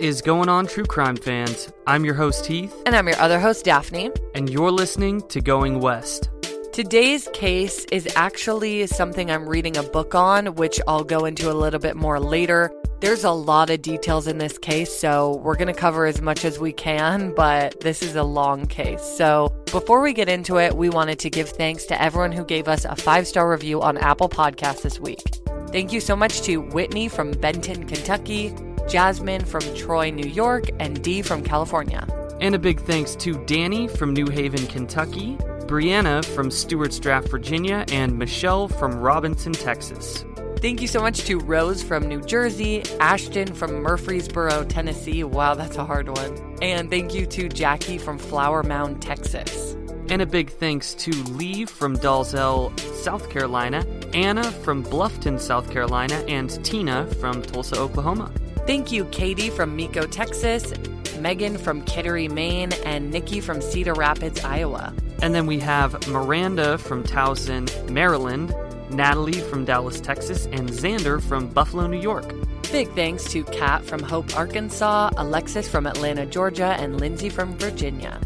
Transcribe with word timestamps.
Is 0.00 0.22
going 0.22 0.48
on, 0.48 0.66
true 0.66 0.86
crime 0.86 1.16
fans? 1.16 1.70
I'm 1.86 2.06
your 2.06 2.14
host, 2.14 2.46
Heath. 2.46 2.74
And 2.86 2.96
I'm 2.96 3.06
your 3.06 3.18
other 3.18 3.38
host, 3.38 3.66
Daphne. 3.66 4.10
And 4.34 4.48
you're 4.48 4.70
listening 4.70 5.20
to 5.28 5.42
Going 5.42 5.78
West. 5.78 6.30
Today's 6.72 7.28
case 7.34 7.84
is 7.92 8.08
actually 8.16 8.86
something 8.86 9.30
I'm 9.30 9.46
reading 9.46 9.76
a 9.76 9.82
book 9.82 10.14
on, 10.14 10.54
which 10.54 10.80
I'll 10.88 11.04
go 11.04 11.26
into 11.26 11.50
a 11.50 11.52
little 11.52 11.78
bit 11.78 11.96
more 11.96 12.18
later. 12.18 12.72
There's 13.02 13.24
a 13.24 13.30
lot 13.30 13.68
of 13.68 13.82
details 13.82 14.26
in 14.26 14.38
this 14.38 14.56
case, 14.56 14.90
so 14.90 15.36
we're 15.44 15.56
going 15.56 15.68
to 15.68 15.78
cover 15.78 16.06
as 16.06 16.22
much 16.22 16.46
as 16.46 16.58
we 16.58 16.72
can, 16.72 17.34
but 17.34 17.78
this 17.80 18.02
is 18.02 18.16
a 18.16 18.24
long 18.24 18.64
case. 18.64 19.02
So 19.02 19.54
before 19.70 20.00
we 20.00 20.14
get 20.14 20.30
into 20.30 20.56
it, 20.56 20.76
we 20.76 20.88
wanted 20.88 21.18
to 21.18 21.28
give 21.28 21.50
thanks 21.50 21.84
to 21.86 22.00
everyone 22.00 22.32
who 22.32 22.46
gave 22.46 22.68
us 22.68 22.86
a 22.86 22.96
five 22.96 23.26
star 23.26 23.50
review 23.50 23.82
on 23.82 23.98
Apple 23.98 24.30
Podcasts 24.30 24.80
this 24.80 24.98
week. 24.98 25.20
Thank 25.68 25.92
you 25.92 26.00
so 26.00 26.16
much 26.16 26.40
to 26.42 26.56
Whitney 26.56 27.08
from 27.08 27.32
Benton, 27.32 27.86
Kentucky, 27.86 28.54
Jasmine 28.90 29.44
from 29.44 29.62
Troy, 29.76 30.10
New 30.10 30.28
York, 30.28 30.64
and 30.80 31.00
Dee 31.02 31.22
from 31.22 31.44
California. 31.44 32.06
And 32.40 32.54
a 32.56 32.58
big 32.58 32.80
thanks 32.80 33.14
to 33.16 33.34
Danny 33.44 33.86
from 33.86 34.12
New 34.12 34.26
Haven, 34.26 34.66
Kentucky, 34.66 35.36
Brianna 35.66 36.24
from 36.24 36.50
Stuarts 36.50 36.98
Draft, 36.98 37.28
Virginia, 37.28 37.84
and 37.92 38.18
Michelle 38.18 38.66
from 38.66 38.98
Robinson, 38.98 39.52
Texas. 39.52 40.24
Thank 40.56 40.82
you 40.82 40.88
so 40.88 41.00
much 41.00 41.20
to 41.26 41.38
Rose 41.38 41.82
from 41.82 42.08
New 42.08 42.20
Jersey, 42.20 42.82
Ashton 42.98 43.54
from 43.54 43.80
Murfreesboro, 43.80 44.64
Tennessee. 44.64 45.22
Wow, 45.22 45.54
that's 45.54 45.76
a 45.76 45.84
hard 45.84 46.08
one. 46.08 46.58
And 46.60 46.90
thank 46.90 47.14
you 47.14 47.26
to 47.26 47.48
Jackie 47.48 47.96
from 47.96 48.18
Flower 48.18 48.64
Mound, 48.64 49.00
Texas. 49.00 49.76
And 50.08 50.20
a 50.20 50.26
big 50.26 50.50
thanks 50.50 50.94
to 50.94 51.12
Lee 51.32 51.64
from 51.64 51.96
Dalzell, 51.96 52.78
South 52.96 53.30
Carolina, 53.30 53.86
Anna 54.12 54.42
from 54.42 54.82
Bluffton, 54.82 55.38
South 55.38 55.70
Carolina, 55.70 56.16
and 56.26 56.62
Tina 56.64 57.06
from 57.20 57.40
Tulsa, 57.42 57.78
Oklahoma. 57.78 58.32
Thank 58.66 58.92
you, 58.92 59.04
Katie 59.06 59.50
from 59.50 59.74
Meco, 59.74 60.06
Texas, 60.06 60.72
Megan 61.18 61.58
from 61.58 61.82
Kittery, 61.84 62.28
Maine, 62.28 62.72
and 62.84 63.10
Nikki 63.10 63.40
from 63.40 63.60
Cedar 63.60 63.94
Rapids, 63.94 64.44
Iowa. 64.44 64.94
And 65.22 65.34
then 65.34 65.46
we 65.46 65.58
have 65.58 66.06
Miranda 66.08 66.78
from 66.78 67.02
Towson, 67.04 67.90
Maryland, 67.90 68.54
Natalie 68.90 69.40
from 69.40 69.64
Dallas, 69.64 70.00
Texas, 70.00 70.46
and 70.46 70.68
Xander 70.68 71.20
from 71.20 71.48
Buffalo, 71.48 71.86
New 71.86 72.00
York. 72.00 72.32
Big 72.72 72.88
thanks 72.94 73.24
to 73.24 73.44
Kat 73.44 73.84
from 73.84 74.02
Hope, 74.02 74.36
Arkansas, 74.36 75.10
Alexis 75.16 75.68
from 75.68 75.86
Atlanta, 75.86 76.24
Georgia, 76.24 76.76
and 76.78 77.00
Lindsay 77.00 77.28
from 77.28 77.56
Virginia. 77.58 78.20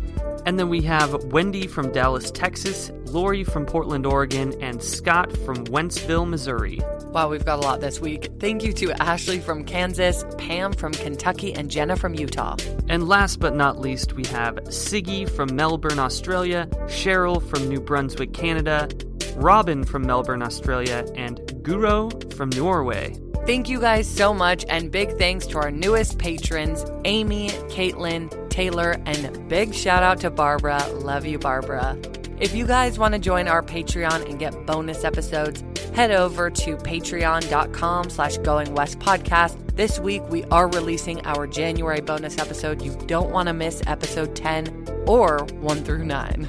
And 0.46 0.58
then 0.58 0.68
we 0.68 0.82
have 0.82 1.24
Wendy 1.24 1.66
from 1.66 1.90
Dallas, 1.92 2.30
Texas, 2.30 2.90
Lori 3.14 3.44
from 3.44 3.64
Portland, 3.64 4.06
Oregon, 4.06 4.60
and 4.60 4.82
Scott 4.82 5.30
from 5.38 5.64
Wentzville, 5.66 6.28
Missouri. 6.28 6.80
Wow, 7.12 7.30
we've 7.30 7.44
got 7.44 7.60
a 7.60 7.62
lot 7.62 7.80
this 7.80 8.00
week. 8.00 8.28
Thank 8.40 8.64
you 8.64 8.72
to 8.72 8.90
Ashley 9.00 9.38
from 9.38 9.64
Kansas, 9.64 10.24
Pam 10.36 10.72
from 10.72 10.92
Kentucky, 10.92 11.54
and 11.54 11.70
Jenna 11.70 11.94
from 11.94 12.14
Utah. 12.14 12.56
And 12.88 13.06
last 13.06 13.38
but 13.38 13.54
not 13.54 13.78
least, 13.78 14.14
we 14.14 14.24
have 14.26 14.56
Siggy 14.64 15.30
from 15.30 15.54
Melbourne, 15.54 16.00
Australia, 16.00 16.68
Cheryl 16.86 17.40
from 17.40 17.68
New 17.68 17.80
Brunswick, 17.80 18.32
Canada, 18.32 18.88
Robin 19.36 19.84
from 19.84 20.04
Melbourne, 20.04 20.42
Australia, 20.42 21.06
and 21.14 21.38
Guro 21.62 22.34
from 22.34 22.50
Norway. 22.50 23.16
Thank 23.46 23.68
you 23.68 23.78
guys 23.78 24.08
so 24.08 24.34
much, 24.34 24.64
and 24.68 24.90
big 24.90 25.16
thanks 25.18 25.46
to 25.48 25.58
our 25.58 25.70
newest 25.70 26.18
patrons, 26.18 26.84
Amy, 27.04 27.50
Caitlin, 27.68 28.50
Taylor, 28.50 28.96
and 29.06 29.48
big 29.48 29.72
shout 29.72 30.02
out 30.02 30.18
to 30.22 30.30
Barbara. 30.30 30.84
Love 30.94 31.26
you, 31.26 31.38
Barbara. 31.38 31.96
If 32.40 32.52
you 32.52 32.66
guys 32.66 32.98
want 32.98 33.14
to 33.14 33.20
join 33.20 33.46
our 33.46 33.62
Patreon 33.62 34.28
and 34.28 34.38
get 34.40 34.66
bonus 34.66 35.04
episodes, 35.04 35.62
head 35.94 36.10
over 36.10 36.50
to 36.50 36.76
patreon.com 36.76 38.10
slash 38.10 38.38
going 38.38 38.74
west 38.74 38.98
podcast. 38.98 39.56
This 39.76 40.00
week 40.00 40.22
we 40.28 40.42
are 40.44 40.68
releasing 40.68 41.24
our 41.26 41.46
January 41.46 42.00
bonus 42.00 42.38
episode. 42.38 42.82
You 42.82 42.96
don't 43.06 43.30
want 43.30 43.46
to 43.46 43.52
miss 43.52 43.82
episode 43.86 44.34
10 44.34 45.04
or 45.06 45.46
1 45.60 45.84
through 45.84 46.04
9. 46.04 46.48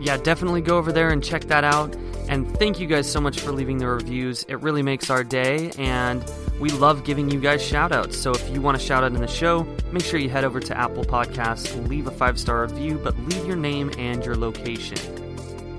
Yeah, 0.00 0.16
definitely 0.16 0.60
go 0.60 0.76
over 0.76 0.90
there 0.90 1.10
and 1.10 1.22
check 1.22 1.44
that 1.44 1.62
out. 1.62 1.94
And 2.28 2.52
thank 2.58 2.80
you 2.80 2.86
guys 2.86 3.10
so 3.10 3.20
much 3.20 3.40
for 3.40 3.52
leaving 3.52 3.78
the 3.78 3.86
reviews. 3.86 4.44
It 4.48 4.56
really 4.56 4.82
makes 4.82 5.10
our 5.10 5.22
day, 5.22 5.70
and 5.78 6.24
we 6.58 6.70
love 6.70 7.04
giving 7.04 7.30
you 7.30 7.40
guys 7.40 7.62
shout 7.62 7.92
outs. 7.92 8.18
So 8.18 8.32
if 8.32 8.48
you 8.50 8.60
want 8.60 8.76
a 8.76 8.80
shout 8.80 9.04
out 9.04 9.12
in 9.12 9.20
the 9.20 9.28
show, 9.28 9.66
make 9.92 10.04
sure 10.04 10.18
you 10.18 10.28
head 10.28 10.44
over 10.44 10.58
to 10.60 10.76
Apple 10.76 11.04
Podcasts, 11.04 11.88
leave 11.88 12.06
a 12.06 12.10
five 12.10 12.38
star 12.38 12.62
review, 12.62 13.00
but 13.02 13.16
leave 13.20 13.46
your 13.46 13.56
name 13.56 13.92
and 13.98 14.24
your 14.24 14.36
location. 14.36 14.98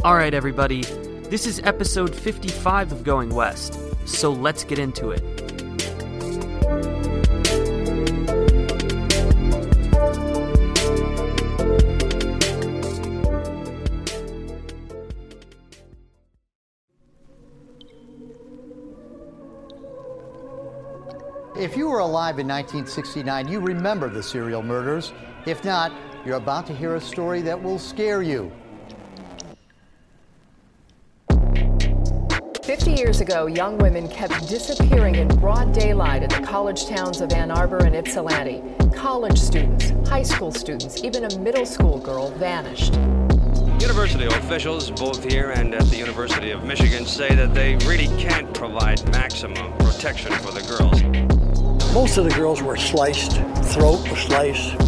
All 0.04 0.16
right, 0.16 0.34
everybody, 0.34 0.84
this 0.84 1.46
is 1.46 1.60
episode 1.64 2.16
55 2.16 2.92
of 2.92 3.04
Going 3.04 3.30
West, 3.34 3.78
so 4.08 4.32
let's 4.32 4.64
get 4.64 4.80
into 4.80 5.12
it. 5.12 5.37
If 21.58 21.76
you 21.76 21.90
were 21.90 22.00
alive 22.00 22.38
in 22.38 22.48
1969, 22.48 23.48
you 23.48 23.60
remember 23.60 24.10
the 24.10 24.22
serial 24.22 24.62
murders. 24.62 25.12
If 25.48 25.66
not, 25.66 25.92
you're 26.24 26.36
about 26.36 26.68
to 26.68 26.76
hear 26.76 26.94
a 26.94 27.02
story 27.02 27.42
that 27.42 27.60
will 27.60 27.80
scare 27.80 28.22
you. 28.22 28.52
50 32.62 32.92
years 32.92 33.22
ago, 33.22 33.48
young 33.48 33.80
women 33.80 34.08
kept 34.08 34.48
disappearing 34.48 35.16
in 35.16 35.28
broad 35.40 35.74
daylight 35.74 36.22
in 36.22 36.30
the 36.30 36.46
college 36.48 36.86
towns 36.86 37.22
of 37.22 37.34
Ann 37.34 37.50
Arbor 37.50 37.84
and 37.84 37.96
Ypsilanti. 37.96 38.62
College 38.96 39.40
students, 39.40 39.94
high 40.08 40.22
school 40.22 40.52
students, 40.52 41.04
even 41.04 41.24
a 41.24 41.40
middle 41.40 41.66
school 41.66 41.98
girl 41.98 42.30
vanished. 42.32 42.94
University 43.82 44.26
officials, 44.26 44.92
both 44.92 45.24
here 45.24 45.52
and 45.52 45.74
at 45.74 45.86
the 45.88 45.98
University 45.98 46.52
of 46.52 46.64
Michigan, 46.66 47.04
say 47.06 47.34
that 47.34 47.56
they 47.56 47.78
really 47.88 48.08
can't 48.22 48.54
provide 48.54 49.04
maximum 49.12 49.76
protection 49.78 50.32
for 50.34 50.52
the 50.52 50.62
girls. 50.62 51.37
Most 51.98 52.18
of 52.18 52.26
the 52.26 52.36
girls 52.36 52.62
were 52.62 52.78
sliced, 52.78 53.38
throat 53.74 54.08
was 54.08 54.20
sliced. 54.20 54.80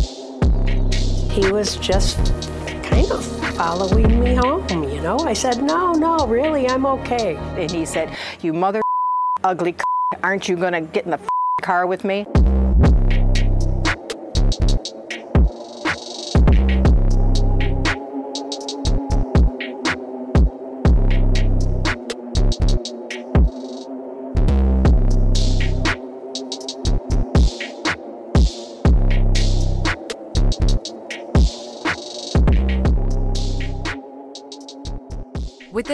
He 1.31 1.51
was 1.51 1.75
just 1.77 2.17
kind 2.83 3.11
of 3.11 3.25
following 3.57 4.19
me 4.19 4.35
home, 4.35 4.83
you 4.83 5.01
know. 5.01 5.17
I 5.17 5.33
said, 5.33 5.63
no, 5.63 5.93
no, 5.93 6.17
really, 6.27 6.69
I'm 6.69 6.85
okay. 6.85 7.35
And 7.57 7.71
he 7.71 7.83
said, 7.83 8.15
you 8.41 8.53
mother 8.53 8.79
ugly 9.43 9.75
aren't 10.21 10.47
you 10.47 10.55
gonna 10.55 10.81
get 10.81 11.05
in 11.05 11.09
the 11.09 11.19
car 11.63 11.87
with 11.87 12.03
me? 12.03 12.27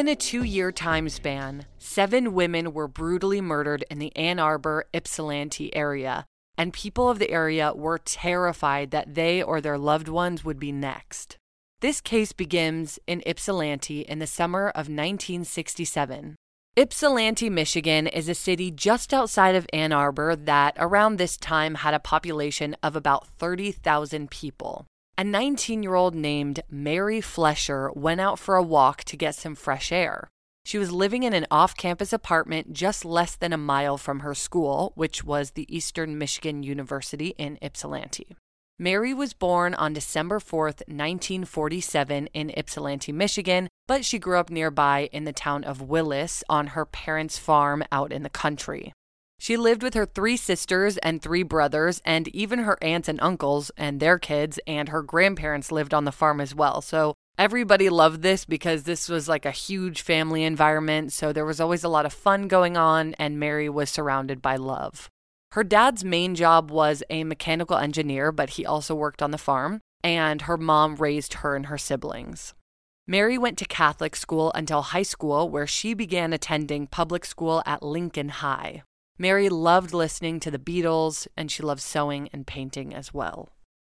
Within 0.06 0.14
a 0.14 0.22
two 0.22 0.44
year 0.44 0.72
time 0.72 1.10
span, 1.10 1.66
seven 1.80 2.36
women 2.36 2.74
were 2.74 2.88
brutally 2.88 3.42
murdered 3.42 3.84
in 3.90 3.98
the 3.98 4.16
Ann 4.16 4.38
Arbor 4.38 4.86
Ypsilanti 4.94 5.76
area, 5.76 6.26
and 6.60 6.72
people 6.72 7.10
of 7.10 7.18
the 7.18 7.32
area 7.32 7.74
were 7.74 7.98
terrified 7.98 8.92
that 8.92 9.16
they 9.16 9.42
or 9.42 9.60
their 9.60 9.80
loved 9.80 10.08
ones 10.08 10.46
would 10.46 10.60
be 10.60 10.72
next. 10.72 11.38
This 11.82 12.02
case 12.02 12.34
begins 12.34 13.00
in 13.08 13.24
Ypsilanti 13.26 14.02
in 14.02 14.20
the 14.20 14.28
summer 14.28 14.68
of 14.68 14.90
1967. 14.90 16.36
Ypsilanti, 16.78 17.50
Michigan 17.50 18.06
is 18.06 18.30
a 18.30 18.36
city 18.36 18.70
just 18.70 19.12
outside 19.12 19.56
of 19.56 19.66
Ann 19.74 19.92
Arbor 19.92 20.36
that 20.36 20.76
around 20.78 21.18
this 21.18 21.36
time 21.36 21.74
had 21.74 21.96
a 21.96 22.00
population 22.00 22.76
of 22.84 22.96
about 22.96 23.26
30,000 23.40 24.30
people. 24.30 24.86
A 25.18 25.24
19 25.24 25.82
year 25.82 25.96
old 25.96 26.14
named 26.14 26.60
Mary 26.70 27.22
Fleszar 27.22 27.96
went 27.96 28.20
out 28.20 28.38
for 28.38 28.56
a 28.56 28.64
walk 28.64 29.06
to 29.06 29.16
get 29.16 29.34
some 29.34 29.56
fresh 29.56 29.90
air. 29.94 30.30
She 30.66 30.78
was 30.78 30.92
living 30.92 31.24
in 31.24 31.34
an 31.34 31.48
off 31.50 31.78
campus 31.78 32.12
apartment 32.12 32.74
just 32.74 33.06
less 33.06 33.34
than 33.38 33.54
a 33.54 33.58
mile 33.58 33.98
from 33.98 34.20
her 34.20 34.36
school, 34.36 34.92
which 34.96 35.24
was 35.24 35.52
the 35.52 35.74
Eastern 35.74 36.18
Michigan 36.18 36.64
University 36.64 37.30
in 37.38 37.58
Ypsilanti. 37.62 38.36
Mary 38.78 39.14
was 39.14 39.32
born 39.32 39.74
on 39.74 39.94
December 39.94 40.40
4th, 40.40 40.84
1947, 40.90 42.28
in 42.34 42.52
Ypsilanti, 42.58 43.14
Michigan, 43.14 43.70
but 43.88 44.04
she 44.04 44.20
grew 44.20 44.38
up 44.38 44.50
nearby 44.50 45.08
in 45.14 45.24
the 45.24 45.32
town 45.32 45.64
of 45.64 45.82
Willis 45.82 46.44
on 46.50 46.68
her 46.68 46.86
parents' 46.86 47.38
farm 47.38 47.86
out 47.90 48.12
in 48.12 48.24
the 48.24 48.30
country. 48.30 48.92
She 49.38 49.58
lived 49.58 49.84
with 49.84 49.94
her 49.94 50.06
three 50.06 50.38
sisters 50.38 50.98
and 50.98 51.22
three 51.22 51.44
brothers, 51.44 52.02
and 52.06 52.28
even 52.30 52.60
her 52.60 52.78
aunts 52.82 53.08
and 53.08 53.20
uncles 53.22 53.70
and 53.78 54.00
their 54.00 54.18
kids 54.18 54.60
and 54.66 54.90
her 54.90 55.02
grandparents 55.02 55.72
lived 55.72 55.94
on 55.94 56.06
the 56.06 56.12
farm 56.12 56.42
as 56.42 56.56
well. 56.56 56.82
So 56.82 57.14
everybody 57.38 57.90
loved 57.90 58.22
this 58.22 58.46
because 58.46 58.84
this 58.84 59.10
was 59.10 59.28
like 59.28 59.46
a 59.46 59.52
huge 59.52 60.02
family 60.02 60.44
environment. 60.44 61.12
So 61.14 61.32
there 61.32 61.46
was 61.46 61.60
always 61.60 61.84
a 61.84 61.90
lot 61.90 62.06
of 62.06 62.14
fun 62.14 62.48
going 62.48 62.78
on, 62.78 63.14
and 63.16 63.40
Mary 63.40 63.70
was 63.70 63.90
surrounded 63.90 64.42
by 64.42 64.56
love. 64.56 65.10
Her 65.52 65.64
dad's 65.64 66.04
main 66.04 66.36
job 66.36 66.72
was 66.72 67.04
a 67.10 67.24
mechanical 67.24 67.78
engineer, 67.78 68.32
but 68.32 68.52
he 68.52 68.66
also 68.66 68.96
worked 68.96 69.22
on 69.22 69.32
the 69.32 69.38
farm, 69.38 69.82
and 70.04 70.44
her 70.44 70.58
mom 70.58 70.96
raised 70.96 71.36
her 71.36 71.56
and 71.56 71.68
her 71.68 71.78
siblings. 71.78 72.54
Mary 73.08 73.38
went 73.38 73.58
to 73.60 73.66
Catholic 73.66 74.16
school 74.16 74.52
until 74.54 74.82
high 74.82 75.04
school, 75.04 75.50
where 75.50 75.68
she 75.68 75.94
began 75.94 76.34
attending 76.34 76.88
public 76.88 77.24
school 77.24 77.62
at 77.66 77.84
Lincoln 77.84 78.30
High. 78.30 78.84
Mary 79.18 79.48
loved 79.48 79.94
listening 79.94 80.42
to 80.42 80.52
the 80.52 80.60
Beatles, 80.60 81.26
and 81.38 81.50
she 81.50 81.64
loved 81.64 81.82
sewing 81.82 82.28
and 82.34 82.46
painting 82.46 82.94
as 82.94 83.14
well. 83.14 83.50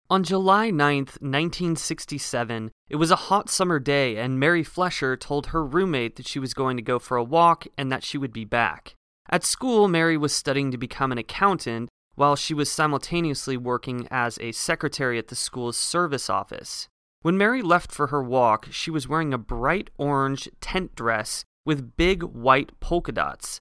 On 0.10 0.24
July 0.24 0.72
9th, 0.72 1.22
1967, 1.22 2.72
it 2.90 2.96
was 2.96 3.12
a 3.12 3.28
hot 3.28 3.48
summer 3.48 3.80
day, 3.80 4.18
and 4.18 4.40
Mary 4.40 4.64
Fleszar 4.64 5.16
told 5.18 5.48
her 5.48 5.64
roommate 5.64 6.16
that 6.16 6.28
she 6.28 6.40
was 6.40 6.56
going 6.56 6.76
to 6.76 6.84
go 6.84 6.98
for 6.98 7.18
a 7.18 7.24
walk 7.24 7.68
and 7.78 7.92
that 7.92 8.04
she 8.04 8.18
would 8.18 8.34
be 8.34 8.46
back. 8.46 8.96
At 9.30 9.44
school, 9.44 9.88
Mary 9.88 10.18
was 10.18 10.34
studying 10.34 10.72
to 10.72 10.78
become 10.78 11.12
an 11.12 11.20
accountant 11.20 11.88
while 12.16 12.36
she 12.36 12.54
was 12.54 12.72
simultaneously 12.72 13.56
working 13.56 14.08
as 14.12 14.38
a 14.40 14.52
secretary 14.52 15.18
at 15.18 15.28
the 15.28 15.36
school's 15.36 15.78
service 15.78 16.30
office. 16.30 16.88
When 17.22 17.38
Mary 17.38 17.62
left 17.62 17.92
for 17.92 18.08
her 18.08 18.24
walk, 18.24 18.68
she 18.72 18.90
was 18.90 19.08
wearing 19.08 19.34
a 19.34 19.38
bright 19.38 19.92
orange 19.98 20.50
tent 20.60 20.96
dress 20.96 21.46
with 21.64 21.96
big 21.96 22.24
white 22.24 22.78
polka 22.80 23.12
dots. 23.12 23.60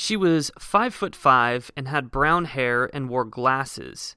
She 0.00 0.16
was 0.16 0.52
five 0.60 0.94
foot 0.94 1.16
five 1.16 1.72
and 1.76 1.88
had 1.88 2.12
brown 2.12 2.44
hair 2.44 2.88
and 2.94 3.08
wore 3.08 3.24
glasses. 3.24 4.14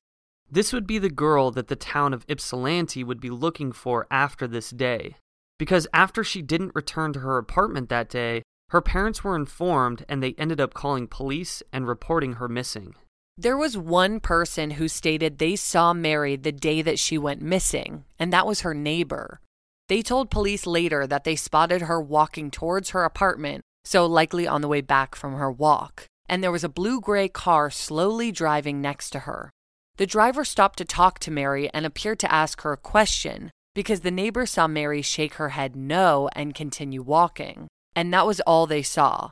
This 0.48 0.72
would 0.72 0.86
be 0.86 1.00
the 1.00 1.10
girl 1.10 1.50
that 1.50 1.70
the 1.70 1.76
town 1.76 2.14
of 2.14 2.24
Ypsilanti 2.30 3.04
would 3.04 3.20
be 3.20 3.32
looking 3.32 3.72
for 3.72 4.06
after 4.12 4.48
this 4.48 4.70
day. 4.70 5.16
Because 5.58 5.88
after 5.92 6.24
she 6.24 6.44
didn't 6.44 6.76
return 6.76 7.14
to 7.14 7.22
her 7.22 7.40
apartment 7.40 7.90
that 7.90 8.10
day, 8.10 8.44
her 8.70 8.80
parents 8.80 9.24
were 9.24 9.36
informed 9.36 10.06
and 10.08 10.22
they 10.22 10.36
ended 10.38 10.62
up 10.62 10.76
calling 10.76 11.08
police 11.08 11.64
and 11.74 11.88
reporting 11.88 12.34
her 12.34 12.48
missing. 12.48 12.94
There 13.36 13.58
was 13.58 13.76
one 13.76 14.20
person 14.20 14.72
who 14.72 14.88
stated 14.88 15.40
they 15.40 15.56
saw 15.56 15.96
Mary 15.96 16.36
the 16.36 16.52
day 16.52 16.84
that 16.84 17.00
she 17.00 17.18
went 17.18 17.42
missing, 17.42 18.06
and 18.20 18.32
that 18.32 18.46
was 18.46 18.62
her 18.62 18.76
neighbor. 18.76 19.42
They 19.90 20.04
told 20.04 20.30
police 20.30 20.68
later 20.68 21.08
that 21.08 21.24
they 21.24 21.36
spotted 21.36 21.82
her 21.82 22.00
walking 22.00 22.52
towards 22.52 22.92
her 22.92 23.04
apartment, 23.04 23.64
so 23.84 24.06
likely 24.06 24.48
on 24.48 24.62
the 24.62 24.68
way 24.68 24.82
back 24.82 25.16
from 25.16 25.34
her 25.34 25.52
walk, 25.52 26.06
and 26.28 26.44
there 26.44 26.52
was 26.52 26.64
a 26.64 26.70
blue 26.70 27.02
gray 27.02 27.28
car 27.28 27.70
slowly 27.70 28.32
driving 28.32 28.82
next 28.82 29.10
to 29.12 29.20
her. 29.20 29.52
The 29.98 30.08
driver 30.08 30.46
stopped 30.46 30.78
to 30.78 30.86
talk 30.86 31.20
to 31.20 31.32
Mary 31.32 31.70
and 31.74 31.86
appeared 31.86 32.20
to 32.20 32.32
ask 32.32 32.62
her 32.62 32.74
a 32.74 32.78
question 32.78 33.52
because 33.74 34.02
the 34.02 34.12
neighbor 34.12 34.46
saw 34.46 34.68
Mary 34.68 35.02
shake 35.02 35.36
her 35.36 35.50
head 35.50 35.76
no 35.76 36.30
and 36.34 36.56
continue 36.56 37.02
walking. 37.02 37.68
And 37.96 38.14
that 38.14 38.26
was 38.26 38.40
all 38.42 38.68
they 38.68 38.84
saw. 38.84 39.32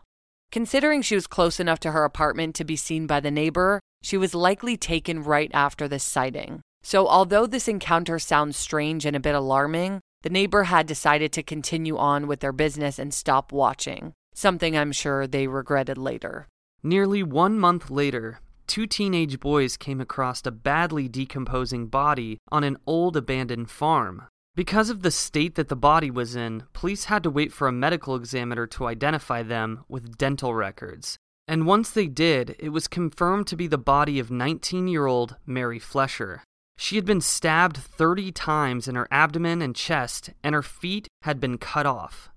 Considering 0.52 1.02
she 1.02 1.16
was 1.16 1.28
close 1.28 1.60
enough 1.60 1.80
to 1.82 1.92
her 1.92 2.04
apartment 2.04 2.56
to 2.56 2.64
be 2.64 2.76
seen 2.76 3.08
by 3.08 3.20
the 3.20 3.32
neighbor, 3.32 3.80
she 4.02 4.18
was 4.18 4.34
likely 4.34 4.78
taken 4.78 5.24
right 5.24 5.52
after 5.54 5.88
this 5.88 6.04
sighting. 6.04 6.62
So, 6.82 7.08
although 7.08 7.46
this 7.46 7.68
encounter 7.68 8.20
sounds 8.20 8.58
strange 8.58 9.06
and 9.06 9.16
a 9.16 9.20
bit 9.20 9.36
alarming, 9.36 10.00
the 10.22 10.30
neighbor 10.30 10.64
had 10.64 10.88
decided 10.88 11.32
to 11.34 11.44
continue 11.44 11.98
on 11.98 12.28
with 12.28 12.40
their 12.40 12.52
business 12.52 12.98
and 13.00 13.14
stop 13.14 13.52
watching, 13.52 14.14
something 14.34 14.78
I'm 14.78 14.92
sure 14.92 15.28
they 15.28 15.48
regretted 15.48 15.98
later. 15.98 16.48
Nearly 16.84 17.24
one 17.24 17.60
month 17.60 17.90
later, 17.90 18.40
two 18.68 18.88
teenage 18.88 19.40
boys 19.40 19.78
came 19.78 20.00
across 20.00 20.46
a 20.46 20.52
badly 20.52 21.08
decomposing 21.08 21.88
body 21.88 22.38
on 22.52 22.64
an 22.64 22.78
old 22.86 23.18
abandoned 23.18 23.70
farm. 23.70 24.24
Because 24.56 24.90
of 24.90 25.02
the 25.02 25.12
state 25.12 25.56
that 25.56 25.70
the 25.70 25.76
body 25.76 26.12
was 26.12 26.36
in, 26.36 26.64
police 26.74 27.06
had 27.06 27.24
to 27.24 27.30
wait 27.30 27.52
for 27.54 27.68
a 27.68 27.72
medical 27.72 28.16
examiner 28.16 28.68
to 28.68 28.88
identify 28.88 29.44
them 29.44 29.84
with 29.88 30.18
dental 30.18 30.54
records. 30.54 31.18
And 31.48 31.66
once 31.66 31.90
they 31.90 32.08
did, 32.08 32.56
it 32.60 32.70
was 32.70 32.88
confirmed 32.88 33.48
to 33.48 33.56
be 33.56 33.68
the 33.68 33.78
body 33.78 34.20
of 34.20 34.30
19 34.30 34.88
year 34.88 35.08
old 35.08 35.36
Mary 35.46 35.80
Fleszar. 35.80 36.42
She 36.78 36.96
had 36.96 37.06
been 37.06 37.22
stabbed 37.22 37.76
30 37.78 38.32
times 38.32 38.88
in 38.88 38.96
her 38.96 39.08
abdomen 39.12 39.62
and 39.62 39.76
chest, 39.76 40.30
and 40.44 40.56
her 40.56 40.62
feet 40.62 41.08
had 41.24 41.40
been 41.40 41.58
cut 41.58 41.86
off. 41.86 42.29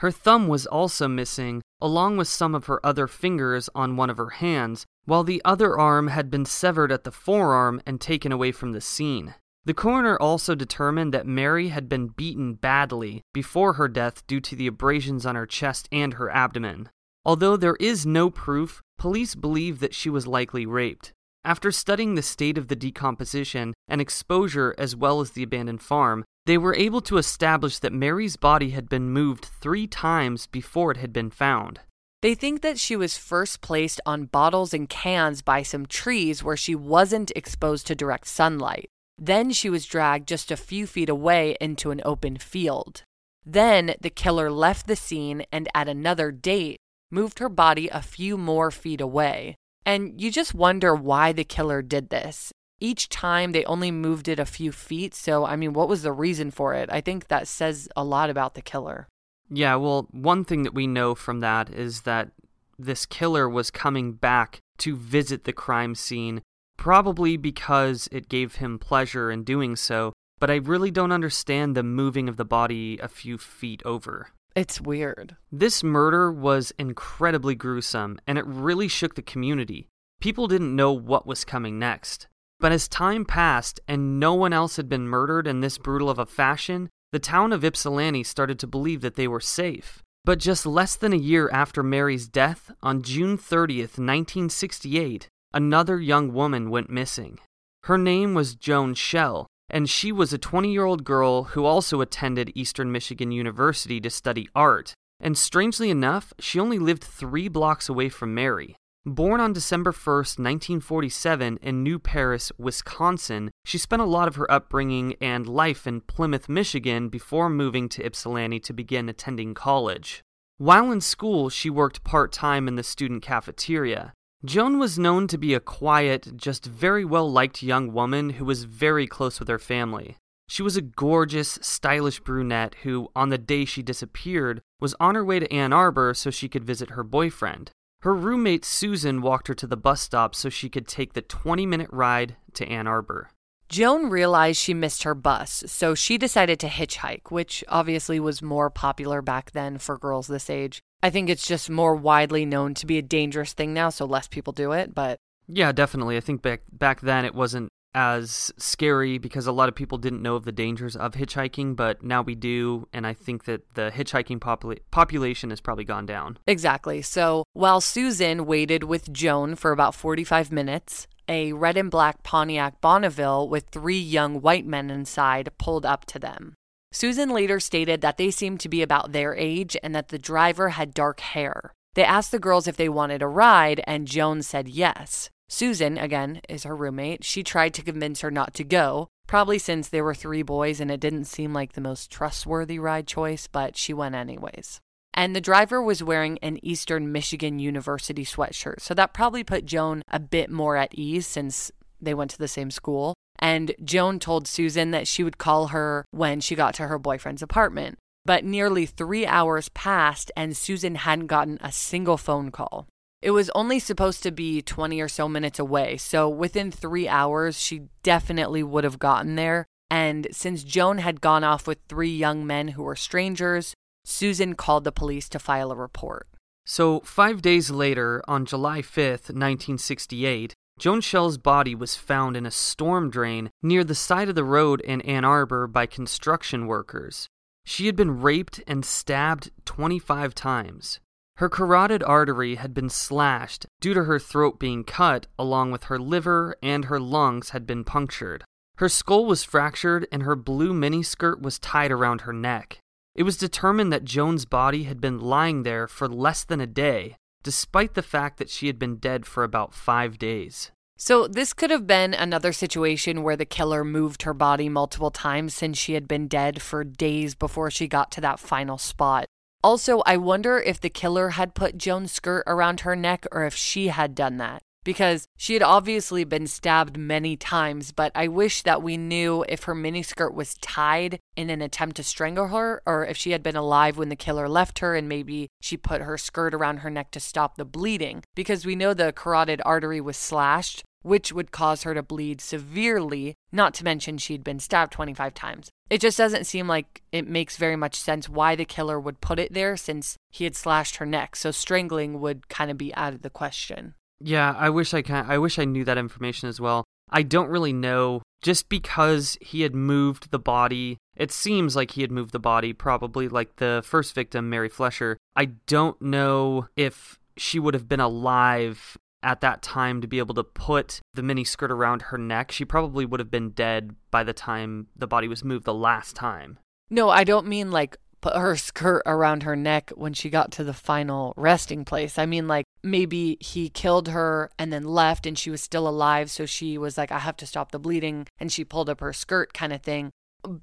Her 0.00 0.10
thumb 0.10 0.48
was 0.48 0.66
also 0.66 1.08
missing, 1.08 1.60
along 1.78 2.16
with 2.16 2.26
some 2.26 2.54
of 2.54 2.64
her 2.66 2.84
other 2.84 3.06
fingers 3.06 3.68
on 3.74 3.96
one 3.96 4.08
of 4.08 4.16
her 4.16 4.30
hands, 4.30 4.86
while 5.04 5.24
the 5.24 5.42
other 5.44 5.78
arm 5.78 6.08
had 6.08 6.30
been 6.30 6.46
severed 6.46 6.90
at 6.90 7.04
the 7.04 7.10
forearm 7.10 7.82
and 7.84 8.00
taken 8.00 8.32
away 8.32 8.50
from 8.50 8.72
the 8.72 8.80
scene. 8.80 9.34
The 9.66 9.74
coroner 9.74 10.16
also 10.16 10.54
determined 10.54 11.12
that 11.12 11.26
Mary 11.26 11.68
had 11.68 11.86
been 11.86 12.08
beaten 12.08 12.54
badly 12.54 13.20
before 13.34 13.74
her 13.74 13.88
death 13.88 14.26
due 14.26 14.40
to 14.40 14.56
the 14.56 14.66
abrasions 14.66 15.26
on 15.26 15.34
her 15.34 15.44
chest 15.44 15.86
and 15.92 16.14
her 16.14 16.30
abdomen. 16.30 16.88
Although 17.26 17.58
there 17.58 17.76
is 17.76 18.06
no 18.06 18.30
proof, 18.30 18.80
police 18.96 19.34
believe 19.34 19.80
that 19.80 19.94
she 19.94 20.08
was 20.08 20.26
likely 20.26 20.64
raped. 20.64 21.12
After 21.44 21.72
studying 21.72 22.14
the 22.14 22.22
state 22.22 22.58
of 22.58 22.68
the 22.68 22.76
decomposition 22.76 23.72
and 23.88 24.00
exposure 24.00 24.74
as 24.76 24.94
well 24.94 25.20
as 25.20 25.30
the 25.30 25.42
abandoned 25.42 25.80
farm, 25.80 26.24
they 26.44 26.58
were 26.58 26.74
able 26.74 27.00
to 27.02 27.16
establish 27.16 27.78
that 27.78 27.92
Mary's 27.92 28.36
body 28.36 28.70
had 28.70 28.88
been 28.88 29.10
moved 29.10 29.46
three 29.60 29.86
times 29.86 30.46
before 30.46 30.90
it 30.90 30.98
had 30.98 31.12
been 31.12 31.30
found. 31.30 31.80
They 32.22 32.34
think 32.34 32.60
that 32.60 32.78
she 32.78 32.96
was 32.96 33.16
first 33.16 33.62
placed 33.62 34.00
on 34.04 34.26
bottles 34.26 34.74
and 34.74 34.88
cans 34.88 35.40
by 35.40 35.62
some 35.62 35.86
trees 35.86 36.44
where 36.44 36.56
she 36.56 36.74
wasn't 36.74 37.32
exposed 37.34 37.86
to 37.86 37.94
direct 37.94 38.26
sunlight. 38.26 38.90
Then 39.16 39.50
she 39.50 39.70
was 39.70 39.86
dragged 39.86 40.28
just 40.28 40.50
a 40.50 40.56
few 40.56 40.86
feet 40.86 41.08
away 41.08 41.56
into 41.60 41.90
an 41.90 42.02
open 42.04 42.36
field. 42.36 43.02
Then 43.46 43.94
the 44.00 44.10
killer 44.10 44.50
left 44.50 44.86
the 44.86 44.96
scene 44.96 45.44
and 45.50 45.68
at 45.74 45.88
another 45.88 46.30
date 46.30 46.78
moved 47.10 47.38
her 47.38 47.48
body 47.48 47.88
a 47.88 48.02
few 48.02 48.36
more 48.36 48.70
feet 48.70 49.00
away. 49.00 49.56
And 49.84 50.20
you 50.20 50.30
just 50.30 50.54
wonder 50.54 50.94
why 50.94 51.32
the 51.32 51.44
killer 51.44 51.82
did 51.82 52.10
this. 52.10 52.52
Each 52.80 53.08
time 53.08 53.52
they 53.52 53.64
only 53.64 53.90
moved 53.90 54.28
it 54.28 54.38
a 54.38 54.46
few 54.46 54.72
feet, 54.72 55.14
so 55.14 55.44
I 55.44 55.56
mean, 55.56 55.72
what 55.72 55.88
was 55.88 56.02
the 56.02 56.12
reason 56.12 56.50
for 56.50 56.74
it? 56.74 56.88
I 56.90 57.00
think 57.00 57.28
that 57.28 57.46
says 57.46 57.88
a 57.94 58.04
lot 58.04 58.30
about 58.30 58.54
the 58.54 58.62
killer. 58.62 59.06
Yeah, 59.50 59.74
well, 59.76 60.08
one 60.12 60.44
thing 60.44 60.62
that 60.62 60.74
we 60.74 60.86
know 60.86 61.14
from 61.14 61.40
that 61.40 61.70
is 61.70 62.02
that 62.02 62.30
this 62.78 63.04
killer 63.04 63.48
was 63.48 63.70
coming 63.70 64.12
back 64.12 64.60
to 64.78 64.96
visit 64.96 65.44
the 65.44 65.52
crime 65.52 65.94
scene, 65.94 66.40
probably 66.78 67.36
because 67.36 68.08
it 68.10 68.28
gave 68.28 68.56
him 68.56 68.78
pleasure 68.78 69.30
in 69.30 69.44
doing 69.44 69.76
so, 69.76 70.12
but 70.38 70.50
I 70.50 70.56
really 70.56 70.90
don't 70.90 71.12
understand 71.12 71.76
the 71.76 71.82
moving 71.82 72.28
of 72.28 72.38
the 72.38 72.44
body 72.44 72.98
a 73.02 73.08
few 73.08 73.36
feet 73.36 73.82
over. 73.84 74.30
It's 74.56 74.80
weird. 74.80 75.36
This 75.52 75.84
murder 75.84 76.32
was 76.32 76.72
incredibly 76.78 77.54
gruesome, 77.54 78.18
and 78.26 78.36
it 78.36 78.46
really 78.46 78.88
shook 78.88 79.14
the 79.14 79.22
community. 79.22 79.88
People 80.20 80.48
didn't 80.48 80.74
know 80.74 80.92
what 80.92 81.26
was 81.26 81.44
coming 81.44 81.78
next. 81.78 82.26
But 82.58 82.72
as 82.72 82.88
time 82.88 83.24
passed 83.24 83.80
and 83.88 84.20
no 84.20 84.34
one 84.34 84.52
else 84.52 84.76
had 84.76 84.88
been 84.88 85.08
murdered 85.08 85.46
in 85.46 85.60
this 85.60 85.78
brutal 85.78 86.10
of 86.10 86.18
a 86.18 86.26
fashion, 86.26 86.90
the 87.12 87.18
town 87.18 87.52
of 87.52 87.64
Ypsilanti 87.64 88.22
started 88.22 88.58
to 88.58 88.66
believe 88.66 89.00
that 89.00 89.14
they 89.14 89.26
were 89.26 89.40
safe. 89.40 90.02
But 90.24 90.38
just 90.38 90.66
less 90.66 90.94
than 90.94 91.14
a 91.14 91.16
year 91.16 91.48
after 91.50 91.82
Mary's 91.82 92.28
death, 92.28 92.70
on 92.82 93.02
June 93.02 93.38
30th, 93.38 93.96
1968, 93.96 95.28
another 95.54 95.98
young 95.98 96.32
woman 96.32 96.68
went 96.68 96.90
missing. 96.90 97.38
Her 97.84 97.96
name 97.96 98.34
was 98.34 98.54
Joan 98.54 98.94
Schell, 98.94 99.46
and 99.70 99.88
she 99.88 100.12
was 100.12 100.32
a 100.32 100.38
20 100.38 100.72
year 100.72 100.84
old 100.84 101.04
girl 101.04 101.44
who 101.44 101.64
also 101.64 102.00
attended 102.00 102.52
Eastern 102.54 102.92
Michigan 102.92 103.30
University 103.32 104.00
to 104.00 104.10
study 104.10 104.48
art. 104.54 104.94
And 105.20 105.36
strangely 105.36 105.90
enough, 105.90 106.32
she 106.38 106.58
only 106.58 106.78
lived 106.78 107.04
three 107.04 107.48
blocks 107.48 107.88
away 107.88 108.08
from 108.08 108.34
Mary. 108.34 108.76
Born 109.06 109.40
on 109.40 109.54
December 109.54 109.92
1st, 109.92 110.38
1947, 110.38 111.58
in 111.62 111.82
New 111.82 111.98
Paris, 111.98 112.52
Wisconsin, 112.58 113.50
she 113.64 113.78
spent 113.78 114.02
a 114.02 114.06
lot 114.06 114.28
of 114.28 114.34
her 114.36 114.50
upbringing 114.50 115.16
and 115.22 115.46
life 115.46 115.86
in 115.86 116.02
Plymouth, 116.02 116.50
Michigan 116.50 117.08
before 117.08 117.48
moving 117.48 117.88
to 117.90 118.04
Ypsilanti 118.04 118.60
to 118.60 118.74
begin 118.74 119.08
attending 119.08 119.54
college. 119.54 120.22
While 120.58 120.92
in 120.92 121.00
school, 121.00 121.48
she 121.48 121.70
worked 121.70 122.04
part 122.04 122.30
time 122.30 122.68
in 122.68 122.76
the 122.76 122.82
student 122.82 123.22
cafeteria. 123.22 124.12
Joan 124.42 124.78
was 124.78 124.98
known 124.98 125.26
to 125.26 125.36
be 125.36 125.52
a 125.52 125.60
quiet, 125.60 126.34
just 126.34 126.64
very 126.64 127.04
well 127.04 127.30
liked 127.30 127.62
young 127.62 127.92
woman 127.92 128.30
who 128.30 128.46
was 128.46 128.64
very 128.64 129.06
close 129.06 129.38
with 129.38 129.48
her 129.48 129.58
family. 129.58 130.16
She 130.48 130.62
was 130.62 130.78
a 130.78 130.82
gorgeous, 130.82 131.58
stylish 131.60 132.20
brunette 132.20 132.74
who, 132.82 133.10
on 133.14 133.28
the 133.28 133.36
day 133.36 133.66
she 133.66 133.82
disappeared, 133.82 134.62
was 134.80 134.94
on 134.98 135.14
her 135.14 135.24
way 135.24 135.40
to 135.40 135.52
Ann 135.52 135.74
Arbor 135.74 136.14
so 136.14 136.30
she 136.30 136.48
could 136.48 136.64
visit 136.64 136.90
her 136.90 137.04
boyfriend. 137.04 137.70
Her 138.00 138.14
roommate 138.14 138.64
Susan 138.64 139.20
walked 139.20 139.48
her 139.48 139.54
to 139.54 139.66
the 139.66 139.76
bus 139.76 140.00
stop 140.00 140.34
so 140.34 140.48
she 140.48 140.70
could 140.70 140.88
take 140.88 141.12
the 141.12 141.20
20 141.20 141.66
minute 141.66 141.90
ride 141.92 142.36
to 142.54 142.66
Ann 142.66 142.86
Arbor. 142.86 143.28
Joan 143.68 144.08
realized 144.08 144.58
she 144.58 144.72
missed 144.72 145.02
her 145.02 145.14
bus, 145.14 145.64
so 145.66 145.94
she 145.94 146.16
decided 146.16 146.58
to 146.60 146.66
hitchhike, 146.66 147.30
which 147.30 147.62
obviously 147.68 148.18
was 148.18 148.40
more 148.40 148.70
popular 148.70 149.20
back 149.20 149.50
then 149.50 149.76
for 149.76 149.98
girls 149.98 150.28
this 150.28 150.48
age. 150.48 150.80
I 151.02 151.10
think 151.10 151.28
it's 151.30 151.46
just 151.46 151.70
more 151.70 151.94
widely 151.94 152.44
known 152.44 152.74
to 152.74 152.86
be 152.86 152.98
a 152.98 153.02
dangerous 153.02 153.52
thing 153.52 153.72
now, 153.72 153.88
so 153.88 154.04
less 154.04 154.28
people 154.28 154.52
do 154.52 154.72
it, 154.72 154.94
but 154.94 155.18
Yeah, 155.48 155.72
definitely. 155.72 156.16
I 156.16 156.20
think 156.20 156.42
back 156.42 156.62
back 156.72 157.00
then 157.00 157.24
it 157.24 157.34
wasn't 157.34 157.70
as 157.94 158.52
scary 158.56 159.18
because 159.18 159.46
a 159.46 159.52
lot 159.52 159.68
of 159.68 159.74
people 159.74 159.98
didn't 159.98 160.22
know 160.22 160.36
of 160.36 160.44
the 160.44 160.52
dangers 160.52 160.94
of 160.94 161.14
hitchhiking, 161.14 161.74
but 161.74 162.02
now 162.02 162.22
we 162.22 162.34
do. 162.34 162.86
And 162.92 163.06
I 163.06 163.14
think 163.14 163.44
that 163.44 163.62
the 163.74 163.90
hitchhiking 163.92 164.38
popula- 164.38 164.78
population 164.90 165.50
has 165.50 165.60
probably 165.60 165.84
gone 165.84 166.06
down. 166.06 166.38
Exactly. 166.46 167.02
So 167.02 167.44
while 167.52 167.80
Susan 167.80 168.46
waited 168.46 168.84
with 168.84 169.12
Joan 169.12 169.56
for 169.56 169.72
about 169.72 169.94
45 169.94 170.52
minutes, 170.52 171.08
a 171.28 171.52
red 171.52 171.76
and 171.76 171.90
black 171.90 172.22
Pontiac 172.22 172.80
Bonneville 172.80 173.48
with 173.48 173.66
three 173.70 173.98
young 173.98 174.40
white 174.40 174.66
men 174.66 174.90
inside 174.90 175.50
pulled 175.58 175.86
up 175.86 176.04
to 176.06 176.18
them. 176.18 176.54
Susan 176.92 177.30
later 177.30 177.60
stated 177.60 178.00
that 178.00 178.16
they 178.16 178.30
seemed 178.30 178.60
to 178.60 178.68
be 178.68 178.82
about 178.82 179.12
their 179.12 179.34
age 179.34 179.76
and 179.82 179.94
that 179.94 180.08
the 180.08 180.18
driver 180.18 180.70
had 180.70 180.92
dark 180.92 181.20
hair. 181.20 181.72
They 181.94 182.04
asked 182.04 182.32
the 182.32 182.38
girls 182.38 182.66
if 182.66 182.76
they 182.76 182.88
wanted 182.88 183.22
a 183.22 183.28
ride, 183.28 183.82
and 183.86 184.08
Joan 184.08 184.42
said 184.42 184.68
yes. 184.68 185.30
Susan, 185.48 185.98
again, 185.98 186.40
is 186.48 186.64
her 186.64 186.76
roommate. 186.76 187.24
She 187.24 187.42
tried 187.42 187.74
to 187.74 187.82
convince 187.82 188.20
her 188.20 188.30
not 188.30 188.54
to 188.54 188.64
go, 188.64 189.08
probably 189.26 189.58
since 189.58 189.88
there 189.88 190.04
were 190.04 190.14
three 190.14 190.42
boys 190.42 190.80
and 190.80 190.90
it 190.90 191.00
didn't 191.00 191.24
seem 191.24 191.52
like 191.52 191.72
the 191.72 191.80
most 191.80 192.10
trustworthy 192.10 192.78
ride 192.78 193.06
choice, 193.06 193.46
but 193.46 193.76
she 193.76 193.92
went 193.92 194.14
anyways. 194.14 194.80
And 195.14 195.34
the 195.34 195.40
driver 195.40 195.82
was 195.82 196.02
wearing 196.02 196.38
an 196.38 196.64
Eastern 196.64 197.10
Michigan 197.10 197.58
University 197.58 198.24
sweatshirt, 198.24 198.80
so 198.80 198.94
that 198.94 199.12
probably 199.12 199.42
put 199.42 199.66
Joan 199.66 200.02
a 200.08 200.20
bit 200.20 200.50
more 200.50 200.76
at 200.76 200.94
ease 200.94 201.26
since 201.26 201.70
they 202.00 202.14
went 202.14 202.30
to 202.32 202.38
the 202.38 202.48
same 202.48 202.70
school. 202.70 203.14
And 203.38 203.74
Joan 203.82 204.18
told 204.18 204.46
Susan 204.46 204.90
that 204.90 205.08
she 205.08 205.24
would 205.24 205.38
call 205.38 205.68
her 205.68 206.04
when 206.10 206.40
she 206.40 206.54
got 206.54 206.74
to 206.74 206.86
her 206.86 206.98
boyfriend's 206.98 207.42
apartment. 207.42 207.98
But 208.24 208.44
nearly 208.44 208.84
three 208.84 209.26
hours 209.26 209.70
passed, 209.70 210.30
and 210.36 210.56
Susan 210.56 210.94
hadn't 210.96 211.26
gotten 211.26 211.58
a 211.62 211.72
single 211.72 212.18
phone 212.18 212.50
call. 212.50 212.86
It 213.22 213.30
was 213.30 213.50
only 213.54 213.78
supposed 213.78 214.22
to 214.22 214.30
be 214.30 214.62
20 214.62 215.00
or 215.00 215.08
so 215.08 215.28
minutes 215.28 215.58
away, 215.58 215.96
so 215.96 216.28
within 216.28 216.70
three 216.70 217.08
hours, 217.08 217.60
she 217.60 217.88
definitely 218.02 218.62
would 218.62 218.84
have 218.84 218.98
gotten 218.98 219.36
there. 219.36 219.66
And 219.90 220.28
since 220.30 220.62
Joan 220.62 220.98
had 220.98 221.20
gone 221.20 221.44
off 221.44 221.66
with 221.66 221.78
three 221.88 222.14
young 222.14 222.46
men 222.46 222.68
who 222.68 222.82
were 222.82 222.96
strangers, 222.96 223.74
Susan 224.04 224.54
called 224.54 224.84
the 224.84 224.92
police 224.92 225.28
to 225.30 225.38
file 225.38 225.72
a 225.72 225.76
report. 225.76 226.28
So, 226.64 227.00
five 227.00 227.42
days 227.42 227.70
later, 227.70 228.22
on 228.28 228.46
July 228.46 228.80
5th, 228.80 229.28
1968, 229.32 230.54
Joan 230.78 231.00
Schell's 231.00 231.38
body 231.38 231.74
was 231.74 231.94
found 231.94 232.36
in 232.36 232.46
a 232.46 232.50
storm 232.50 233.10
drain 233.10 233.50
near 233.62 233.84
the 233.84 233.94
side 233.94 234.28
of 234.28 234.34
the 234.34 234.44
road 234.44 234.80
in 234.80 235.00
Ann 235.02 235.24
Arbor 235.24 235.66
by 235.66 235.86
construction 235.86 236.66
workers. 236.66 237.28
She 237.64 237.86
had 237.86 237.96
been 237.96 238.20
raped 238.20 238.62
and 238.66 238.84
stabbed 238.84 239.50
25 239.66 240.34
times. 240.34 241.00
Her 241.36 241.48
carotid 241.48 242.02
artery 242.02 242.56
had 242.56 242.74
been 242.74 242.90
slashed 242.90 243.66
due 243.80 243.94
to 243.94 244.04
her 244.04 244.18
throat 244.18 244.58
being 244.58 244.84
cut, 244.84 245.26
along 245.38 245.70
with 245.70 245.84
her 245.84 245.98
liver 245.98 246.54
and 246.62 246.86
her 246.86 247.00
lungs 247.00 247.50
had 247.50 247.66
been 247.66 247.84
punctured. 247.84 248.44
Her 248.76 248.88
skull 248.88 249.26
was 249.26 249.44
fractured 249.44 250.06
and 250.10 250.22
her 250.22 250.36
blue 250.36 250.72
miniskirt 250.72 251.40
was 251.40 251.58
tied 251.58 251.92
around 251.92 252.22
her 252.22 252.32
neck. 252.32 252.78
It 253.14 253.24
was 253.24 253.36
determined 253.36 253.92
that 253.92 254.04
Joan's 254.04 254.44
body 254.44 254.84
had 254.84 255.00
been 255.00 255.18
lying 255.18 255.62
there 255.62 255.86
for 255.86 256.08
less 256.08 256.44
than 256.44 256.60
a 256.60 256.66
day, 256.66 257.16
despite 257.42 257.94
the 257.94 258.02
fact 258.02 258.38
that 258.38 258.50
she 258.50 258.66
had 258.66 258.78
been 258.78 258.96
dead 258.96 259.26
for 259.26 259.44
about 259.44 259.74
five 259.74 260.18
days. 260.18 260.70
So, 260.96 261.26
this 261.26 261.54
could 261.54 261.70
have 261.70 261.86
been 261.86 262.12
another 262.12 262.52
situation 262.52 263.22
where 263.22 263.36
the 263.36 263.46
killer 263.46 263.84
moved 263.84 264.22
her 264.22 264.34
body 264.34 264.68
multiple 264.68 265.10
times 265.10 265.54
since 265.54 265.78
she 265.78 265.94
had 265.94 266.06
been 266.06 266.28
dead 266.28 266.60
for 266.60 266.84
days 266.84 267.34
before 267.34 267.70
she 267.70 267.88
got 267.88 268.10
to 268.12 268.20
that 268.20 268.38
final 268.38 268.76
spot. 268.76 269.24
Also, 269.64 270.02
I 270.04 270.18
wonder 270.18 270.58
if 270.58 270.78
the 270.80 270.90
killer 270.90 271.30
had 271.30 271.54
put 271.54 271.78
Joan's 271.78 272.12
skirt 272.12 272.44
around 272.46 272.80
her 272.80 272.94
neck 272.94 273.26
or 273.32 273.44
if 273.44 273.54
she 273.54 273.88
had 273.88 274.14
done 274.14 274.36
that 274.38 274.62
because 274.84 275.26
she 275.36 275.54
had 275.54 275.62
obviously 275.62 276.24
been 276.24 276.46
stabbed 276.46 276.96
many 276.96 277.36
times, 277.36 277.92
but 277.92 278.12
I 278.14 278.28
wish 278.28 278.62
that 278.62 278.82
we 278.82 278.96
knew 278.96 279.44
if 279.48 279.64
her 279.64 279.74
miniskirt 279.74 280.34
was 280.34 280.54
tied 280.54 281.18
in 281.36 281.50
an 281.50 281.62
attempt 281.62 281.96
to 281.96 282.02
strangle 282.02 282.48
her 282.48 282.82
or 282.86 283.04
if 283.04 283.16
she 283.16 283.32
had 283.32 283.42
been 283.42 283.56
alive 283.56 283.98
when 283.98 284.08
the 284.08 284.16
killer 284.16 284.48
left 284.48 284.78
her 284.80 284.94
and 284.94 285.08
maybe 285.08 285.48
she 285.60 285.76
put 285.76 286.02
her 286.02 286.16
skirt 286.16 286.54
around 286.54 286.78
her 286.78 286.90
neck 286.90 287.10
to 287.12 287.20
stop 287.20 287.56
the 287.56 287.64
bleeding 287.64 288.22
because 288.34 288.64
we 288.64 288.76
know 288.76 288.94
the 288.94 289.12
carotid 289.12 289.60
artery 289.64 290.00
was 290.00 290.16
slashed. 290.16 290.82
Which 291.02 291.32
would 291.32 291.50
cause 291.50 291.84
her 291.84 291.94
to 291.94 292.02
bleed 292.02 292.42
severely, 292.42 293.34
not 293.50 293.72
to 293.74 293.84
mention 293.84 294.18
she'd 294.18 294.44
been 294.44 294.60
stabbed 294.60 294.92
25 294.92 295.32
times. 295.32 295.70
It 295.88 296.02
just 296.02 296.18
doesn't 296.18 296.44
seem 296.44 296.68
like 296.68 297.00
it 297.10 297.26
makes 297.26 297.56
very 297.56 297.74
much 297.74 297.94
sense 297.94 298.28
why 298.28 298.54
the 298.54 298.66
killer 298.66 299.00
would 299.00 299.22
put 299.22 299.38
it 299.38 299.54
there 299.54 299.78
since 299.78 300.18
he 300.30 300.44
had 300.44 300.54
slashed 300.54 300.96
her 300.96 301.06
neck, 301.06 301.36
so 301.36 301.52
strangling 301.52 302.20
would 302.20 302.50
kind 302.50 302.70
of 302.70 302.76
be 302.76 302.94
out 302.94 303.14
of 303.14 303.22
the 303.22 303.30
question. 303.30 303.94
Yeah, 304.20 304.54
I 304.58 304.70
wish 304.70 304.94
I 304.94 305.02
can 305.02 305.26
I 305.28 305.38
wish 305.38 305.58
I 305.58 305.64
knew 305.64 305.84
that 305.84 305.98
information 305.98 306.48
as 306.48 306.60
well. 306.60 306.84
I 307.10 307.22
don't 307.22 307.48
really 307.48 307.72
know 307.72 308.22
just 308.42 308.68
because 308.68 309.36
he 309.40 309.62
had 309.62 309.74
moved 309.74 310.30
the 310.30 310.38
body. 310.38 310.98
It 311.16 311.32
seems 311.32 311.74
like 311.76 311.92
he 311.92 312.02
had 312.02 312.12
moved 312.12 312.32
the 312.32 312.38
body 312.38 312.72
probably 312.72 313.28
like 313.28 313.56
the 313.56 313.82
first 313.84 314.14
victim 314.14 314.48
Mary 314.48 314.70
Fleszar. 314.70 315.16
I 315.36 315.46
don't 315.66 316.00
know 316.00 316.68
if 316.76 317.18
she 317.36 317.58
would 317.58 317.74
have 317.74 317.88
been 317.88 318.00
alive 318.00 318.96
at 319.22 319.40
that 319.40 319.62
time 319.62 320.00
to 320.00 320.08
be 320.08 320.18
able 320.18 320.34
to 320.34 320.44
put 320.44 321.00
the 321.14 321.22
mini 321.22 321.44
skirt 321.44 321.70
around 321.70 322.02
her 322.02 322.18
neck. 322.18 322.50
She 322.52 322.64
probably 322.64 323.04
would 323.04 323.20
have 323.20 323.30
been 323.30 323.50
dead 323.50 323.94
by 324.10 324.24
the 324.24 324.32
time 324.32 324.86
the 324.96 325.06
body 325.06 325.28
was 325.28 325.44
moved 325.44 325.64
the 325.64 325.74
last 325.74 326.16
time. 326.16 326.58
No, 326.88 327.10
I 327.10 327.24
don't 327.24 327.46
mean 327.46 327.70
like 327.70 327.98
put 328.20 328.36
her 328.36 328.56
skirt 328.56 329.02
around 329.06 329.42
her 329.42 329.56
neck 329.56 329.90
when 329.94 330.12
she 330.12 330.30
got 330.30 330.52
to 330.52 330.64
the 330.64 330.74
final 330.74 331.32
resting 331.36 331.84
place. 331.84 332.18
I 332.18 332.26
mean, 332.26 332.46
like 332.48 332.64
maybe 332.82 333.36
he 333.40 333.68
killed 333.68 334.08
her 334.08 334.50
and 334.58 334.72
then 334.72 334.84
left 334.84 335.26
and 335.26 335.38
she 335.38 335.50
was 335.50 335.60
still 335.60 335.88
alive. 335.88 336.30
So 336.30 336.46
she 336.46 336.78
was 336.78 336.98
like, 336.98 337.12
I 337.12 337.18
have 337.18 337.36
to 337.38 337.46
stop 337.46 337.72
the 337.72 337.78
bleeding. 337.78 338.26
And 338.38 338.52
she 338.52 338.64
pulled 338.64 338.90
up 338.90 339.00
her 339.00 339.12
skirt 339.12 339.54
kind 339.54 339.72
of 339.72 339.82
thing. 339.82 340.10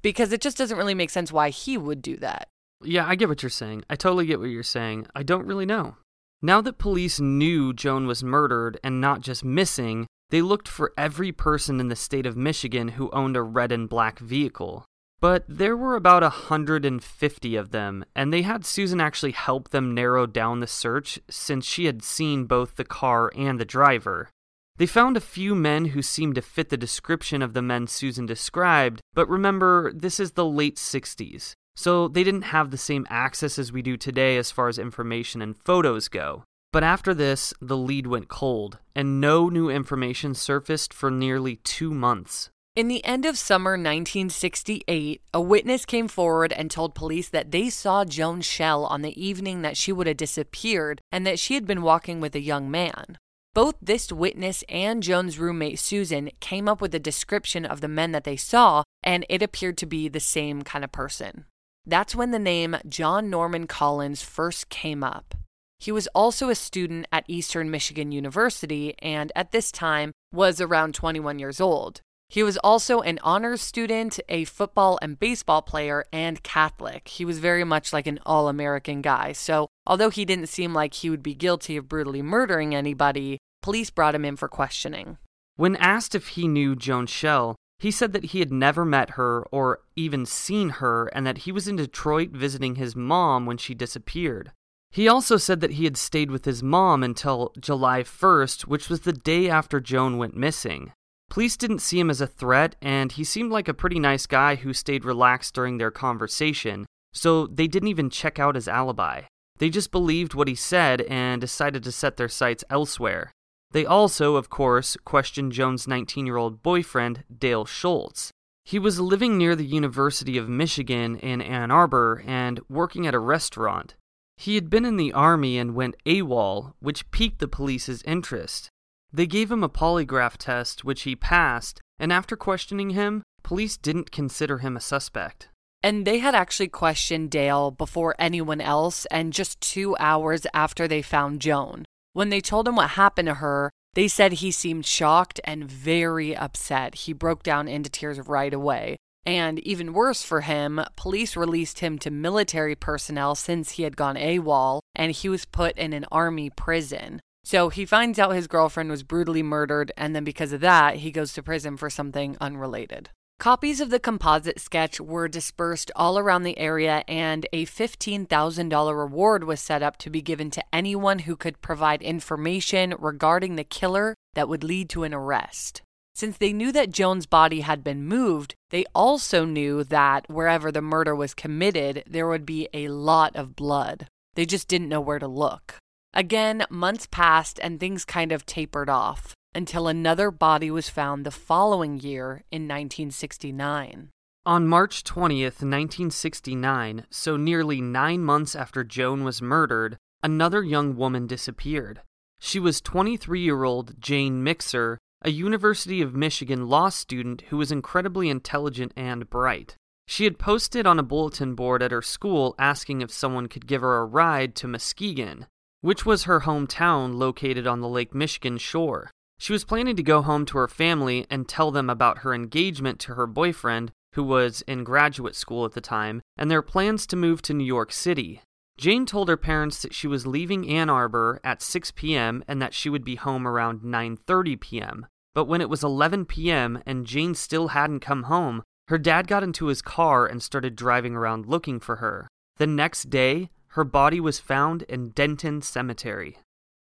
Because 0.02 0.32
it 0.32 0.42
just 0.42 0.58
doesn't 0.58 0.78
really 0.78 0.96
make 0.96 1.10
sense 1.10 1.32
why 1.32 1.50
he 1.50 1.78
would 1.78 2.02
do 2.02 2.18
that. 2.18 2.48
Yeah, 2.84 3.08
I 3.08 3.16
get 3.16 3.30
what 3.30 3.44
you're 3.44 3.50
saying. 3.50 3.84
I 3.90 3.96
totally 3.96 4.26
get 4.26 4.40
what 4.40 4.50
you're 4.50 4.64
saying. 4.64 5.08
I 5.16 5.24
don't 5.24 5.46
really 5.46 5.66
know. 5.66 5.98
Now 6.42 6.62
that 6.62 6.78
police 6.78 7.20
knew 7.20 7.74
Joan 7.74 8.06
was 8.06 8.24
murdered 8.24 8.80
and 8.84 9.02
not 9.02 9.22
just 9.22 9.44
missing, 9.44 10.06
they 10.30 10.42
looked 10.42 10.68
for 10.68 10.94
every 10.98 11.32
person 11.32 11.80
in 11.80 11.88
the 11.88 11.96
state 11.96 12.26
of 12.28 12.38
Michigan 12.38 12.90
who 12.90 13.10
owned 13.12 13.36
a 13.36 13.42
red 13.42 13.72
and 13.72 13.90
black 13.90 14.20
vehicle. 14.20 14.86
But 15.20 15.46
there 15.48 15.76
were 15.76 15.96
about 15.96 16.22
150 16.22 17.56
of 17.56 17.72
them, 17.72 18.06
and 18.16 18.32
they 18.32 18.44
had 18.44 18.66
Susan 18.66 19.02
actually 19.02 19.32
help 19.32 19.70
them 19.70 19.96
narrow 19.96 20.28
down 20.28 20.60
the 20.60 20.68
search 20.68 21.20
since 21.30 21.66
she 21.66 21.86
had 21.86 22.04
seen 22.04 22.46
both 22.46 22.76
the 22.76 22.86
car 22.86 23.32
and 23.36 23.60
the 23.60 23.66
driver. 23.66 24.30
They 24.78 24.86
found 24.86 25.18
a 25.18 25.22
few 25.22 25.56
men 25.56 25.86
who 25.86 26.04
seemed 26.04 26.36
to 26.36 26.42
fit 26.44 26.70
the 26.70 26.78
description 26.78 27.42
of 27.42 27.54
the 27.54 27.64
men 27.64 27.88
Susan 27.88 28.28
described, 28.28 29.02
but 29.16 29.28
remember, 29.28 29.92
this 29.92 30.20
is 30.20 30.34
the 30.34 30.46
late 30.46 30.76
60s, 30.76 31.54
so 31.76 32.08
they 32.08 32.24
didn't 32.24 32.44
have 32.44 32.70
the 32.70 32.78
same 32.78 33.08
access 33.10 33.58
as 33.58 33.72
we 33.72 33.82
do 33.82 33.98
today 33.98 34.38
as 34.38 34.52
far 34.52 34.68
as 34.68 34.78
information 34.78 35.42
and 35.42 35.58
photos 35.58 36.10
go. 36.10 36.44
But 36.72 36.84
after 36.84 37.16
this, 37.16 37.56
the 37.60 37.78
lead 37.78 38.06
went 38.06 38.28
cold, 38.28 38.78
and 38.96 39.20
no 39.20 39.50
new 39.50 39.68
information 39.68 40.36
surfaced 40.36 40.94
for 40.94 41.10
nearly 41.10 41.56
two 41.56 41.92
months. 41.92 42.52
In 42.78 42.90
the 42.90 43.04
end 43.04 43.26
of 43.26 43.40
summer 43.40 43.72
1968, 43.72 45.24
a 45.34 45.42
witness 45.42 45.84
came 45.84 46.08
forward 46.08 46.54
and 46.54 46.70
told 46.70 46.94
police 46.94 47.28
that 47.28 47.50
they 47.50 47.72
saw 47.72 48.06
Joan 48.06 48.42
Schell 48.42 48.86
on 48.86 49.02
the 49.02 49.20
evening 49.20 49.64
that 49.64 49.76
she 49.76 49.92
would 49.92 50.06
have 50.06 50.18
disappeared 50.18 51.02
and 51.12 51.26
that 51.26 51.40
she 51.40 51.56
had 51.56 51.66
been 51.66 51.82
walking 51.82 52.22
with 52.22 52.36
a 52.36 52.40
young 52.40 52.70
man. 52.70 53.18
Both 53.56 53.78
this 53.82 54.12
witness 54.12 54.64
and 54.70 55.02
Joan's 55.02 55.40
roommate 55.40 55.80
Susan 55.80 56.30
came 56.40 56.68
up 56.68 56.80
with 56.80 56.94
a 56.94 57.00
description 57.00 57.66
of 57.66 57.82
the 57.82 57.88
men 57.88 58.12
that 58.12 58.26
they 58.26 58.38
saw, 58.38 58.84
and 59.02 59.26
it 59.28 59.42
appeared 59.42 59.80
to 59.80 59.88
be 59.88 60.08
the 60.08 60.20
same 60.20 60.62
kind 60.62 60.84
of 60.84 60.92
person. 60.92 61.46
That's 61.84 62.14
when 62.14 62.30
the 62.30 62.38
name 62.38 62.78
John 62.88 63.32
Norman 63.32 63.66
Collins 63.66 64.22
first 64.22 64.70
came 64.70 65.04
up. 65.04 65.34
He 65.80 65.92
was 65.92 66.08
also 66.14 66.50
a 66.50 66.56
student 66.56 67.08
at 67.12 67.26
Eastern 67.28 67.72
Michigan 67.72 68.12
University 68.12 68.94
and 69.00 69.32
at 69.36 69.52
this 69.52 69.72
time 69.72 70.12
was 70.32 70.62
around 70.62 70.94
21 70.94 71.40
years 71.40 71.60
old. 71.60 72.02
He 72.30 72.44
was 72.44 72.58
also 72.58 73.00
an 73.02 73.20
honors 73.24 73.62
student, 73.62 74.20
a 74.28 74.44
football 74.44 75.00
and 75.02 75.20
baseball 75.20 75.62
player, 75.62 76.06
and 76.12 76.44
Catholic. 76.44 77.08
He 77.08 77.24
was 77.24 77.40
very 77.40 77.64
much 77.64 77.94
like 77.94 78.06
an 78.06 78.20
all 78.26 78.50
American 78.50 79.02
guy. 79.02 79.32
So, 79.32 79.70
although 79.86 80.10
he 80.10 80.26
didn't 80.26 80.50
seem 80.50 80.74
like 80.74 80.94
he 80.94 81.10
would 81.10 81.24
be 81.24 81.34
guilty 81.34 81.78
of 81.78 81.88
brutally 81.88 82.22
murdering 82.22 82.76
anybody, 82.76 83.38
police 83.62 83.90
brought 83.90 84.16
him 84.16 84.26
in 84.26 84.36
for 84.36 84.50
questioning. 84.50 85.18
When 85.56 85.78
asked 85.78 86.16
if 86.16 86.30
he 86.30 86.48
knew 86.48 86.76
Joan 86.76 87.08
Schell, 87.08 87.56
he 87.80 87.92
said 87.92 88.12
that 88.14 88.26
he 88.26 88.40
had 88.40 88.52
never 88.52 88.84
met 88.84 89.12
her 89.12 89.44
or 89.52 89.80
even 89.96 90.26
seen 90.26 90.70
her 90.70 91.08
and 91.08 91.26
that 91.26 91.40
he 91.40 91.52
was 91.52 91.68
in 91.68 91.76
Detroit 91.76 92.32
visiting 92.32 92.76
his 92.76 92.96
mom 92.96 93.46
when 93.46 93.58
she 93.58 93.74
disappeared. 93.74 94.52
He 94.92 95.08
also 95.08 95.38
said 95.38 95.60
that 95.62 95.74
he 95.74 95.84
had 95.84 95.98
stayed 95.98 96.32
with 96.32 96.46
his 96.46 96.64
mom 96.64 97.04
until 97.04 97.54
July 97.60 98.04
1st, 98.04 98.62
which 98.64 98.90
was 98.90 99.02
the 99.02 99.14
day 99.14 99.50
after 99.50 99.80
Joan 99.80 100.18
went 100.18 100.36
missing. 100.36 100.92
Police 101.30 101.58
didn't 101.58 101.80
see 101.80 102.00
him 102.00 102.10
as 102.10 102.22
a 102.22 102.28
threat, 102.28 102.76
and 102.82 103.12
he 103.12 103.24
seemed 103.24 103.52
like 103.52 103.68
a 103.68 103.74
pretty 103.74 104.00
nice 104.00 104.26
guy 104.26 104.56
who 104.56 104.74
stayed 104.74 105.06
relaxed 105.06 105.54
during 105.54 105.78
their 105.78 105.92
conversation, 105.92 106.86
so 107.14 107.48
they 107.48 107.68
didn't 107.68 107.90
even 107.90 108.10
check 108.10 108.40
out 108.40 108.56
his 108.56 108.68
alibi. 108.68 109.24
They 109.58 109.70
just 109.70 109.92
believed 109.92 110.34
what 110.34 110.48
he 110.48 110.56
said 110.56 111.02
and 111.02 111.42
decided 111.42 111.84
to 111.84 111.92
set 111.92 112.18
their 112.18 112.30
sights 112.30 112.64
elsewhere. 112.70 113.32
They 113.72 113.86
also, 113.86 114.36
of 114.36 114.50
course, 114.50 114.96
questioned 115.04 115.52
Joan's 115.52 115.88
19 115.88 116.26
year 116.26 116.38
old 116.38 116.64
boyfriend, 116.64 117.24
Dale 117.36 117.66
Schultz. 117.66 118.32
He 118.64 118.80
was 118.80 119.00
living 119.00 119.38
near 119.38 119.56
the 119.56 119.66
University 119.66 120.38
of 120.38 120.50
Michigan 120.50 121.18
in 121.18 121.42
Ann 121.42 121.72
Arbor 121.72 122.24
and 122.26 122.60
working 122.70 123.08
at 123.08 123.16
a 123.16 123.20
restaurant. 123.20 123.96
He 124.36 124.56
had 124.56 124.70
been 124.70 124.86
in 124.86 124.98
the 124.98 125.14
Army 125.14 125.58
and 125.58 125.74
went 125.74 125.96
AWOL, 126.06 126.74
which 126.80 127.10
piqued 127.12 127.40
the 127.40 127.48
police's 127.48 128.04
interest. 128.04 128.70
They 129.18 129.26
gave 129.26 129.52
him 129.52 129.64
a 129.64 129.70
polygraph 129.70 130.38
test, 130.38 130.86
which 130.86 131.02
he 131.02 131.16
passed, 131.16 131.82
and 131.98 132.14
after 132.14 132.36
questioning 132.36 132.92
him, 132.92 133.24
police 133.42 133.76
didn't 133.76 134.12
consider 134.12 134.60
him 134.60 134.78
a 134.78 134.80
suspect. 134.80 135.50
And 135.82 136.06
they 136.06 136.20
had 136.20 136.36
actually 136.36 136.68
questioned 136.68 137.32
Dale 137.32 137.72
before 137.72 138.14
anyone 138.20 138.62
else, 138.62 139.08
and 139.08 139.34
just 139.34 139.60
two 139.60 139.98
hours 139.98 140.46
after 140.54 140.88
they 140.88 141.02
found 141.02 141.42
Joan. 141.42 141.84
When 142.14 142.30
they 142.30 142.42
told 142.42 142.68
him 142.68 142.76
what 142.76 142.92
happened 142.92 143.26
to 143.26 143.34
her, 143.36 143.72
they 143.96 144.08
said 144.08 144.34
he 144.34 144.52
seemed 144.52 144.86
shocked 144.86 145.42
and 145.44 145.66
very 145.66 146.36
upset. 146.36 146.94
He 146.94 147.12
broke 147.12 147.42
down 147.42 147.68
into 147.68 147.90
tears 147.90 148.20
right 148.20 148.54
away. 148.54 148.98
And 149.26 149.58
even 149.62 149.94
worse 149.94 150.22
for 150.22 150.42
him, 150.42 150.80
police 150.96 151.36
released 151.36 151.80
him 151.80 151.98
to 152.00 152.12
military 152.12 152.76
personnel 152.76 153.34
since 153.34 153.72
he 153.72 153.84
had 153.84 153.98
gone 153.98 154.16
AWOL 154.16 154.82
and 154.94 155.12
he 155.12 155.28
was 155.28 155.46
put 155.46 155.76
in 155.76 155.92
an 155.92 156.06
army 156.12 156.52
prison. 156.52 157.20
So 157.48 157.70
he 157.70 157.86
finds 157.86 158.20
out 158.20 158.36
his 158.36 158.46
girlfriend 158.46 158.90
was 158.90 159.04
brutally 159.04 159.42
murdered, 159.42 159.94
and 159.96 160.14
then 160.14 160.26
because 160.26 160.52
of 160.52 160.60
that, 160.60 160.98
he 160.98 161.12
goes 161.12 161.32
to 161.32 161.42
prison 161.42 161.78
for 161.78 161.90
something 161.90 162.36
unrelated. 162.42 163.10
Copies 163.40 163.80
of 163.80 163.90
the 163.90 164.02
composite 164.02 164.60
sketch 164.60 165.00
were 165.00 165.30
dispersed 165.30 165.90
all 165.96 166.20
around 166.20 166.44
the 166.44 166.58
area, 166.58 167.06
and 167.08 167.48
a 167.54 167.66
$15,000 167.66 168.98
reward 168.98 169.46
was 169.46 169.62
set 169.62 169.82
up 169.82 169.96
to 170.00 170.10
be 170.10 170.22
given 170.22 170.52
to 170.52 170.64
anyone 170.74 171.20
who 171.20 171.38
could 171.38 171.62
provide 171.62 172.02
information 172.02 172.94
regarding 173.00 173.56
the 173.56 173.64
killer 173.64 174.14
that 174.34 174.50
would 174.50 174.66
lead 174.66 174.90
to 174.90 175.06
an 175.06 175.14
arrest. 175.14 175.82
Since 176.16 176.40
they 176.40 176.52
knew 176.52 176.74
that 176.74 176.92
Joan's 176.92 177.28
body 177.28 177.62
had 177.62 177.82
been 177.82 178.04
moved, 178.04 178.56
they 178.72 178.84
also 178.94 179.46
knew 179.46 179.86
that 179.86 180.30
wherever 180.30 180.70
the 180.70 180.82
murder 180.82 181.16
was 181.16 181.34
committed, 181.34 182.04
there 182.06 182.28
would 182.28 182.46
be 182.46 182.68
a 182.74 182.90
lot 182.90 183.38
of 183.38 183.56
blood. 183.56 184.08
They 184.36 184.46
just 184.46 184.68
didn't 184.68 184.90
know 184.90 185.00
where 185.00 185.20
to 185.20 185.30
look. 185.30 185.76
Again, 186.14 186.66
months 186.70 187.08
passed 187.10 187.60
and 187.62 187.80
things 187.80 188.06
kind 188.06 188.32
of 188.32 188.46
tapered 188.46 188.90
off 188.90 189.34
until 189.54 189.88
another 189.88 190.32
body 190.32 190.70
was 190.70 190.90
found 190.90 191.26
the 191.26 191.32
following 191.32 192.00
year 192.00 192.44
in 192.52 192.64
1969. 192.64 194.10
On 194.46 194.68
March 194.68 195.04
20th, 195.04 195.62
1969, 195.62 197.06
so 197.10 197.36
nearly 197.36 197.82
nine 197.82 198.24
months 198.24 198.56
after 198.56 198.84
Joan 198.84 199.24
was 199.24 199.42
murdered, 199.42 199.98
another 200.24 200.64
young 200.64 200.96
woman 200.96 201.28
disappeared. 201.28 202.02
She 202.40 202.60
was 202.60 202.80
23 202.82 203.42
year 203.42 203.64
old 203.64 204.00
Jane 204.00 204.44
Mixer, 204.44 204.98
a 205.22 205.32
University 205.32 206.02
of 206.02 206.16
Michigan 206.16 206.70
law 206.70 206.90
student 206.90 207.42
who 207.50 207.58
was 207.58 207.72
incredibly 207.72 208.30
intelligent 208.30 208.94
and 208.96 209.30
bright. 209.30 209.76
She 210.08 210.24
had 210.24 210.40
posted 210.40 210.88
on 210.88 211.00
a 211.00 211.04
bulletin 211.04 211.56
board 211.56 211.84
at 211.84 211.92
her 211.92 212.02
school 212.02 212.56
asking 212.58 213.02
if 213.02 213.12
someone 213.12 213.48
could 213.48 213.68
give 213.68 213.82
her 213.82 213.98
a 213.98 214.06
ride 214.06 214.56
to 214.56 214.68
Muskegon, 214.68 215.48
which 215.82 216.06
was 216.06 216.24
her 216.24 216.42
hometown 216.42 217.16
located 217.16 217.68
on 217.68 217.82
the 217.82 217.88
Lake 217.88 218.14
Michigan 218.14 218.58
shore. 218.58 219.12
She 219.40 219.54
was 219.54 219.64
planning 219.64 219.96
to 219.96 220.04
go 220.04 220.22
home 220.22 220.46
to 220.48 220.58
her 220.58 220.68
family 220.68 221.28
and 221.30 221.48
tell 221.48 221.72
them 221.72 221.90
about 221.90 222.20
her 222.20 222.34
engagement 222.34 223.00
to 223.02 223.14
her 223.14 223.28
boyfriend, 223.28 223.92
who 224.14 224.24
was 224.24 224.64
in 224.64 224.84
graduate 224.84 225.36
school 225.36 225.66
at 225.66 225.74
the 225.74 225.82
time, 225.82 226.22
and 226.38 226.50
their 226.50 226.64
plans 226.64 227.06
to 227.08 227.16
move 227.16 227.42
to 227.44 227.54
New 227.54 227.64
York 227.64 227.92
City. 227.92 228.42
Jane 228.78 229.06
told 229.06 229.28
her 229.28 229.38
parents 229.38 229.82
that 229.82 229.94
she 229.94 230.08
was 230.08 230.28
leaving 230.28 230.68
Ann 230.70 230.90
Arbor 230.90 231.40
at 231.44 231.62
6 231.62 231.92
p.m. 231.92 232.44
and 232.48 232.62
that 232.62 232.74
she 232.74 232.90
would 232.90 233.04
be 233.04 233.16
home 233.16 233.48
around 233.48 233.82
9:30 233.82 234.60
p.m. 234.60 235.06
But 235.34 235.46
when 235.46 235.62
it 235.62 235.70
was 235.70 235.84
11 235.84 236.26
p.m. 236.26 236.82
and 236.86 237.06
Jane 237.06 237.36
still 237.36 237.70
hadn't 237.70 238.00
come 238.00 238.24
home, 238.24 238.64
her 238.88 238.98
dad 238.98 239.28
got 239.28 239.44
into 239.44 239.68
his 239.68 239.82
car 239.82 240.26
and 240.26 240.42
started 240.42 240.76
driving 240.76 241.16
around 241.16 241.46
looking 241.46 241.80
for 241.80 241.98
her. 241.98 242.28
The 242.58 242.68
next 242.68 243.10
day, 243.10 243.50
her 243.70 243.84
body 243.84 244.20
was 244.20 244.40
found 244.40 244.84
in 244.84 245.10
Denton 245.10 245.62
Cemetery. 245.62 246.38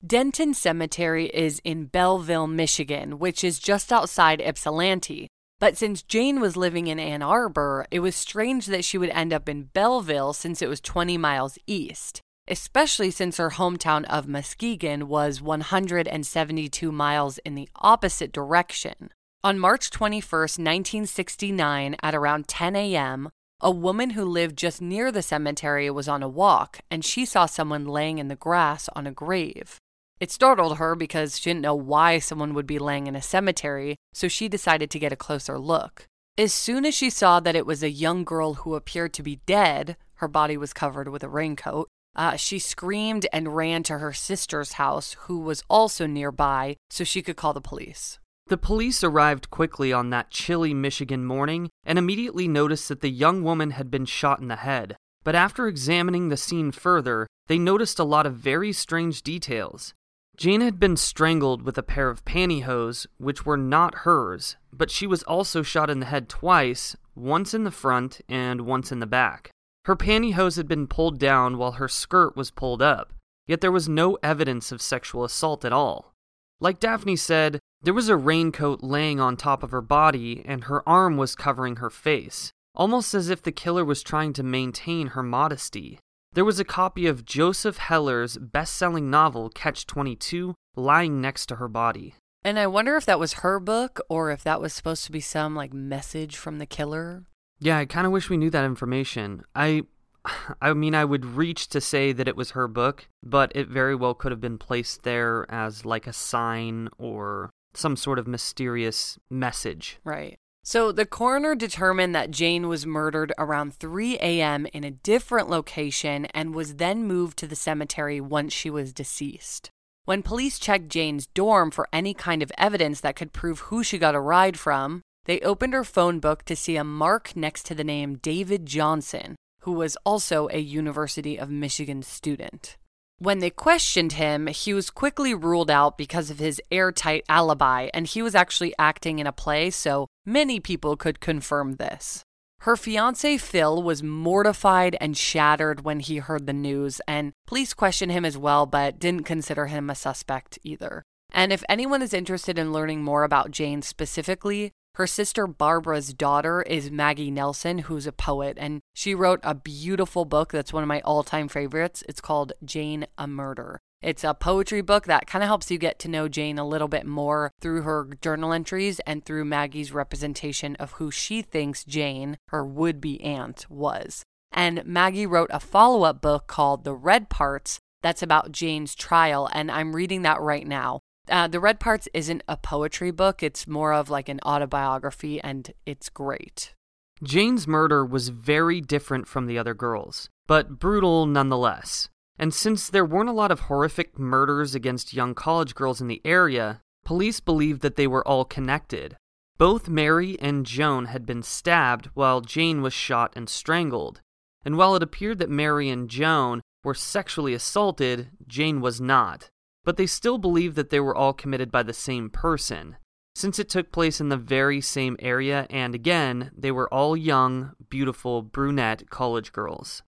Denton 0.07 0.55
Cemetery 0.55 1.27
is 1.27 1.61
in 1.65 1.87
Belleville, 1.87 2.47
Michigan, 2.47 3.19
which 3.19 3.43
is 3.43 3.59
just 3.59 3.93
outside 3.93 4.41
Ypsilanti. 4.41 5.29
But 5.59 5.77
since 5.77 6.03
Jane 6.03 6.39
was 6.39 6.57
living 6.57 6.87
in 6.87 7.01
Ann 7.01 7.23
Arbor, 7.23 7.87
it 7.91 8.01
was 8.01 8.15
strange 8.15 8.67
that 8.67 8.85
she 8.85 8.99
would 8.99 9.09
end 9.11 9.33
up 9.33 9.49
in 9.49 9.65
Belleville 9.65 10.35
since 10.35 10.61
it 10.61 10.69
was 10.69 10.83
20 10.83 11.17
miles 11.17 11.59
east, 11.67 12.21
especially 12.47 13.11
since 13.11 13.39
her 13.39 13.51
hometown 13.51 14.05
of 14.05 14.29
Muskegon 14.29 15.09
was 15.09 15.41
172 15.41 16.93
miles 16.93 17.39
in 17.39 17.55
the 17.55 17.69
opposite 17.77 18.33
direction. 18.33 19.11
On 19.43 19.59
March 19.59 19.91
21, 19.91 20.23
1969, 20.41 21.97
at 22.03 22.15
around 22.15 22.49
10 22.49 22.77
a.m., 22.77 23.31
a 23.61 23.71
woman 23.71 24.11
who 24.11 24.25
lived 24.25 24.57
just 24.59 24.83
near 24.83 25.11
the 25.11 25.23
cemetery 25.23 25.89
was 25.91 26.09
on 26.09 26.23
a 26.23 26.29
walk 26.29 26.81
and 26.91 27.05
she 27.05 27.25
saw 27.25 27.47
someone 27.47 27.87
laying 27.87 28.19
in 28.19 28.29
the 28.29 28.37
grass 28.37 28.89
on 28.95 29.07
a 29.07 29.13
grave. 29.13 29.79
It 30.21 30.31
startled 30.31 30.79
her 30.79 30.95
because 30.95 31.39
she 31.39 31.51
didn't 31.51 31.63
know 31.63 31.75
why 31.75 32.19
someone 32.19 32.55
would 32.55 32.67
be 32.67 32.79
laying 32.79 33.07
in 33.07 33.17
a 33.17 33.23
cemetery, 33.23 33.97
so 34.13 34.29
she 34.29 34.49
decided 34.49 34.91
to 34.91 34.99
get 34.99 35.13
a 35.13 35.17
closer 35.17 35.59
look. 35.59 36.07
As 36.39 36.53
soon 36.53 36.85
as 36.85 36.95
she 36.95 37.09
saw 37.09 37.41
that 37.41 37.57
it 37.57 37.67
was 37.67 37.83
a 37.83 37.91
young 37.91 38.25
girl 38.25 38.55
who 38.55 38.75
appeared 38.75 39.15
to 39.15 39.23
be 39.23 39.41
dead, 39.47 39.97
her 40.17 40.29
body 40.29 40.57
was 40.57 40.73
covered 40.73 41.09
with 41.09 41.23
a 41.23 41.29
raincoat, 41.29 41.89
uh, 42.15 42.37
she 42.37 42.59
screamed 42.59 43.27
and 43.33 43.57
ran 43.57 43.83
to 43.85 43.99
her 43.99 44.13
sister's 44.13 44.73
house, 44.73 45.17
who 45.21 45.39
was 45.39 45.63
also 45.69 46.07
nearby, 46.07 46.77
so 46.91 47.05
she 47.05 47.23
could 47.23 47.37
call 47.37 47.53
the 47.53 47.61
police. 47.61 48.19
The 48.49 48.57
police 48.57 49.03
arrived 49.03 49.51
quickly 49.51 49.93
on 49.93 50.11
that 50.11 50.31
chilly 50.31 50.73
Michigan 50.73 51.25
morning 51.25 51.69
and 51.85 51.99
immediately 51.99 52.47
noticed 52.47 52.89
that 52.89 53.01
the 53.01 53.11
young 53.11 53.43
woman 53.43 53.73
had 53.73 53.91
been 53.91 54.05
shot 54.05 54.39
in 54.39 54.47
the 54.47 54.57
head. 54.57 54.97
But 55.25 55.35
after 55.35 55.67
examining 55.67 56.29
the 56.29 56.37
scene 56.37 56.71
further, 56.71 57.27
they 57.49 57.59
noticed 57.59 57.99
a 57.99 58.05
lot 58.05 58.27
of 58.27 58.35
very 58.35 58.73
strange 58.73 59.23
details. 59.23 59.95
Jane 60.37 60.61
had 60.61 60.79
been 60.79 60.97
strangled 60.97 61.63
with 61.63 61.77
a 61.77 61.83
pair 61.83 62.09
of 62.09 62.25
pantyhose, 62.25 63.07
which 63.19 63.45
were 63.45 63.57
not 63.57 64.05
hers, 64.05 64.57
but 64.73 64.91
she 64.91 65.07
was 65.07 65.25
also 65.25 65.63
shot 65.63 65.91
in 65.91 65.99
the 65.99 66.07
head 66.07 66.29
twice, 66.29 66.95
once 67.17 67.53
in 67.55 67.65
the 67.65 67.71
front 67.73 68.21
and 68.29 68.61
once 68.61 68.93
in 68.93 69.01
the 69.01 69.07
back. 69.07 69.51
Her 69.87 69.97
pantyhose 69.97 70.57
had 70.57 70.69
been 70.69 70.87
pulled 70.87 71.19
down 71.19 71.59
while 71.59 71.73
her 71.73 71.89
skirt 71.89 72.37
was 72.37 72.51
pulled 72.53 72.83
up, 72.83 73.13
yet 73.49 73.61
there 73.61 73.73
was 73.73 73.89
no 73.89 74.19
evidence 74.23 74.71
of 74.71 74.83
sexual 74.83 75.25
assault 75.25 75.65
at 75.65 75.73
all. 75.73 76.13
Like 76.61 76.81
Daphne 76.81 77.17
said, 77.17 77.59
there 77.83 77.95
was 77.95 78.09
a 78.09 78.17
raincoat 78.17 78.83
laying 78.83 79.21
on 79.21 79.37
top 79.37 79.63
of 79.63 79.71
her 79.71 79.81
body 79.81 80.43
and 80.45 80.65
her 80.65 80.87
arm 80.89 81.17
was 81.17 81.35
covering 81.35 81.77
her 81.77 81.91
face, 81.91 82.51
almost 82.75 83.15
as 83.15 83.31
if 83.31 83.43
the 83.43 83.53
killer 83.53 83.85
was 83.85 84.03
trying 84.03 84.33
to 84.35 84.43
maintain 84.43 85.09
her 85.09 85.23
modesty. 85.23 85.99
There 86.33 86.45
was 86.45 86.61
a 86.61 86.65
copy 86.65 87.07
of 87.07 87.25
Joseph 87.25 87.79
Heller's 87.79 88.37
best 88.39 88.75
selling 88.75 89.11
novel, 89.11 89.49
Catch 89.49 89.87
22, 89.87 90.55
lying 90.75 91.21
next 91.21 91.47
to 91.47 91.57
her 91.57 91.69
body. 91.69 92.15
And 92.45 92.59
I 92.59 92.67
wonder 92.67 92.97
if 92.97 93.07
that 93.07 93.19
was 93.19 93.35
her 93.35 93.59
book 93.59 94.01
or 94.09 94.31
if 94.31 94.45
that 94.45 94.61
was 94.61 94.73
supposed 94.73 95.05
to 95.07 95.13
be 95.13 95.21
some 95.21 95.55
like 95.55 95.73
message 95.73 96.37
from 96.37 96.59
the 96.59 96.67
killer. 96.67 97.25
Yeah, 97.59 97.79
I 97.79 97.87
kind 97.87 98.07
of 98.07 98.13
wish 98.13 98.29
we 98.29 98.37
knew 98.37 98.51
that 98.51 98.65
information. 98.65 99.45
I 99.55 99.83
I 100.61 100.73
mean, 100.75 100.95
I 100.95 101.05
would 101.05 101.25
reach 101.25 101.69
to 101.69 101.81
say 101.81 102.13
that 102.13 102.29
it 102.29 102.37
was 102.37 102.53
her 102.53 102.69
book, 102.69 103.09
but 103.23 103.53
it 103.55 103.69
very 103.69 103.95
well 103.95 104.15
could 104.15 104.33
have 104.33 104.41
been 104.41 104.59
placed 104.59 105.03
there 105.03 105.47
as 105.49 105.85
like 105.85 106.07
a 106.07 106.13
sign 106.13 106.89
or 106.99 107.51
some 107.77 107.97
sort 107.97 108.19
of 108.19 108.27
mysterious 108.27 109.19
message. 109.31 109.99
Right. 110.05 110.37
So 110.63 110.91
the 110.91 111.07
coroner 111.07 111.55
determined 111.55 112.15
that 112.17 112.33
Jane 112.33 112.67
was 112.67 112.85
murdered 112.85 113.33
around 113.39 113.75
3 113.75 114.17
a.m. 114.17 114.67
in 114.73 114.83
a 114.83 114.91
different 114.91 115.49
location 115.49 116.25
and 116.27 116.57
was 116.57 116.75
then 116.75 117.05
moved 117.05 117.39
to 117.39 117.47
the 117.47 117.55
cemetery 117.55 118.21
once 118.21 118.53
she 118.53 118.69
was 118.69 118.93
deceased. 118.93 119.71
When 120.07 120.23
police 120.23 120.59
checked 120.59 120.89
Jane's 120.89 121.29
dorm 121.29 121.71
for 121.71 121.89
any 121.93 122.15
kind 122.15 122.43
of 122.43 122.51
evidence 122.59 123.01
that 123.01 123.17
could 123.17 123.33
prove 123.33 123.61
who 123.61 123.85
she 123.85 123.99
got 123.99 124.15
a 124.15 124.21
ride 124.21 124.59
from, 124.59 125.03
they 125.27 125.41
opened 125.41 125.73
her 125.73 125.85
phone 125.85 126.19
book 126.19 126.45
to 126.47 126.57
see 126.57 126.77
a 126.77 126.85
mark 126.85 127.37
next 127.37 127.65
to 127.67 127.75
the 127.75 127.85
name 127.85 128.17
David 128.17 128.67
Johnson, 128.67 129.37
who 129.61 129.73
was 129.73 129.97
also 130.05 130.49
a 130.51 130.59
University 130.59 131.37
of 131.39 131.51
Michigan 131.51 132.03
student. 132.03 132.77
When 133.19 133.39
they 133.39 133.49
questioned 133.49 134.13
him, 134.13 134.47
he 134.47 134.75
was 134.75 134.91
quickly 134.91 135.33
ruled 135.33 135.71
out 135.71 135.97
because 135.97 136.31
of 136.31 136.39
his 136.39 136.61
airtight 136.71 137.25
alibi, 137.31 137.89
and 137.95 138.07
he 138.07 138.21
was 138.21 138.35
actually 138.35 138.75
acting 138.79 139.19
in 139.19 139.27
a 139.27 139.33
play, 139.33 139.71
so 139.71 140.07
many 140.27 140.61
people 140.61 140.97
could 140.97 141.19
confirm 141.19 141.77
this. 141.77 142.23
Her 142.61 142.77
fiance 142.77 143.39
Phil 143.39 143.83
was 143.83 144.03
mortified 144.03 144.97
and 145.01 145.17
shattered 145.17 145.83
when 145.83 146.01
he 146.01 146.19
heard 146.19 146.47
the 146.47 146.53
news, 146.53 147.01
and 147.09 147.33
police 147.47 147.73
questioned 147.73 148.13
him 148.13 148.25
as 148.25 148.37
well, 148.37 148.67
but 148.67 148.99
didn't 148.99 149.25
consider 149.25 149.67
him 149.67 149.89
a 149.89 149.95
suspect 149.95 150.59
either. 150.63 151.03
And 151.33 151.53
if 151.53 151.65
anyone 151.69 152.03
is 152.03 152.13
interested 152.13 152.59
in 152.59 152.73
learning 152.73 153.03
more 153.03 153.25
about 153.25 153.51
Jane 153.51 153.83
specifically, 153.83 154.73
her 154.97 155.07
sister 155.07 155.47
Barbara's 155.47 156.15
daughter 156.15 156.63
is 156.63 156.91
Maggie 156.91 157.31
Nelson, 157.31 157.81
who's 157.81 158.07
a 158.07 158.13
poet, 158.13 158.57
and 158.59 158.81
she 158.95 159.15
wrote 159.15 159.41
a 159.43 159.55
beautiful 159.55 160.25
book 160.25 160.53
that's 160.53 160.73
one 160.73 160.83
of 160.83 160.89
my 160.89 161.03
all 161.03 161.23
time 161.23 161.49
favorites. 161.49 162.03
It's 162.09 162.23
called 162.23 162.55
Jane 162.65 163.07
a 163.19 163.27
Murder. 163.27 163.79
It's 164.01 164.25
a 164.25 164.33
poetry 164.33 164.81
book 164.81 165.05
that 165.05 165.27
kind 165.27 165.43
of 165.43 165.49
helps 165.49 165.71
you 165.71 165.77
get 165.77 165.99
to 165.99 166.09
know 166.09 166.29
Jane 166.29 166.59
a 166.59 166.67
little 166.67 166.89
bit 166.89 167.05
more 167.05 167.51
through 167.61 167.83
her 167.83 168.09
journal 168.23 168.55
entries 168.55 168.99
and 169.01 169.23
through 169.23 169.45
Maggie's 169.45 169.93
representation 169.93 170.77
of 170.77 170.93
who 170.93 171.11
she 171.11 171.43
thinks 171.43 171.85
Jane, 171.85 172.39
her 172.49 172.65
would 172.65 172.99
be 172.99 173.23
aunt, 173.23 173.67
was. 173.69 174.23
And 174.51 174.83
Maggie 174.87 175.27
wrote 175.27 175.51
a 175.53 175.61
follow 175.61 176.05
up 176.05 176.23
book 176.23 176.47
called 176.47 176.85
The 176.85 176.95
Red 176.95 177.29
Parts 177.29 177.81
that's 178.03 178.23
about 178.23 178.53
Jane's 178.53 178.95
trial, 178.95 179.49
and 179.53 179.71
I'm 179.71 179.97
reading 179.97 180.23
that 180.23 180.41
right 180.41 180.67
now. 180.67 181.01
Uh, 181.29 181.49
the 181.49 181.61
Red 181.61 181.81
Parts 181.81 182.09
isn't 182.15 182.43
a 182.47 182.57
poetry 182.57 183.11
book, 183.11 183.43
it's 183.43 183.67
more 183.67 183.93
of 183.93 184.11
like 184.11 184.29
an 184.29 184.41
autobiography, 184.47 185.41
and 185.41 185.73
it's 185.85 186.09
great. 186.09 186.75
Jane's 187.23 187.67
murder 187.67 188.05
was 188.05 188.29
very 188.29 188.81
different 188.81 189.27
from 189.27 189.47
the 189.47 189.59
other 189.59 189.75
girls, 189.75 190.29
but 190.47 190.79
brutal 190.79 191.27
nonetheless. 191.27 192.09
And 192.39 192.53
since 192.53 192.89
there 192.89 193.05
weren't 193.05 193.31
a 193.31 193.33
lot 193.33 193.51
of 193.51 193.61
horrific 193.61 194.19
murders 194.19 194.75
against 194.75 195.15
young 195.15 195.35
college 195.35 195.75
girls 195.75 196.01
in 196.01 196.09
the 196.09 196.21
area, 196.25 196.81
police 197.05 197.41
believed 197.41 197.81
that 197.81 197.97
they 197.97 198.07
were 198.07 198.27
all 198.27 198.45
connected. 198.45 199.17
Both 199.59 199.89
Mary 199.89 200.39
and 200.39 200.67
Joan 200.67 201.07
had 201.07 201.25
been 201.25 201.43
stabbed 201.43 202.11
while 202.13 202.43
Jane 202.43 202.83
was 202.83 202.93
shot 202.93 203.33
and 203.35 203.49
strangled. 203.49 204.21
And 204.65 204.77
while 204.77 204.95
it 204.95 205.03
appeared 205.03 205.39
that 205.39 205.49
Mary 205.49 205.89
and 205.89 206.11
Joan 206.11 206.61
were 206.85 206.95
sexually 206.95 207.55
assaulted, 207.55 208.29
Jane 208.47 208.83
was 208.83 209.01
not. 209.01 209.49
But 209.87 209.97
they 209.97 210.07
still 210.07 210.37
believed 210.37 210.77
that 210.77 210.91
they 210.91 211.01
were 211.01 211.17
all 211.17 211.33
committed 211.33 211.73
by 211.73 211.83
the 211.83 211.95
same 211.95 212.29
person 212.29 212.97
since 213.37 213.59
it 213.59 213.69
took 213.69 213.93
place 213.93 214.19
in 214.19 214.31
the 214.31 214.39
very 214.39 214.81
same 214.81 215.15
area, 215.19 215.67
and 215.69 215.95
again, 215.95 216.51
they 216.57 216.71
were 216.71 216.93
all 216.93 217.15
young, 217.15 217.73
beautiful, 217.91 218.41
brunette 218.41 219.11
college 219.11 219.53
girls. 219.53 220.03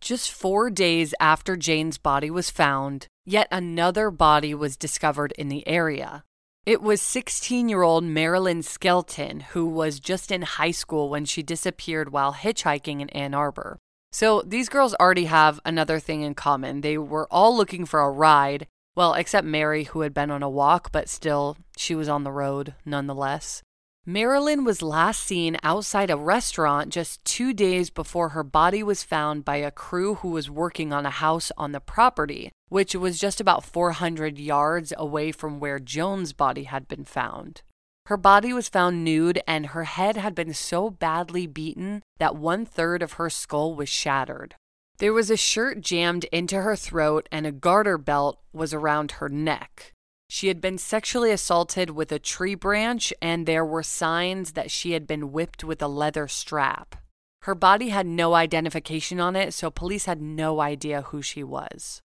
Just 0.00 0.32
four 0.32 0.68
days 0.68 1.14
after 1.20 1.56
Jane's 1.56 1.96
body 1.96 2.28
was 2.28 2.50
found, 2.50 3.06
yet 3.24 3.46
another 3.52 4.10
body 4.10 4.52
was 4.52 4.76
discovered 4.76 5.32
in 5.38 5.48
the 5.48 5.64
area. 5.68 6.24
It 6.66 6.82
was 6.82 7.00
16 7.00 7.68
year 7.68 7.82
old 7.82 8.02
Marilyn 8.02 8.64
Skelton, 8.64 9.38
who 9.52 9.66
was 9.66 10.00
just 10.00 10.32
in 10.32 10.42
high 10.42 10.72
school 10.72 11.08
when 11.08 11.24
she 11.24 11.44
disappeared 11.44 12.10
while 12.10 12.32
hitchhiking 12.32 13.00
in 13.00 13.08
Ann 13.10 13.32
Arbor. 13.32 13.78
So 14.10 14.42
these 14.44 14.68
girls 14.68 14.92
already 14.94 15.26
have 15.26 15.60
another 15.64 16.00
thing 16.00 16.22
in 16.22 16.34
common. 16.34 16.80
They 16.80 16.98
were 16.98 17.28
all 17.30 17.56
looking 17.56 17.86
for 17.86 18.00
a 18.00 18.10
ride, 18.10 18.66
well, 18.94 19.14
except 19.14 19.46
Mary, 19.46 19.84
who 19.84 20.00
had 20.00 20.12
been 20.12 20.30
on 20.30 20.42
a 20.42 20.50
walk, 20.50 20.92
but 20.92 21.08
still, 21.08 21.56
she 21.76 21.94
was 21.94 22.08
on 22.08 22.24
the 22.24 22.32
road 22.32 22.74
nonetheless. 22.84 23.62
Marilyn 24.04 24.64
was 24.64 24.82
last 24.82 25.22
seen 25.22 25.56
outside 25.62 26.10
a 26.10 26.16
restaurant 26.16 26.88
just 26.92 27.24
two 27.24 27.52
days 27.52 27.88
before 27.88 28.30
her 28.30 28.42
body 28.42 28.82
was 28.82 29.04
found 29.04 29.44
by 29.44 29.56
a 29.56 29.70
crew 29.70 30.16
who 30.16 30.30
was 30.30 30.50
working 30.50 30.92
on 30.92 31.06
a 31.06 31.10
house 31.10 31.52
on 31.56 31.70
the 31.70 31.78
property, 31.78 32.50
which 32.68 32.96
was 32.96 33.20
just 33.20 33.40
about 33.40 33.64
400 33.64 34.38
yards 34.38 34.92
away 34.96 35.30
from 35.30 35.60
where 35.60 35.78
Joan's 35.78 36.32
body 36.32 36.64
had 36.64 36.88
been 36.88 37.04
found. 37.04 37.62
Her 38.06 38.16
body 38.16 38.52
was 38.52 38.68
found 38.68 39.04
nude, 39.04 39.40
and 39.46 39.66
her 39.66 39.84
head 39.84 40.16
had 40.16 40.34
been 40.34 40.52
so 40.52 40.90
badly 40.90 41.46
beaten 41.46 42.02
that 42.18 42.34
one 42.34 42.66
third 42.66 43.02
of 43.02 43.12
her 43.12 43.30
skull 43.30 43.76
was 43.76 43.88
shattered. 43.88 44.56
There 45.02 45.12
was 45.12 45.32
a 45.32 45.36
shirt 45.36 45.80
jammed 45.80 46.26
into 46.30 46.62
her 46.62 46.76
throat, 46.76 47.28
and 47.32 47.44
a 47.44 47.50
garter 47.50 47.98
belt 47.98 48.38
was 48.52 48.72
around 48.72 49.18
her 49.18 49.28
neck. 49.28 49.94
She 50.28 50.46
had 50.46 50.60
been 50.60 50.78
sexually 50.78 51.32
assaulted 51.32 51.90
with 51.90 52.12
a 52.12 52.20
tree 52.20 52.54
branch, 52.54 53.12
and 53.20 53.44
there 53.44 53.64
were 53.64 53.82
signs 53.82 54.52
that 54.52 54.70
she 54.70 54.92
had 54.92 55.08
been 55.08 55.32
whipped 55.32 55.64
with 55.64 55.82
a 55.82 55.88
leather 55.88 56.28
strap. 56.28 56.94
Her 57.40 57.56
body 57.56 57.88
had 57.88 58.06
no 58.06 58.34
identification 58.34 59.18
on 59.18 59.34
it, 59.34 59.52
so 59.54 59.72
police 59.72 60.04
had 60.04 60.22
no 60.22 60.60
idea 60.60 61.02
who 61.02 61.20
she 61.20 61.42
was. 61.42 62.00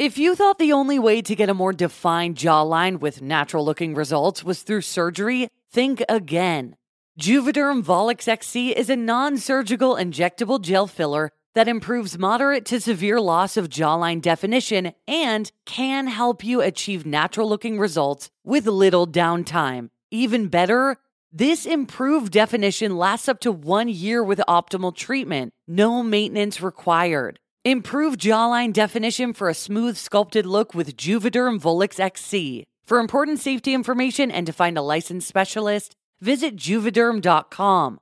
If 0.00 0.18
you 0.18 0.34
thought 0.34 0.58
the 0.58 0.72
only 0.72 0.98
way 0.98 1.22
to 1.22 1.36
get 1.36 1.48
a 1.48 1.54
more 1.54 1.72
defined 1.72 2.34
jawline 2.34 2.98
with 2.98 3.22
natural 3.22 3.64
looking 3.64 3.94
results 3.94 4.42
was 4.42 4.62
through 4.62 4.80
surgery, 4.80 5.46
think 5.70 6.02
again. 6.08 6.74
Juvederm 7.20 7.84
Volux 7.84 8.26
XC 8.26 8.76
is 8.76 8.90
a 8.90 8.96
non 8.96 9.38
surgical 9.38 9.94
injectable 9.94 10.60
gel 10.60 10.88
filler 10.88 11.30
that 11.54 11.68
improves 11.68 12.18
moderate 12.18 12.64
to 12.66 12.80
severe 12.80 13.20
loss 13.20 13.56
of 13.56 13.68
jawline 13.68 14.20
definition 14.20 14.92
and 15.06 15.52
can 15.66 16.06
help 16.06 16.44
you 16.44 16.60
achieve 16.60 17.06
natural 17.06 17.48
looking 17.48 17.78
results 17.78 18.30
with 18.44 18.66
little 18.66 19.06
downtime. 19.06 19.90
Even 20.10 20.48
better, 20.48 20.96
this 21.32 21.64
improved 21.64 22.32
definition 22.32 22.96
lasts 22.98 23.28
up 23.28 23.40
to 23.40 23.52
one 23.52 23.88
year 23.88 24.22
with 24.22 24.40
optimal 24.48 24.94
treatment, 24.94 25.52
no 25.66 26.02
maintenance 26.02 26.60
required. 26.60 27.38
Improve 27.64 28.16
jawline 28.16 28.72
definition 28.72 29.32
for 29.32 29.48
a 29.48 29.54
smooth, 29.54 29.96
sculpted 29.96 30.44
look 30.44 30.74
with 30.74 30.96
Juvederm 30.96 31.60
Volux 31.60 32.00
XC. 32.00 32.64
For 32.84 32.98
important 32.98 33.38
safety 33.38 33.72
information 33.72 34.30
and 34.30 34.46
to 34.46 34.52
find 34.52 34.76
a 34.76 34.82
licensed 34.82 35.28
specialist, 35.28 35.94
visit 36.20 36.56
juvederm.com. 36.56 38.01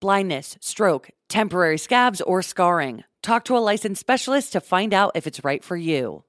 blindness, 0.00 0.56
stroke, 0.60 1.10
temporary 1.28 1.78
scabs, 1.78 2.20
or 2.20 2.42
scarring. 2.42 3.04
Talk 3.22 3.44
to 3.44 3.56
a 3.56 3.58
licensed 3.58 4.00
specialist 4.00 4.52
to 4.52 4.60
find 4.60 4.94
out 4.94 5.12
if 5.14 5.26
it's 5.26 5.44
right 5.44 5.62
for 5.62 5.76
you. 5.76 6.24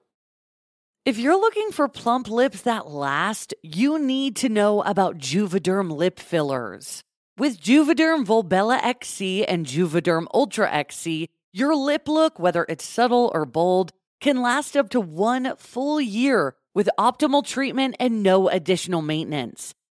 If 1.05 1.17
you're 1.17 1.39
looking 1.39 1.71
for 1.71 1.88
plump 1.88 2.29
lips 2.29 2.62
that 2.63 2.88
last, 2.88 3.53
you 3.63 3.97
need 3.97 4.36
to 4.38 4.49
know 4.49 4.82
about 4.82 5.17
Juvederm 5.17 5.91
lip 5.91 6.19
fillers. 6.19 7.03
With 7.38 7.62
Juvederm 7.62 8.25
Volbella 8.25 8.84
XC 8.84 9.45
and 9.45 9.65
Juvederm 9.65 10.25
Ultra 10.34 10.69
XC, 10.69 11.29
your 11.53 11.75
lip 11.75 12.08
look, 12.08 12.38
whether 12.38 12.65
it's 12.67 12.86
subtle 12.86 13.32
or 13.34 13.45
bold, 13.45 13.91
can 14.19 14.41
last 14.41 14.75
up 14.75 14.89
to 14.89 14.99
one 14.99 15.55
full 15.58 16.01
year 16.01 16.55
with 16.75 16.89
optimal 16.99 17.45
treatment 17.45 17.95
and 17.99 18.21
no 18.21 18.49
additional 18.49 19.01
maintenance. 19.01 19.73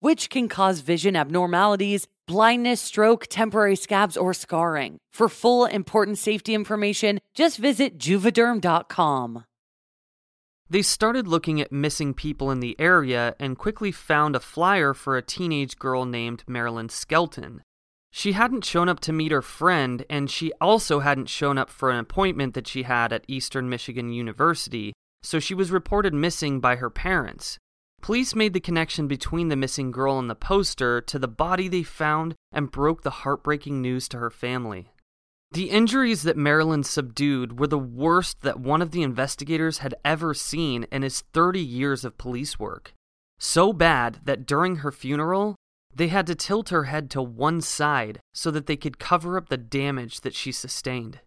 which 0.00 0.30
can 0.30 0.48
cause 0.48 0.80
vision 0.80 1.16
abnormalities, 1.16 2.06
blindness, 2.26 2.80
stroke, 2.80 3.26
temporary 3.28 3.76
scabs, 3.76 4.16
or 4.16 4.32
scarring. 4.34 4.98
For 5.12 5.28
full 5.28 5.64
important 5.64 6.18
safety 6.18 6.54
information, 6.54 7.18
just 7.34 7.58
visit 7.58 7.98
juvederm.com. 7.98 9.44
They 10.70 10.82
started 10.82 11.26
looking 11.26 11.60
at 11.60 11.72
missing 11.72 12.12
people 12.12 12.50
in 12.50 12.60
the 12.60 12.78
area 12.78 13.34
and 13.40 13.58
quickly 13.58 13.90
found 13.90 14.36
a 14.36 14.40
flyer 14.40 14.92
for 14.92 15.16
a 15.16 15.22
teenage 15.22 15.78
girl 15.78 16.04
named 16.04 16.44
Marilyn 16.46 16.90
Skelton. 16.90 17.62
She 18.10 18.32
hadn't 18.32 18.64
shown 18.64 18.88
up 18.88 19.00
to 19.00 19.12
meet 19.12 19.32
her 19.32 19.42
friend, 19.42 20.04
and 20.08 20.30
she 20.30 20.52
also 20.60 21.00
hadn't 21.00 21.28
shown 21.28 21.58
up 21.58 21.70
for 21.70 21.90
an 21.90 21.98
appointment 21.98 22.54
that 22.54 22.66
she 22.66 22.82
had 22.82 23.12
at 23.12 23.24
Eastern 23.28 23.68
Michigan 23.68 24.12
University, 24.12 24.92
so 25.22 25.38
she 25.38 25.54
was 25.54 25.70
reported 25.70 26.14
missing 26.14 26.60
by 26.60 26.76
her 26.76 26.90
parents. 26.90 27.58
Police 28.00 28.34
made 28.34 28.52
the 28.52 28.60
connection 28.60 29.08
between 29.08 29.48
the 29.48 29.56
missing 29.56 29.90
girl 29.90 30.18
and 30.18 30.30
the 30.30 30.34
poster 30.34 31.00
to 31.00 31.18
the 31.18 31.28
body 31.28 31.68
they 31.68 31.82
found 31.82 32.34
and 32.52 32.70
broke 32.70 33.02
the 33.02 33.10
heartbreaking 33.10 33.82
news 33.82 34.08
to 34.08 34.18
her 34.18 34.30
family. 34.30 34.92
The 35.52 35.70
injuries 35.70 36.22
that 36.22 36.36
Marilyn 36.36 36.84
subdued 36.84 37.58
were 37.58 37.66
the 37.66 37.78
worst 37.78 38.42
that 38.42 38.60
one 38.60 38.82
of 38.82 38.90
the 38.90 39.02
investigators 39.02 39.78
had 39.78 39.94
ever 40.04 40.34
seen 40.34 40.86
in 40.92 41.02
his 41.02 41.22
30 41.32 41.60
years 41.60 42.04
of 42.04 42.18
police 42.18 42.58
work. 42.58 42.92
So 43.38 43.72
bad 43.72 44.20
that 44.24 44.46
during 44.46 44.76
her 44.76 44.92
funeral, 44.92 45.56
They 45.94 46.08
had 46.08 46.26
to 46.28 46.34
tilt 46.34 46.68
her 46.68 46.84
head 46.84 47.10
to 47.10 47.22
one 47.22 47.60
side 47.60 48.20
so 48.32 48.50
that 48.50 48.66
they 48.66 48.76
could 48.76 48.98
cover 48.98 49.36
up 49.36 49.48
the 49.48 49.56
damage 49.56 50.20
that 50.20 50.34
she 50.34 50.52
sustained. 50.52 51.20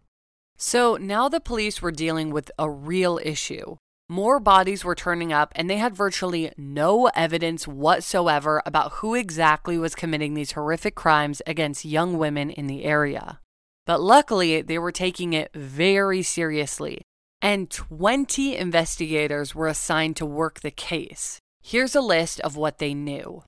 So 0.56 0.96
now 0.96 1.28
the 1.28 1.40
police 1.40 1.82
were 1.82 1.90
dealing 1.90 2.30
with 2.30 2.50
a 2.58 2.70
real 2.70 3.18
issue. 3.22 3.76
More 4.12 4.40
bodies 4.40 4.84
were 4.84 4.94
turning 4.94 5.32
up, 5.32 5.54
and 5.56 5.70
they 5.70 5.78
had 5.78 5.96
virtually 5.96 6.52
no 6.58 7.06
evidence 7.14 7.66
whatsoever 7.66 8.60
about 8.66 8.92
who 8.96 9.14
exactly 9.14 9.78
was 9.78 9.94
committing 9.94 10.34
these 10.34 10.52
horrific 10.52 10.94
crimes 10.94 11.40
against 11.46 11.86
young 11.86 12.18
women 12.18 12.50
in 12.50 12.66
the 12.66 12.84
area. 12.84 13.40
But 13.86 14.02
luckily, 14.02 14.60
they 14.60 14.78
were 14.78 14.92
taking 14.92 15.32
it 15.32 15.50
very 15.54 16.22
seriously, 16.22 17.00
and 17.40 17.70
20 17.70 18.54
investigators 18.54 19.54
were 19.54 19.66
assigned 19.66 20.16
to 20.16 20.26
work 20.26 20.60
the 20.60 20.70
case. 20.70 21.38
Here's 21.62 21.96
a 21.96 22.02
list 22.02 22.38
of 22.40 22.54
what 22.54 22.76
they 22.76 22.92
knew. 22.92 23.44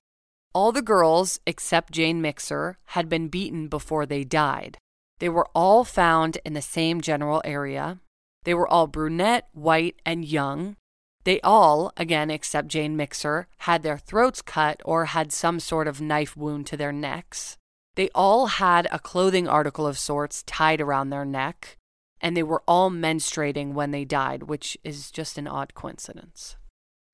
All 0.51 0.71
the 0.71 0.81
girls, 0.81 1.39
except 1.45 1.93
Jane 1.93 2.23
Mixer, 2.23 2.79
had 2.85 3.07
been 3.07 3.27
beaten 3.27 3.67
before 3.67 4.07
they 4.07 4.23
died. 4.23 4.79
They 5.19 5.29
were 5.29 5.47
all 5.53 5.83
found 5.83 6.39
in 6.43 6.53
the 6.53 6.61
same 6.63 7.01
general 7.01 7.43
area. 7.45 7.99
They 8.45 8.53
were 8.53 8.67
all 8.67 8.87
brunette, 8.87 9.49
white, 9.53 9.99
and 10.05 10.23
young. 10.23 10.77
They 11.25 11.41
all, 11.41 11.91
again 11.97 12.29
except 12.29 12.67
Jane 12.67 12.95
Mixer, 12.95 13.47
had 13.59 13.83
their 13.83 13.97
throats 13.97 14.41
cut 14.41 14.81
or 14.85 15.05
had 15.05 15.33
some 15.33 15.59
sort 15.59 15.87
of 15.87 15.99
knife 15.99 16.37
wound 16.37 16.67
to 16.67 16.77
their 16.77 16.93
necks. 16.93 17.57
They 17.95 18.09
all 18.13 18.47
had 18.47 18.87
a 18.91 18.99
clothing 18.99 19.47
article 19.47 19.87
of 19.87 19.97
sorts 19.97 20.43
tied 20.43 20.79
around 20.79 21.09
their 21.09 21.25
neck, 21.25 21.77
and 22.21 22.37
they 22.37 22.43
were 22.43 22.63
all 22.67 22.91
menstruating 22.91 23.73
when 23.73 23.91
they 23.91 24.05
died, 24.05 24.43
which 24.43 24.77
is 24.83 25.11
just 25.11 25.37
an 25.37 25.47
odd 25.47 25.73
coincidence. 25.73 26.55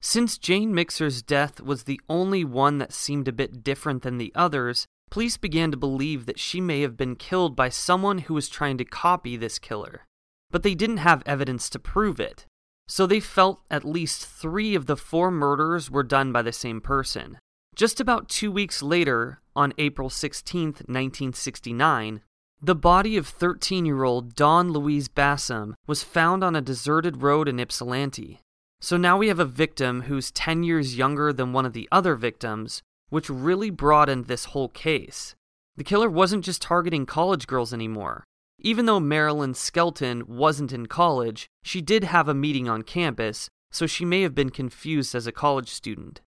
Since 0.01 0.37
Jane 0.37 0.73
Mixer's 0.73 1.21
death 1.21 1.61
was 1.61 1.83
the 1.83 2.01
only 2.09 2.43
one 2.43 2.79
that 2.79 2.91
seemed 2.91 3.27
a 3.27 3.33
bit 3.33 3.63
different 3.63 4.01
than 4.01 4.17
the 4.17 4.33
others, 4.35 4.85
police 5.11 5.37
began 5.37 5.71
to 5.71 5.77
believe 5.77 6.25
that 6.25 6.39
she 6.39 6.59
may 6.59 6.81
have 6.81 6.97
been 6.97 7.15
killed 7.15 7.55
by 7.55 7.69
someone 7.69 8.17
who 8.19 8.33
was 8.33 8.49
trying 8.49 8.77
to 8.79 8.85
copy 8.85 9.37
this 9.37 9.59
killer. 9.59 10.07
But 10.51 10.63
they 10.63 10.75
didn't 10.75 10.97
have 10.97 11.23
evidence 11.25 11.69
to 11.69 11.79
prove 11.79 12.19
it, 12.19 12.45
so 12.87 13.07
they 13.07 13.19
felt 13.19 13.61
at 13.71 13.85
least 13.85 14.25
three 14.25 14.75
of 14.75 14.85
the 14.85 14.97
four 14.97 15.31
murders 15.31 15.89
were 15.89 16.03
done 16.03 16.31
by 16.31 16.41
the 16.41 16.51
same 16.51 16.81
person. 16.81 17.39
Just 17.75 18.01
about 18.01 18.27
two 18.27 18.51
weeks 18.51 18.83
later, 18.83 19.39
on 19.55 19.73
April 19.77 20.09
16, 20.09 20.65
1969, 20.65 22.21
the 22.61 22.75
body 22.75 23.17
of 23.17 23.27
13 23.27 23.85
year 23.85 24.03
old 24.03 24.35
Dawn 24.35 24.71
Louise 24.71 25.07
Basom 25.07 25.73
was 25.87 26.03
found 26.03 26.43
on 26.43 26.55
a 26.55 26.61
deserted 26.61 27.21
road 27.21 27.47
in 27.47 27.59
Ypsilanti. 27.59 28.39
So 28.81 28.97
now 28.97 29.17
we 29.17 29.29
have 29.29 29.39
a 29.39 29.45
victim 29.45 30.03
who's 30.03 30.31
10 30.31 30.63
years 30.63 30.97
younger 30.97 31.31
than 31.31 31.53
one 31.53 31.65
of 31.65 31.73
the 31.73 31.87
other 31.91 32.15
victims, 32.15 32.81
which 33.09 33.29
really 33.29 33.69
broadened 33.69 34.25
this 34.25 34.45
whole 34.45 34.69
case. 34.69 35.33
The 35.75 35.83
killer 35.83 36.09
wasn't 36.09 36.45
just 36.45 36.61
targeting 36.61 37.05
college 37.05 37.47
girls 37.47 37.73
anymore. 37.73 38.25
Even 38.63 38.85
though 38.85 38.99
Marilyn 38.99 39.55
Skelton 39.55 40.23
wasn't 40.27 40.71
in 40.71 40.85
college, 40.85 41.47
she 41.63 41.81
did 41.81 42.03
have 42.03 42.27
a 42.27 42.35
meeting 42.35 42.69
on 42.69 42.83
campus, 42.83 43.49
so 43.71 43.87
she 43.87 44.05
may 44.05 44.21
have 44.21 44.35
been 44.35 44.51
confused 44.51 45.15
as 45.15 45.25
a 45.25 45.31
college 45.31 45.69
student. 45.69 46.21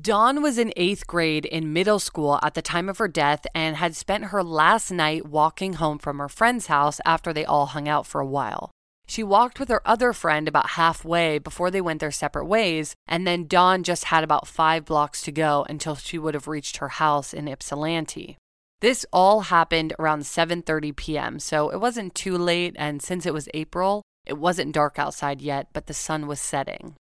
Dawn 0.00 0.42
was 0.42 0.58
in 0.58 0.72
eighth 0.76 1.06
grade 1.06 1.44
in 1.44 1.74
middle 1.74 1.98
school 1.98 2.40
at 2.42 2.54
the 2.54 2.62
time 2.62 2.88
of 2.88 2.98
her 2.98 3.06
death 3.06 3.46
and 3.54 3.76
had 3.76 3.94
spent 3.94 4.26
her 4.26 4.42
last 4.42 4.90
night 4.90 5.26
walking 5.26 5.74
home 5.74 5.98
from 5.98 6.18
her 6.18 6.28
friend's 6.28 6.66
house 6.66 7.00
after 7.04 7.32
they 7.32 7.44
all 7.44 7.66
hung 7.66 7.86
out 7.86 8.06
for 8.06 8.20
a 8.20 8.26
while. 8.26 8.70
She 9.06 9.22
walked 9.22 9.60
with 9.60 9.68
her 9.68 9.86
other 9.86 10.14
friend 10.14 10.48
about 10.48 10.70
halfway 10.70 11.38
before 11.38 11.70
they 11.70 11.82
went 11.82 12.00
their 12.00 12.10
separate 12.10 12.46
ways, 12.46 12.94
and 13.06 13.26
then 13.26 13.46
Dawn 13.46 13.82
just 13.82 14.04
had 14.04 14.24
about 14.24 14.48
five 14.48 14.86
blocks 14.86 15.20
to 15.22 15.32
go 15.32 15.66
until 15.68 15.94
she 15.94 16.18
would 16.18 16.32
have 16.32 16.48
reached 16.48 16.78
her 16.78 16.88
house 16.88 17.34
in 17.34 17.46
Ypsilanti. 17.46 18.38
This 18.84 19.06
all 19.14 19.40
happened 19.40 19.94
around 19.98 20.24
7:30 20.24 20.94
p.m., 20.94 21.38
so 21.38 21.70
it 21.70 21.80
wasn't 21.80 22.14
too 22.14 22.36
late 22.36 22.76
and 22.78 23.00
since 23.00 23.24
it 23.24 23.32
was 23.32 23.48
April, 23.54 24.02
it 24.26 24.36
wasn't 24.36 24.74
dark 24.74 24.98
outside 24.98 25.40
yet, 25.40 25.68
but 25.72 25.86
the 25.86 25.94
sun 25.94 26.26
was 26.26 26.38
setting. 26.38 26.94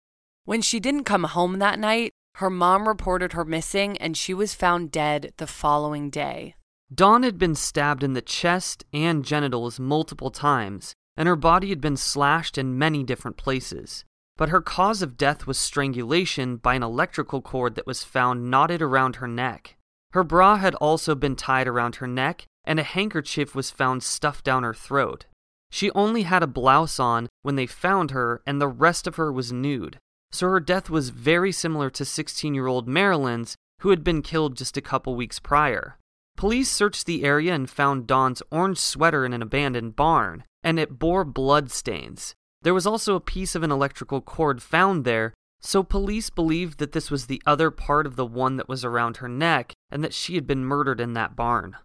When 0.46 0.62
she 0.62 0.80
didn't 0.80 1.04
come 1.04 1.26
home 1.26 1.60
that 1.60 1.78
night, 1.78 2.12
her 2.36 2.50
mom 2.50 2.88
reported 2.88 3.34
her 3.34 3.43
missing 3.43 3.98
and 3.98 4.15
she 4.15 4.34
was 4.34 4.54
found 4.54 4.91
dead 4.91 5.34
the 5.36 5.46
following 5.46 6.10
day. 6.10 6.56
Dawn 6.96 7.24
had 7.24 7.38
been 7.38 7.54
stabbed 7.54 8.02
in 8.02 8.13
the 8.13 8.22
chest 8.22 8.86
and 8.93 9.26
genitals 9.26 9.78
multiple 9.78 10.32
times, 10.32 10.93
and 11.17 11.28
her 11.28 11.36
body 11.36 11.67
had 11.67 11.82
been 11.82 11.98
slashed 11.98 12.58
in 12.58 12.78
many 12.78 13.04
different 13.04 13.36
places. 13.36 14.06
But 14.38 14.48
her 14.48 14.62
cause 14.62 15.02
of 15.02 15.17
death 15.17 15.46
was 15.46 15.58
strangulation 15.58 16.56
by 16.56 16.76
an 16.76 16.84
electrical 16.84 17.41
cord 17.41 17.76
that 17.76 17.86
was 17.86 18.06
found 18.06 18.50
knotted 18.50 18.82
around 18.82 19.17
her 19.17 19.28
neck. 19.28 19.76
Her 20.13 20.23
bra 20.23 20.58
had 20.58 20.76
also 20.76 21.15
been 21.15 21.36
tied 21.36 21.67
around 21.67 21.95
her 21.95 22.08
neck, 22.08 22.45
and 22.65 22.80
a 22.80 22.84
handkerchief 22.84 23.56
was 23.56 23.71
found 23.71 24.04
stuffed 24.04 24.45
down 24.45 24.62
her 24.62 24.73
throat. 24.73 25.26
She 25.71 25.89
only 25.91 26.21
had 26.21 26.43
a 26.43 26.47
blouse 26.47 26.99
on 26.99 27.30
when 27.41 27.56
they 27.56 27.65
found 27.65 28.12
her, 28.12 28.43
and 28.45 28.62
the 28.62 28.67
rest 28.67 29.08
of 29.08 29.15
her 29.15 29.32
was 29.32 29.52
nude. 29.52 29.97
So 30.32 30.47
her 30.49 30.60
death 30.60 30.88
was 30.88 31.10
very 31.10 31.52
similar 31.52 31.89
to 31.89 32.06
16 32.06 32.54
year 32.54 32.67
old 32.67 32.88
Marilyn's, 32.88 33.56
who 33.82 33.89
had 33.89 34.04
been 34.04 34.21
killed 34.21 34.56
just 34.56 34.78
a 34.78 34.82
couple 34.82 35.15
weeks 35.15 35.39
prior. 35.39 35.97
Police 36.38 36.69
searched 36.69 37.08
the 37.08 37.23
area 37.23 37.54
and 37.54 37.67
found 37.67 38.06
Dawn's 38.06 38.43
orange 38.52 38.78
sweater 38.78 39.26
in 39.26 39.34
an 39.34 39.41
abandoned 39.41 39.95
barn, 39.95 40.43
and 40.63 40.80
it 40.80 40.99
bore 40.99 41.26
blood 41.26 41.71
stains. 41.71 42.36
There 42.62 42.73
was 42.73 42.86
also 42.86 43.15
a 43.15 43.19
piece 43.19 43.56
of 43.56 43.63
an 43.63 43.71
electrical 43.71 44.21
cord 44.21 44.62
found 44.62 45.06
there, 45.06 45.34
so 45.60 45.82
police 45.82 46.30
believed 46.30 46.78
that 46.78 46.91
this 46.91 47.10
was 47.10 47.26
the 47.26 47.41
other 47.47 47.71
part 47.71 48.06
of 48.06 48.15
the 48.15 48.26
one 48.26 48.58
that 48.58 48.69
was 48.69 48.86
around 48.86 49.17
her 49.17 49.30
neck 49.30 49.73
and 49.94 50.04
that 50.04 50.14
she 50.14 50.36
had 50.36 50.48
been 50.48 50.66
murdered 50.66 51.00
in 51.00 51.14
that 51.14 51.36
barn. 51.36 51.78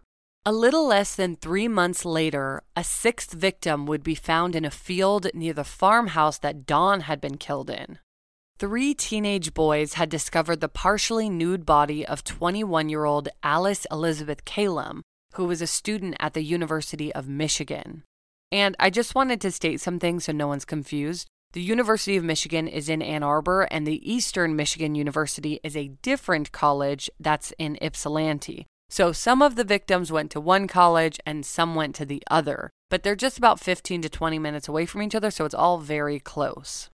A 0.45 0.51
little 0.51 0.87
less 0.87 1.15
than 1.15 1.35
three 1.35 1.67
months 1.67 2.03
later, 2.03 2.63
a 2.75 2.83
sixth 2.83 3.33
victim 3.33 3.85
would 3.85 4.01
be 4.01 4.15
found 4.15 4.55
in 4.55 4.65
a 4.65 4.71
field 4.71 5.27
near 5.33 5.53
the 5.53 5.63
farmhouse 5.63 6.39
that 6.39 6.65
Dawn 6.65 7.01
had 7.01 7.21
been 7.21 7.37
killed 7.37 7.69
in. 7.69 7.99
Three 8.57 8.95
teenage 8.95 9.53
boys 9.53 9.93
had 9.93 10.09
discovered 10.09 10.59
the 10.59 10.67
partially 10.67 11.29
nude 11.29 11.65
body 11.65 12.05
of 12.05 12.23
21 12.23 12.89
year 12.89 13.05
old 13.05 13.29
Alice 13.43 13.85
Elizabeth 13.91 14.43
Kalom, 14.43 15.01
who 15.35 15.45
was 15.45 15.61
a 15.61 15.67
student 15.67 16.15
at 16.19 16.33
the 16.33 16.43
University 16.43 17.13
of 17.13 17.29
Michigan. 17.29 18.03
And 18.51 18.75
I 18.79 18.89
just 18.89 19.13
wanted 19.13 19.39
to 19.41 19.51
state 19.51 19.79
something 19.79 20.19
so 20.19 20.31
no 20.31 20.47
one's 20.47 20.65
confused. 20.65 21.27
The 21.53 21.61
University 21.63 22.15
of 22.15 22.23
Michigan 22.23 22.67
is 22.67 22.89
in 22.89 23.01
Ann 23.01 23.23
Arbor, 23.23 23.63
and 23.71 23.87
the 23.87 24.07
Eastern 24.07 24.55
Michigan 24.55 24.93
University 24.93 25.59
is 25.63 25.75
a 25.75 25.87
different 26.03 26.51
college 26.51 27.09
that's 27.19 27.53
in 27.57 27.75
Ypsilanti. 27.81 28.67
So 28.87 29.11
some 29.11 29.41
of 29.41 29.55
the 29.55 29.63
victims 29.63 30.11
went 30.11 30.29
to 30.31 30.39
one 30.39 30.67
college 30.67 31.19
and 31.25 31.43
some 31.43 31.73
went 31.73 31.95
to 31.95 32.05
the 32.05 32.21
other, 32.29 32.69
but 32.91 33.01
they're 33.01 33.15
just 33.15 33.39
about 33.39 33.59
15 33.59 34.03
to 34.03 34.09
20 34.09 34.37
minutes 34.37 34.67
away 34.67 34.85
from 34.85 35.01
each 35.01 35.15
other, 35.15 35.31
so 35.31 35.43
it's 35.43 35.55
all 35.55 35.79
very 35.79 36.19
close. 36.19 36.87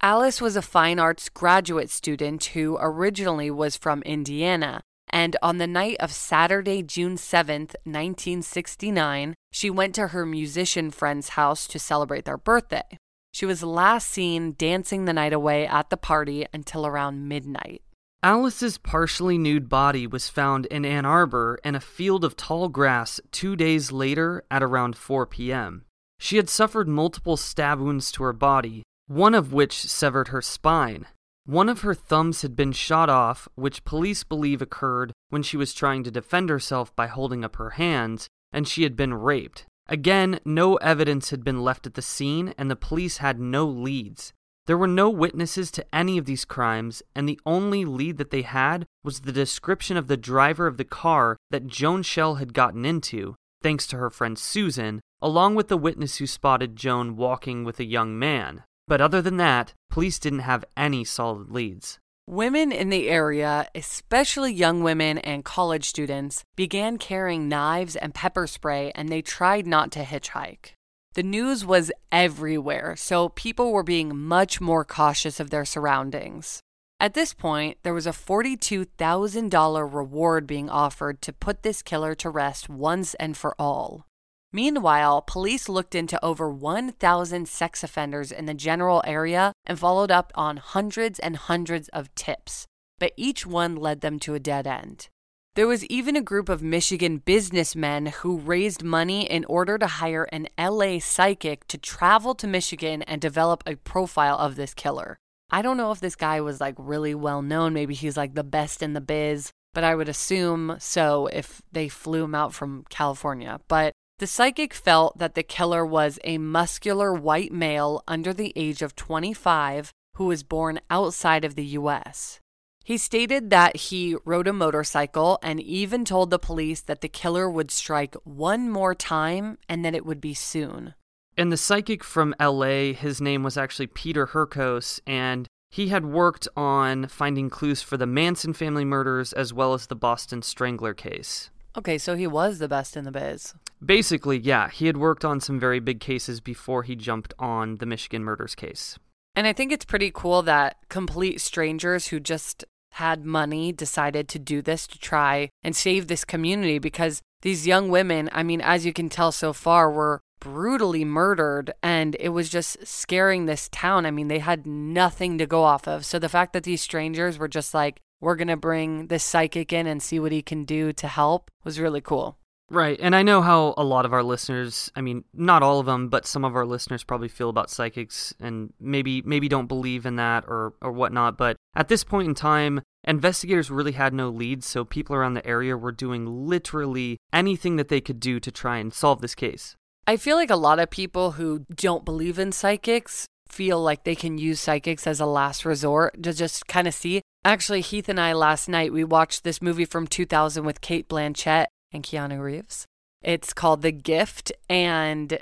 Alice 0.00 0.40
was 0.40 0.54
a 0.54 0.62
fine 0.62 1.00
arts 1.00 1.28
graduate 1.28 1.90
student 1.90 2.44
who 2.44 2.78
originally 2.80 3.50
was 3.50 3.76
from 3.76 4.02
Indiana, 4.02 4.80
and 5.10 5.36
on 5.42 5.58
the 5.58 5.66
night 5.66 5.96
of 5.98 6.12
Saturday, 6.12 6.84
June 6.84 7.16
7th, 7.16 7.74
1969, 7.82 9.34
she 9.50 9.70
went 9.70 9.92
to 9.96 10.08
her 10.08 10.24
musician 10.24 10.92
friend's 10.92 11.30
house 11.30 11.66
to 11.66 11.80
celebrate 11.80 12.26
their 12.26 12.38
birthday. 12.38 12.96
She 13.32 13.46
was 13.46 13.62
last 13.62 14.08
seen 14.08 14.54
dancing 14.58 15.04
the 15.04 15.12
night 15.12 15.32
away 15.32 15.66
at 15.66 15.90
the 15.90 15.96
party 15.96 16.46
until 16.52 16.86
around 16.86 17.28
midnight. 17.28 17.82
Alice's 18.22 18.78
partially 18.78 19.38
nude 19.38 19.68
body 19.68 20.04
was 20.06 20.28
found 20.28 20.66
in 20.66 20.84
Ann 20.84 21.06
Arbor 21.06 21.58
in 21.62 21.76
a 21.76 21.80
field 21.80 22.24
of 22.24 22.36
tall 22.36 22.68
grass 22.68 23.20
two 23.30 23.54
days 23.54 23.92
later 23.92 24.42
at 24.50 24.62
around 24.62 24.96
4 24.96 25.24
p.m. 25.26 25.84
She 26.18 26.36
had 26.36 26.48
suffered 26.48 26.88
multiple 26.88 27.36
stab 27.36 27.78
wounds 27.78 28.10
to 28.12 28.24
her 28.24 28.32
body, 28.32 28.82
one 29.06 29.34
of 29.34 29.52
which 29.52 29.80
severed 29.80 30.28
her 30.28 30.42
spine. 30.42 31.06
One 31.46 31.68
of 31.68 31.82
her 31.82 31.94
thumbs 31.94 32.42
had 32.42 32.56
been 32.56 32.72
shot 32.72 33.08
off, 33.08 33.46
which 33.54 33.84
police 33.84 34.24
believe 34.24 34.60
occurred 34.60 35.12
when 35.30 35.44
she 35.44 35.56
was 35.56 35.72
trying 35.72 36.02
to 36.02 36.10
defend 36.10 36.50
herself 36.50 36.94
by 36.96 37.06
holding 37.06 37.44
up 37.44 37.54
her 37.56 37.70
hands, 37.70 38.26
and 38.52 38.66
she 38.66 38.82
had 38.82 38.96
been 38.96 39.14
raped. 39.14 39.64
Again, 39.88 40.40
no 40.44 40.76
evidence 40.76 41.30
had 41.30 41.42
been 41.42 41.62
left 41.62 41.86
at 41.86 41.94
the 41.94 42.02
scene, 42.02 42.54
and 42.58 42.70
the 42.70 42.76
police 42.76 43.18
had 43.18 43.40
no 43.40 43.64
leads. 43.64 44.32
There 44.66 44.76
were 44.76 44.86
no 44.86 45.08
witnesses 45.08 45.70
to 45.72 45.94
any 45.94 46.18
of 46.18 46.26
these 46.26 46.44
crimes, 46.44 47.02
and 47.14 47.26
the 47.26 47.40
only 47.46 47.86
lead 47.86 48.18
that 48.18 48.30
they 48.30 48.42
had 48.42 48.84
was 49.02 49.20
the 49.20 49.32
description 49.32 49.96
of 49.96 50.06
the 50.06 50.16
driver 50.18 50.66
of 50.66 50.76
the 50.76 50.84
car 50.84 51.38
that 51.50 51.66
Joan 51.66 52.02
Schell 52.02 52.34
had 52.34 52.52
gotten 52.52 52.84
into, 52.84 53.34
thanks 53.62 53.86
to 53.86 53.96
her 53.96 54.10
friend 54.10 54.38
Susan, 54.38 55.00
along 55.22 55.54
with 55.54 55.68
the 55.68 55.78
witness 55.78 56.16
who 56.16 56.26
spotted 56.26 56.76
Joan 56.76 57.16
walking 57.16 57.64
with 57.64 57.80
a 57.80 57.84
young 57.84 58.18
man. 58.18 58.64
But 58.86 59.00
other 59.00 59.22
than 59.22 59.38
that, 59.38 59.72
police 59.88 60.18
didn't 60.18 60.40
have 60.40 60.66
any 60.76 61.02
solid 61.02 61.50
leads. 61.50 61.98
Women 62.30 62.72
in 62.72 62.90
the 62.90 63.08
area, 63.08 63.66
especially 63.74 64.52
young 64.52 64.82
women 64.82 65.16
and 65.16 65.46
college 65.46 65.88
students, 65.88 66.44
began 66.56 66.98
carrying 66.98 67.48
knives 67.48 67.96
and 67.96 68.14
pepper 68.14 68.46
spray 68.46 68.92
and 68.94 69.08
they 69.08 69.22
tried 69.22 69.66
not 69.66 69.90
to 69.92 70.04
hitchhike. 70.04 70.74
The 71.14 71.22
news 71.22 71.64
was 71.64 71.90
everywhere, 72.12 72.96
so 72.96 73.30
people 73.30 73.72
were 73.72 73.82
being 73.82 74.14
much 74.14 74.60
more 74.60 74.84
cautious 74.84 75.40
of 75.40 75.48
their 75.48 75.64
surroundings. 75.64 76.60
At 77.00 77.14
this 77.14 77.32
point, 77.32 77.78
there 77.82 77.94
was 77.94 78.06
a 78.06 78.10
$42,000 78.10 79.94
reward 79.94 80.46
being 80.46 80.68
offered 80.68 81.22
to 81.22 81.32
put 81.32 81.62
this 81.62 81.80
killer 81.80 82.14
to 82.16 82.28
rest 82.28 82.68
once 82.68 83.14
and 83.14 83.38
for 83.38 83.54
all. 83.58 84.04
Meanwhile, 84.52 85.22
police 85.22 85.68
looked 85.68 85.94
into 85.94 86.22
over 86.24 86.50
1,000 86.50 87.46
sex 87.46 87.84
offenders 87.84 88.32
in 88.32 88.46
the 88.46 88.54
general 88.54 89.02
area 89.06 89.52
and 89.66 89.78
followed 89.78 90.10
up 90.10 90.32
on 90.34 90.56
hundreds 90.56 91.18
and 91.18 91.36
hundreds 91.36 91.88
of 91.90 92.14
tips, 92.14 92.66
but 92.98 93.12
each 93.16 93.46
one 93.46 93.76
led 93.76 94.00
them 94.00 94.18
to 94.20 94.34
a 94.34 94.40
dead 94.40 94.66
end. 94.66 95.08
There 95.54 95.66
was 95.66 95.84
even 95.86 96.14
a 96.14 96.22
group 96.22 96.48
of 96.48 96.62
Michigan 96.62 97.18
businessmen 97.18 98.06
who 98.06 98.38
raised 98.38 98.84
money 98.84 99.28
in 99.28 99.44
order 99.46 99.76
to 99.76 99.86
hire 99.86 100.28
an 100.30 100.46
LA 100.56 101.00
psychic 101.00 101.66
to 101.66 101.76
travel 101.76 102.34
to 102.36 102.46
Michigan 102.46 103.02
and 103.02 103.20
develop 103.20 103.64
a 103.66 103.74
profile 103.74 104.38
of 104.38 104.56
this 104.56 104.72
killer. 104.72 105.18
I 105.50 105.62
don't 105.62 105.76
know 105.76 105.90
if 105.90 106.00
this 106.00 106.14
guy 106.14 106.40
was 106.40 106.60
like 106.60 106.76
really 106.78 107.14
well 107.14 107.42
known. 107.42 107.72
Maybe 107.72 107.94
he's 107.94 108.16
like 108.16 108.34
the 108.34 108.44
best 108.44 108.82
in 108.82 108.92
the 108.92 109.00
biz, 109.00 109.50
but 109.74 109.82
I 109.82 109.94
would 109.94 110.08
assume 110.08 110.76
so 110.78 111.26
if 111.32 111.60
they 111.72 111.88
flew 111.88 112.24
him 112.24 112.34
out 112.34 112.54
from 112.54 112.84
California. 112.88 113.58
But 113.66 113.94
the 114.18 114.26
psychic 114.26 114.74
felt 114.74 115.16
that 115.18 115.34
the 115.34 115.42
killer 115.42 115.86
was 115.86 116.18
a 116.24 116.38
muscular 116.38 117.14
white 117.14 117.52
male 117.52 118.02
under 118.08 118.32
the 118.32 118.52
age 118.56 118.82
of 118.82 118.96
25 118.96 119.92
who 120.16 120.26
was 120.26 120.42
born 120.42 120.80
outside 120.90 121.44
of 121.44 121.54
the 121.54 121.64
US. 121.64 122.40
He 122.84 122.98
stated 122.98 123.50
that 123.50 123.76
he 123.76 124.16
rode 124.24 124.48
a 124.48 124.52
motorcycle 124.52 125.38
and 125.42 125.60
even 125.60 126.04
told 126.04 126.30
the 126.30 126.38
police 126.38 126.80
that 126.80 127.00
the 127.00 127.08
killer 127.08 127.48
would 127.48 127.70
strike 127.70 128.16
one 128.24 128.70
more 128.70 128.94
time 128.94 129.58
and 129.68 129.84
that 129.84 129.94
it 129.94 130.04
would 130.04 130.20
be 130.20 130.34
soon. 130.34 130.94
And 131.36 131.52
the 131.52 131.56
psychic 131.56 132.02
from 132.02 132.34
LA, 132.40 132.94
his 132.94 133.20
name 133.20 133.44
was 133.44 133.56
actually 133.56 133.86
Peter 133.86 134.28
Hurkos, 134.28 134.98
and 135.06 135.46
he 135.70 135.88
had 135.88 136.06
worked 136.06 136.48
on 136.56 137.06
finding 137.06 137.50
clues 137.50 137.82
for 137.82 137.96
the 137.96 138.06
Manson 138.06 138.54
family 138.54 138.84
murders 138.84 139.32
as 139.32 139.52
well 139.52 139.74
as 139.74 139.86
the 139.86 139.94
Boston 139.94 140.42
Strangler 140.42 140.94
case. 140.94 141.50
Okay, 141.78 141.96
so 141.96 142.16
he 142.16 142.26
was 142.26 142.58
the 142.58 142.66
best 142.66 142.96
in 142.96 143.04
the 143.04 143.12
biz. 143.12 143.54
Basically, 143.84 144.36
yeah, 144.36 144.68
he 144.68 144.86
had 144.86 144.96
worked 144.96 145.24
on 145.24 145.38
some 145.38 145.60
very 145.60 145.78
big 145.78 146.00
cases 146.00 146.40
before 146.40 146.82
he 146.82 146.96
jumped 146.96 147.32
on 147.38 147.76
the 147.76 147.86
Michigan 147.86 148.24
murders 148.24 148.56
case. 148.56 148.98
And 149.36 149.46
I 149.46 149.52
think 149.52 149.70
it's 149.70 149.84
pretty 149.84 150.10
cool 150.12 150.42
that 150.42 150.78
complete 150.88 151.40
strangers 151.40 152.08
who 152.08 152.18
just 152.18 152.64
had 152.94 153.24
money 153.24 153.70
decided 153.70 154.26
to 154.30 154.40
do 154.40 154.60
this 154.60 154.88
to 154.88 154.98
try 154.98 155.50
and 155.62 155.76
save 155.76 156.08
this 156.08 156.24
community 156.24 156.80
because 156.80 157.22
these 157.42 157.64
young 157.64 157.90
women, 157.90 158.28
I 158.32 158.42
mean, 158.42 158.60
as 158.60 158.84
you 158.84 158.92
can 158.92 159.08
tell 159.08 159.30
so 159.30 159.52
far, 159.52 159.88
were 159.88 160.20
brutally 160.40 161.04
murdered 161.04 161.72
and 161.80 162.16
it 162.18 162.30
was 162.30 162.48
just 162.48 162.84
scaring 162.84 163.46
this 163.46 163.68
town. 163.68 164.04
I 164.04 164.10
mean, 164.10 164.26
they 164.26 164.40
had 164.40 164.66
nothing 164.66 165.38
to 165.38 165.46
go 165.46 165.62
off 165.62 165.86
of. 165.86 166.04
So 166.04 166.18
the 166.18 166.28
fact 166.28 166.52
that 166.54 166.64
these 166.64 166.80
strangers 166.80 167.38
were 167.38 167.46
just 167.46 167.72
like, 167.72 168.00
we're 168.20 168.36
going 168.36 168.48
to 168.48 168.56
bring 168.56 169.06
this 169.06 169.24
psychic 169.24 169.72
in 169.72 169.86
and 169.86 170.02
see 170.02 170.18
what 170.18 170.32
he 170.32 170.42
can 170.42 170.64
do 170.64 170.92
to 170.94 171.08
help 171.08 171.50
was 171.64 171.78
really 171.78 172.00
cool. 172.00 172.38
Right. 172.70 172.98
And 173.00 173.16
I 173.16 173.22
know 173.22 173.40
how 173.40 173.72
a 173.78 173.84
lot 173.84 174.04
of 174.04 174.12
our 174.12 174.22
listeners, 174.22 174.90
I 174.94 175.00
mean, 175.00 175.24
not 175.32 175.62
all 175.62 175.80
of 175.80 175.86
them, 175.86 176.08
but 176.08 176.26
some 176.26 176.44
of 176.44 176.54
our 176.54 176.66
listeners 176.66 177.02
probably 177.02 177.28
feel 177.28 177.48
about 177.48 177.70
psychics 177.70 178.34
and 178.40 178.74
maybe 178.78 179.22
maybe 179.22 179.48
don't 179.48 179.68
believe 179.68 180.04
in 180.04 180.16
that 180.16 180.44
or 180.46 180.74
or 180.82 180.92
whatnot, 180.92 181.38
but 181.38 181.56
at 181.74 181.88
this 181.88 182.04
point 182.04 182.28
in 182.28 182.34
time, 182.34 182.82
investigators 183.04 183.70
really 183.70 183.92
had 183.92 184.12
no 184.12 184.28
leads, 184.28 184.66
so 184.66 184.84
people 184.84 185.16
around 185.16 185.32
the 185.32 185.46
area 185.46 185.78
were 185.78 185.92
doing 185.92 186.26
literally 186.46 187.18
anything 187.32 187.76
that 187.76 187.88
they 187.88 188.02
could 188.02 188.20
do 188.20 188.38
to 188.38 188.52
try 188.52 188.76
and 188.76 188.92
solve 188.92 189.22
this 189.22 189.34
case. 189.34 189.74
I 190.06 190.18
feel 190.18 190.36
like 190.36 190.50
a 190.50 190.56
lot 190.56 190.78
of 190.78 190.90
people 190.90 191.32
who 191.32 191.60
don't 191.74 192.04
believe 192.04 192.38
in 192.38 192.52
psychics 192.52 193.26
feel 193.48 193.80
like 193.80 194.04
they 194.04 194.14
can 194.14 194.36
use 194.36 194.60
psychics 194.60 195.06
as 195.06 195.20
a 195.20 195.26
last 195.26 195.64
resort 195.64 196.22
to 196.22 196.34
just 196.34 196.66
kind 196.66 196.86
of 196.86 196.92
see. 196.92 197.22
Actually, 197.44 197.80
Heath 197.80 198.08
and 198.08 198.20
I 198.20 198.32
last 198.32 198.68
night 198.68 198.92
we 198.92 199.04
watched 199.04 199.44
this 199.44 199.62
movie 199.62 199.84
from 199.84 200.06
2000 200.06 200.64
with 200.64 200.80
Cate 200.80 201.08
Blanchett 201.08 201.66
and 201.92 202.02
Keanu 202.02 202.40
Reeves. 202.40 202.86
It's 203.22 203.52
called 203.52 203.82
The 203.82 203.92
Gift 203.92 204.52
and 204.68 205.38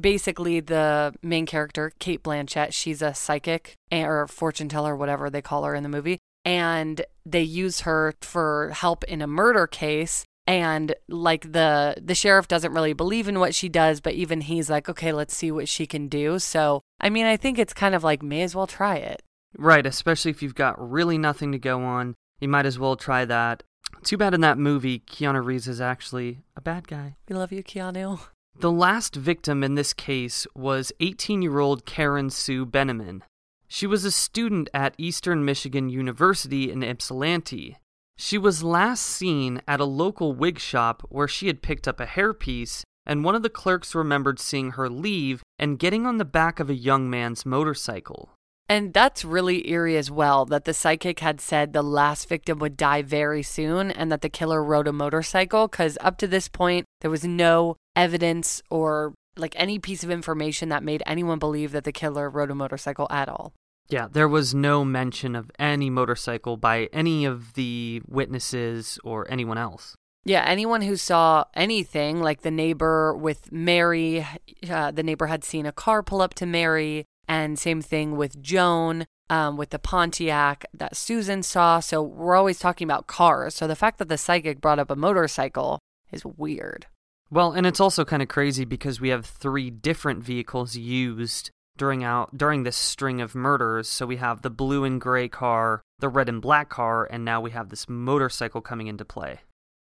basically 0.00 0.60
the 0.60 1.14
main 1.22 1.46
character, 1.46 1.92
Cate 1.98 2.22
Blanchett, 2.22 2.72
she's 2.72 3.02
a 3.02 3.14
psychic 3.14 3.74
eh, 3.90 4.02
or 4.02 4.26
fortune 4.26 4.68
teller, 4.68 4.96
whatever 4.96 5.30
they 5.30 5.42
call 5.42 5.64
her 5.64 5.74
in 5.74 5.82
the 5.82 5.88
movie, 5.88 6.18
and 6.44 7.02
they 7.24 7.42
use 7.42 7.80
her 7.80 8.14
for 8.20 8.70
help 8.74 9.04
in 9.04 9.22
a 9.22 9.26
murder 9.26 9.66
case 9.66 10.24
and 10.46 10.94
like 11.08 11.52
the 11.52 11.96
the 12.00 12.14
sheriff 12.14 12.46
doesn't 12.46 12.72
really 12.72 12.92
believe 12.92 13.26
in 13.26 13.40
what 13.40 13.52
she 13.52 13.68
does 13.68 14.00
but 14.00 14.14
even 14.14 14.42
he's 14.42 14.70
like 14.70 14.88
okay 14.88 15.12
let's 15.12 15.34
see 15.34 15.50
what 15.50 15.68
she 15.68 15.86
can 15.86 16.06
do 16.06 16.38
so 16.38 16.80
i 17.00 17.10
mean 17.10 17.26
i 17.26 17.36
think 17.36 17.58
it's 17.58 17.74
kind 17.74 17.96
of 17.96 18.04
like 18.04 18.22
may 18.22 18.42
as 18.42 18.54
well 18.54 18.68
try 18.68 18.94
it 18.94 19.22
Right, 19.58 19.86
especially 19.86 20.30
if 20.30 20.42
you've 20.42 20.54
got 20.54 20.90
really 20.90 21.18
nothing 21.18 21.52
to 21.52 21.58
go 21.58 21.82
on, 21.82 22.14
you 22.40 22.48
might 22.48 22.66
as 22.66 22.78
well 22.78 22.96
try 22.96 23.24
that. 23.24 23.62
Too 24.02 24.16
bad 24.16 24.34
in 24.34 24.40
that 24.42 24.58
movie, 24.58 25.00
Keanu 25.00 25.44
Reeves 25.44 25.68
is 25.68 25.80
actually 25.80 26.40
a 26.56 26.60
bad 26.60 26.86
guy. 26.88 27.16
we 27.28 27.36
love 27.36 27.52
you 27.52 27.62
keanu 27.62 28.20
The 28.58 28.70
last 28.70 29.16
victim 29.16 29.64
in 29.64 29.74
this 29.74 29.92
case 29.92 30.46
was 30.54 30.92
18 31.00 31.42
year 31.42 31.58
old 31.58 31.86
Karen 31.86 32.30
Sue 32.30 32.66
Beineman. 32.66 33.22
She 33.68 33.86
was 33.86 34.04
a 34.04 34.10
student 34.10 34.68
at 34.72 34.94
Eastern 34.98 35.44
Michigan 35.44 35.88
University 35.88 36.70
in 36.70 36.82
Ypsilanti. 36.82 37.78
She 38.16 38.38
was 38.38 38.62
last 38.62 39.02
seen 39.02 39.60
at 39.66 39.80
a 39.80 39.84
local 39.84 40.32
wig 40.32 40.58
shop 40.58 41.02
where 41.08 41.28
she 41.28 41.48
had 41.48 41.62
picked 41.62 41.88
up 41.88 42.00
a 42.00 42.06
hairpiece, 42.06 42.82
and 43.04 43.24
one 43.24 43.34
of 43.34 43.42
the 43.42 43.50
clerks 43.50 43.94
remembered 43.94 44.38
seeing 44.38 44.72
her 44.72 44.88
leave 44.88 45.42
and 45.58 45.78
getting 45.78 46.06
on 46.06 46.18
the 46.18 46.24
back 46.24 46.60
of 46.60 46.70
a 46.70 46.74
young 46.74 47.10
man's 47.10 47.44
motorcycle. 47.44 48.30
And 48.68 48.92
that's 48.92 49.24
really 49.24 49.70
eerie 49.70 49.96
as 49.96 50.10
well 50.10 50.44
that 50.46 50.64
the 50.64 50.74
psychic 50.74 51.20
had 51.20 51.40
said 51.40 51.72
the 51.72 51.82
last 51.82 52.28
victim 52.28 52.58
would 52.58 52.76
die 52.76 53.02
very 53.02 53.42
soon 53.42 53.90
and 53.90 54.10
that 54.10 54.22
the 54.22 54.28
killer 54.28 54.62
rode 54.62 54.88
a 54.88 54.92
motorcycle 54.92 55.68
because 55.68 55.96
up 56.00 56.18
to 56.18 56.26
this 56.26 56.48
point, 56.48 56.84
there 57.00 57.10
was 57.10 57.24
no 57.24 57.76
evidence 57.94 58.62
or 58.68 59.14
like 59.36 59.54
any 59.56 59.78
piece 59.78 60.02
of 60.02 60.10
information 60.10 60.68
that 60.70 60.82
made 60.82 61.02
anyone 61.06 61.38
believe 61.38 61.72
that 61.72 61.84
the 61.84 61.92
killer 61.92 62.28
rode 62.28 62.50
a 62.50 62.54
motorcycle 62.54 63.06
at 63.10 63.28
all. 63.28 63.52
Yeah, 63.88 64.08
there 64.10 64.28
was 64.28 64.52
no 64.52 64.84
mention 64.84 65.36
of 65.36 65.50
any 65.58 65.90
motorcycle 65.90 66.56
by 66.56 66.88
any 66.92 67.24
of 67.24 67.54
the 67.54 68.02
witnesses 68.08 68.98
or 69.04 69.30
anyone 69.30 69.58
else. 69.58 69.94
Yeah, 70.24 70.42
anyone 70.44 70.82
who 70.82 70.96
saw 70.96 71.44
anything, 71.54 72.20
like 72.20 72.42
the 72.42 72.50
neighbor 72.50 73.14
with 73.14 73.52
Mary, 73.52 74.26
uh, 74.68 74.90
the 74.90 75.04
neighbor 75.04 75.26
had 75.26 75.44
seen 75.44 75.66
a 75.66 75.72
car 75.72 76.02
pull 76.02 76.20
up 76.20 76.34
to 76.34 76.46
Mary, 76.46 77.04
and 77.28 77.58
same 77.58 77.82
thing 77.82 78.16
with 78.16 78.40
Joan, 78.42 79.06
um, 79.28 79.56
with 79.56 79.70
the 79.70 79.78
Pontiac 79.78 80.66
that 80.72 80.96
Susan 80.96 81.42
saw. 81.42 81.80
So 81.80 82.02
we're 82.02 82.36
always 82.36 82.58
talking 82.58 82.86
about 82.86 83.06
cars. 83.06 83.54
So 83.54 83.66
the 83.66 83.76
fact 83.76 83.98
that 83.98 84.08
the 84.08 84.18
psychic 84.18 84.60
brought 84.60 84.78
up 84.78 84.90
a 84.90 84.96
motorcycle 84.96 85.80
is 86.12 86.24
weird. 86.24 86.86
Well, 87.30 87.52
and 87.52 87.66
it's 87.66 87.80
also 87.80 88.04
kind 88.04 88.22
of 88.22 88.28
crazy 88.28 88.64
because 88.64 89.00
we 89.00 89.08
have 89.08 89.26
three 89.26 89.70
different 89.70 90.22
vehicles 90.22 90.76
used 90.76 91.50
during 91.76 92.04
out 92.04 92.36
during 92.36 92.62
this 92.62 92.76
string 92.76 93.20
of 93.20 93.34
murders. 93.34 93.88
So 93.88 94.06
we 94.06 94.16
have 94.16 94.42
the 94.42 94.50
blue 94.50 94.84
and 94.84 95.00
gray 95.00 95.28
car, 95.28 95.82
the 95.98 96.08
red 96.08 96.28
and 96.28 96.40
black 96.40 96.68
car, 96.68 97.06
and 97.10 97.24
now 97.24 97.40
we 97.40 97.50
have 97.50 97.68
this 97.68 97.88
motorcycle 97.88 98.60
coming 98.60 98.86
into 98.86 99.04
play. 99.04 99.40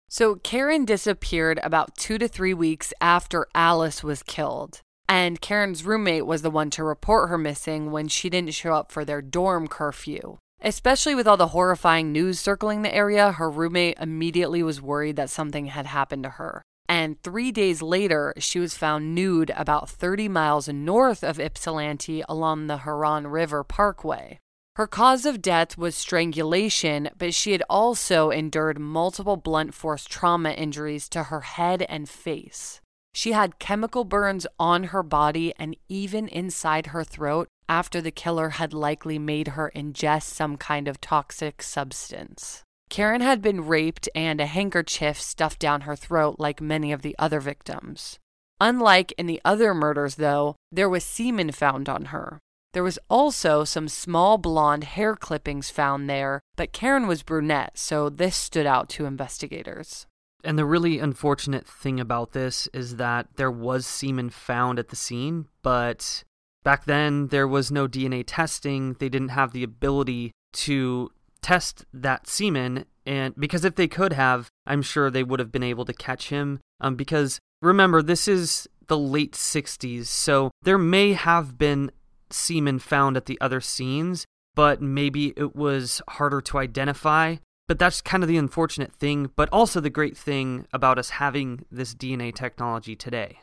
So 0.09 0.35
Karen 0.35 0.85
disappeared 0.85 1.59
about 1.63 1.95
two 1.95 2.17
to 2.17 2.27
three 2.27 2.53
weeks 2.53 2.93
after 3.01 3.47
Alice 3.53 4.03
was 4.03 4.23
killed. 4.23 4.81
And 5.09 5.39
Karen's 5.39 5.85
roommate 5.85 6.25
was 6.25 6.41
the 6.41 6.51
one 6.51 6.69
to 6.71 6.83
report 6.83 7.29
her 7.29 7.37
missing 7.37 7.91
when 7.91 8.07
she 8.07 8.29
didn't 8.29 8.53
show 8.53 8.73
up 8.73 8.91
for 8.91 9.05
their 9.05 9.21
dorm 9.21 9.67
curfew. 9.67 10.37
Especially 10.61 11.15
with 11.15 11.27
all 11.27 11.37
the 11.37 11.49
horrifying 11.49 12.11
news 12.11 12.39
circling 12.39 12.81
the 12.81 12.93
area, 12.93 13.33
her 13.33 13.49
roommate 13.49 13.97
immediately 13.99 14.63
was 14.63 14.81
worried 14.81 15.15
that 15.15 15.29
something 15.29 15.67
had 15.67 15.85
happened 15.85 16.23
to 16.23 16.31
her. 16.31 16.61
And 16.89 17.21
three 17.21 17.51
days 17.51 17.81
later, 17.81 18.33
she 18.37 18.59
was 18.59 18.77
found 18.77 19.13
nude 19.13 19.51
about 19.55 19.89
30 19.89 20.29
miles 20.29 20.67
north 20.67 21.23
of 21.23 21.39
Ypsilanti 21.39 22.23
along 22.27 22.67
the 22.67 22.79
Huron 22.79 23.27
River 23.27 23.63
Parkway. 23.63 24.39
Her 24.77 24.87
cause 24.87 25.25
of 25.25 25.41
death 25.41 25.77
was 25.77 25.95
strangulation, 25.95 27.09
but 27.17 27.33
she 27.33 27.51
had 27.51 27.63
also 27.69 28.29
endured 28.29 28.79
multiple 28.79 29.35
blunt 29.35 29.73
force 29.73 30.05
trauma 30.05 30.51
injuries 30.51 31.09
to 31.09 31.23
her 31.23 31.41
head 31.41 31.83
and 31.89 32.07
face. 32.07 32.79
She 33.17 33.31
had 33.31 33.57
chemical 33.57 34.03
burns 34.03 34.45
on 34.59 34.83
her 34.93 35.01
body 35.01 35.51
and 35.57 35.75
even 35.89 36.27
inside 36.27 36.93
her 36.93 37.03
throat 37.03 37.47
after 37.67 37.99
the 37.99 38.11
killer 38.11 38.49
had 38.49 38.73
likely 38.75 39.17
made 39.17 39.47
her 39.47 39.71
ingest 39.75 40.25
some 40.25 40.55
kind 40.55 40.87
of 40.87 41.01
toxic 41.01 41.63
substance. 41.63 42.61
Karen 42.91 43.21
had 43.21 43.41
been 43.41 43.65
raped 43.65 44.07
and 44.13 44.39
a 44.39 44.45
handkerchief 44.45 45.19
stuffed 45.19 45.57
down 45.57 45.81
her 45.81 45.95
throat 45.95 46.35
like 46.37 46.61
many 46.61 46.91
of 46.91 47.01
the 47.01 47.15
other 47.17 47.39
victims. 47.39 48.19
Unlike 48.61 49.13
in 49.17 49.25
the 49.25 49.41
other 49.43 49.73
murders, 49.73 50.17
though, 50.17 50.55
there 50.71 50.87
was 50.87 51.03
semen 51.03 51.51
found 51.51 51.89
on 51.89 52.05
her. 52.13 52.37
There 52.73 52.83
was 52.83 52.99
also 53.09 53.63
some 53.63 53.87
small 53.87 54.37
blonde 54.37 54.83
hair 54.83 55.15
clippings 55.15 55.71
found 55.71 56.07
there, 56.07 56.39
but 56.55 56.71
Karen 56.71 57.07
was 57.07 57.23
brunette, 57.23 57.79
so 57.79 58.09
this 58.09 58.35
stood 58.35 58.67
out 58.67 58.89
to 58.89 59.05
investigators. 59.05 60.05
And 60.43 60.57
the 60.57 60.65
really 60.65 60.99
unfortunate 60.99 61.67
thing 61.67 61.99
about 61.99 62.31
this 62.31 62.67
is 62.73 62.97
that 62.97 63.27
there 63.35 63.51
was 63.51 63.85
semen 63.85 64.29
found 64.29 64.79
at 64.79 64.89
the 64.89 64.95
scene, 64.95 65.47
but 65.61 66.23
back 66.63 66.85
then 66.85 67.27
there 67.27 67.47
was 67.47 67.71
no 67.71 67.87
DNA 67.87 68.23
testing. 68.25 68.93
They 68.99 69.09
didn't 69.09 69.29
have 69.29 69.51
the 69.51 69.63
ability 69.63 70.31
to 70.53 71.11
test 71.41 71.85
that 71.93 72.27
semen 72.27 72.85
and 73.05 73.33
because 73.37 73.63
if 73.63 73.75
they 73.75 73.87
could 73.87 74.13
have 74.13 74.49
i'm 74.65 74.81
sure 74.81 75.09
they 75.09 75.23
would 75.23 75.39
have 75.39 75.51
been 75.51 75.63
able 75.63 75.85
to 75.85 75.93
catch 75.93 76.29
him 76.29 76.59
um, 76.81 76.95
because 76.95 77.39
remember 77.61 78.01
this 78.01 78.27
is 78.27 78.67
the 78.87 78.97
late 78.97 79.33
60s 79.33 80.07
so 80.07 80.51
there 80.63 80.77
may 80.77 81.13
have 81.13 81.57
been 81.57 81.91
semen 82.29 82.79
found 82.79 83.15
at 83.15 83.27
the 83.27 83.39
other 83.39 83.61
scenes 83.61 84.25
but 84.55 84.81
maybe 84.81 85.33
it 85.37 85.55
was 85.55 86.01
harder 86.09 86.41
to 86.41 86.57
identify 86.57 87.35
but 87.67 87.79
that's 87.79 88.01
kind 88.01 88.23
of 88.23 88.29
the 88.29 88.37
unfortunate 88.37 88.93
thing 88.93 89.29
but 89.35 89.49
also 89.51 89.79
the 89.79 89.89
great 89.89 90.17
thing 90.17 90.65
about 90.73 90.97
us 90.97 91.11
having 91.11 91.65
this 91.71 91.93
dna 91.93 92.33
technology 92.33 92.95
today 92.95 93.39